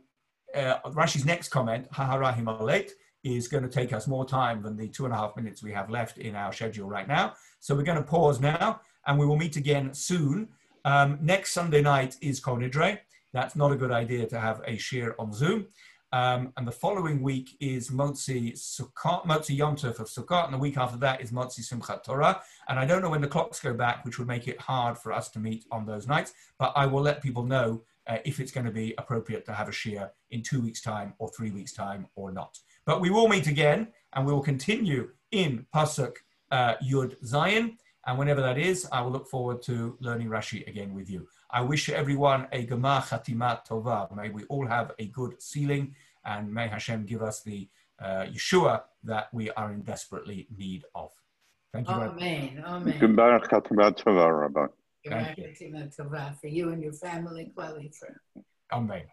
uh, 0.53 0.77
Rashi's 0.99 1.25
next 1.25 1.49
comment, 1.49 1.89
Haharahim 1.89 2.45
Alet, 2.45 2.91
is 3.23 3.47
going 3.47 3.63
to 3.63 3.69
take 3.69 3.91
us 3.91 4.05
more 4.05 4.23
time 4.23 4.61
than 4.61 4.77
the 4.77 4.87
two 4.89 5.05
and 5.05 5.13
a 5.15 5.17
half 5.17 5.35
minutes 5.35 5.63
we 5.63 5.71
have 5.71 5.89
left 5.89 6.19
in 6.19 6.35
our 6.35 6.53
schedule 6.53 6.87
right 6.87 7.07
now. 7.07 7.33
So 7.59 7.73
we're 7.73 7.89
going 7.91 7.97
to 7.97 8.11
pause 8.17 8.39
now 8.39 8.81
and 9.07 9.17
we 9.17 9.25
will 9.25 9.35
meet 9.35 9.55
again 9.55 9.91
soon. 9.95 10.49
Um, 10.85 11.17
next 11.19 11.51
Sunday 11.51 11.81
night 11.81 12.15
is 12.21 12.39
Kol 12.39 12.57
Nidre. 12.57 12.99
That's 13.33 13.55
not 13.55 13.71
a 13.71 13.75
good 13.75 13.91
idea 13.91 14.27
to 14.27 14.39
have 14.39 14.61
a 14.67 14.77
Shiur 14.77 15.15
on 15.17 15.33
Zoom. 15.33 15.65
Um, 16.13 16.53
and 16.57 16.67
the 16.67 16.71
following 16.71 17.23
week 17.23 17.57
is 17.59 17.89
Motzi 17.89 18.53
Sukkot, 18.53 19.25
Motzi 19.25 19.57
Yom 19.57 19.75
Tov 19.75 19.99
of 19.99 20.07
Sukkot, 20.07 20.45
and 20.45 20.53
the 20.53 20.59
week 20.59 20.77
after 20.77 20.97
that 20.97 21.21
is 21.21 21.31
Motzi 21.31 21.61
Simchat 21.61 22.03
Torah. 22.03 22.39
And 22.69 22.77
I 22.77 22.85
don't 22.85 23.01
know 23.01 23.09
when 23.09 23.21
the 23.21 23.27
clocks 23.27 23.59
go 23.59 23.73
back, 23.73 24.05
which 24.05 24.19
would 24.19 24.27
make 24.27 24.47
it 24.47 24.61
hard 24.61 24.95
for 24.95 25.11
us 25.11 25.29
to 25.29 25.39
meet 25.39 25.65
on 25.71 25.87
those 25.87 26.07
nights, 26.07 26.33
but 26.59 26.71
I 26.75 26.85
will 26.85 27.01
let 27.01 27.23
people 27.23 27.43
know 27.43 27.81
uh, 28.05 28.19
if 28.23 28.39
it's 28.39 28.51
going 28.51 28.67
to 28.67 28.71
be 28.71 28.93
appropriate 28.99 29.43
to 29.47 29.53
have 29.53 29.67
a 29.67 29.71
Shiur 29.71 30.11
in 30.29 30.43
two 30.43 30.61
weeks' 30.61 30.83
time 30.83 31.15
or 31.17 31.29
three 31.29 31.49
weeks' 31.49 31.73
time 31.73 32.05
or 32.15 32.31
not. 32.31 32.59
But 32.85 33.01
we 33.01 33.09
will 33.09 33.27
meet 33.27 33.47
again 33.47 33.87
and 34.13 34.23
we 34.23 34.31
will 34.31 34.43
continue 34.43 35.09
in 35.31 35.65
Pasuk 35.73 36.17
uh, 36.51 36.75
Yud 36.75 37.15
Zion. 37.25 37.77
And 38.05 38.19
whenever 38.19 38.41
that 38.41 38.57
is, 38.57 38.87
I 38.91 39.01
will 39.01 39.11
look 39.11 39.27
forward 39.27 39.61
to 39.63 39.97
learning 39.99 40.27
Rashi 40.27 40.67
again 40.67 40.93
with 40.93 41.09
you. 41.09 41.27
I 41.49 41.61
wish 41.61 41.89
everyone 41.89 42.47
a 42.51 42.65
Gemar 42.65 43.01
Chatimat 43.01 43.67
Tova. 43.67 44.15
May 44.15 44.29
we 44.29 44.43
all 44.43 44.67
have 44.67 44.91
a 44.99 45.07
good 45.07 45.41
sealing 45.41 45.95
and 46.23 46.53
may 46.53 46.67
Hashem 46.67 47.05
give 47.05 47.23
us 47.23 47.41
the 47.41 47.67
uh, 47.99 48.25
Yeshua 48.25 48.83
that 49.03 49.33
we 49.33 49.49
are 49.51 49.71
in 49.71 49.81
desperately 49.81 50.47
need 50.55 50.83
of. 50.93 51.11
Thank 51.73 51.87
you. 51.89 51.95
Amen. 51.95 52.63
Amen. 52.65 52.99
Gemar 52.99 53.43
Chatimat 53.47 54.03
Tova, 54.03 54.41
Rabbi. 54.41 54.67
Gemar 55.05 55.35
Chatimat 55.37 55.95
Tova 55.95 56.39
for 56.39 56.47
you 56.47 56.69
and 56.69 56.83
your 56.83 56.93
family, 56.93 57.51
Klali 57.55 57.91
Amen. 58.71 59.03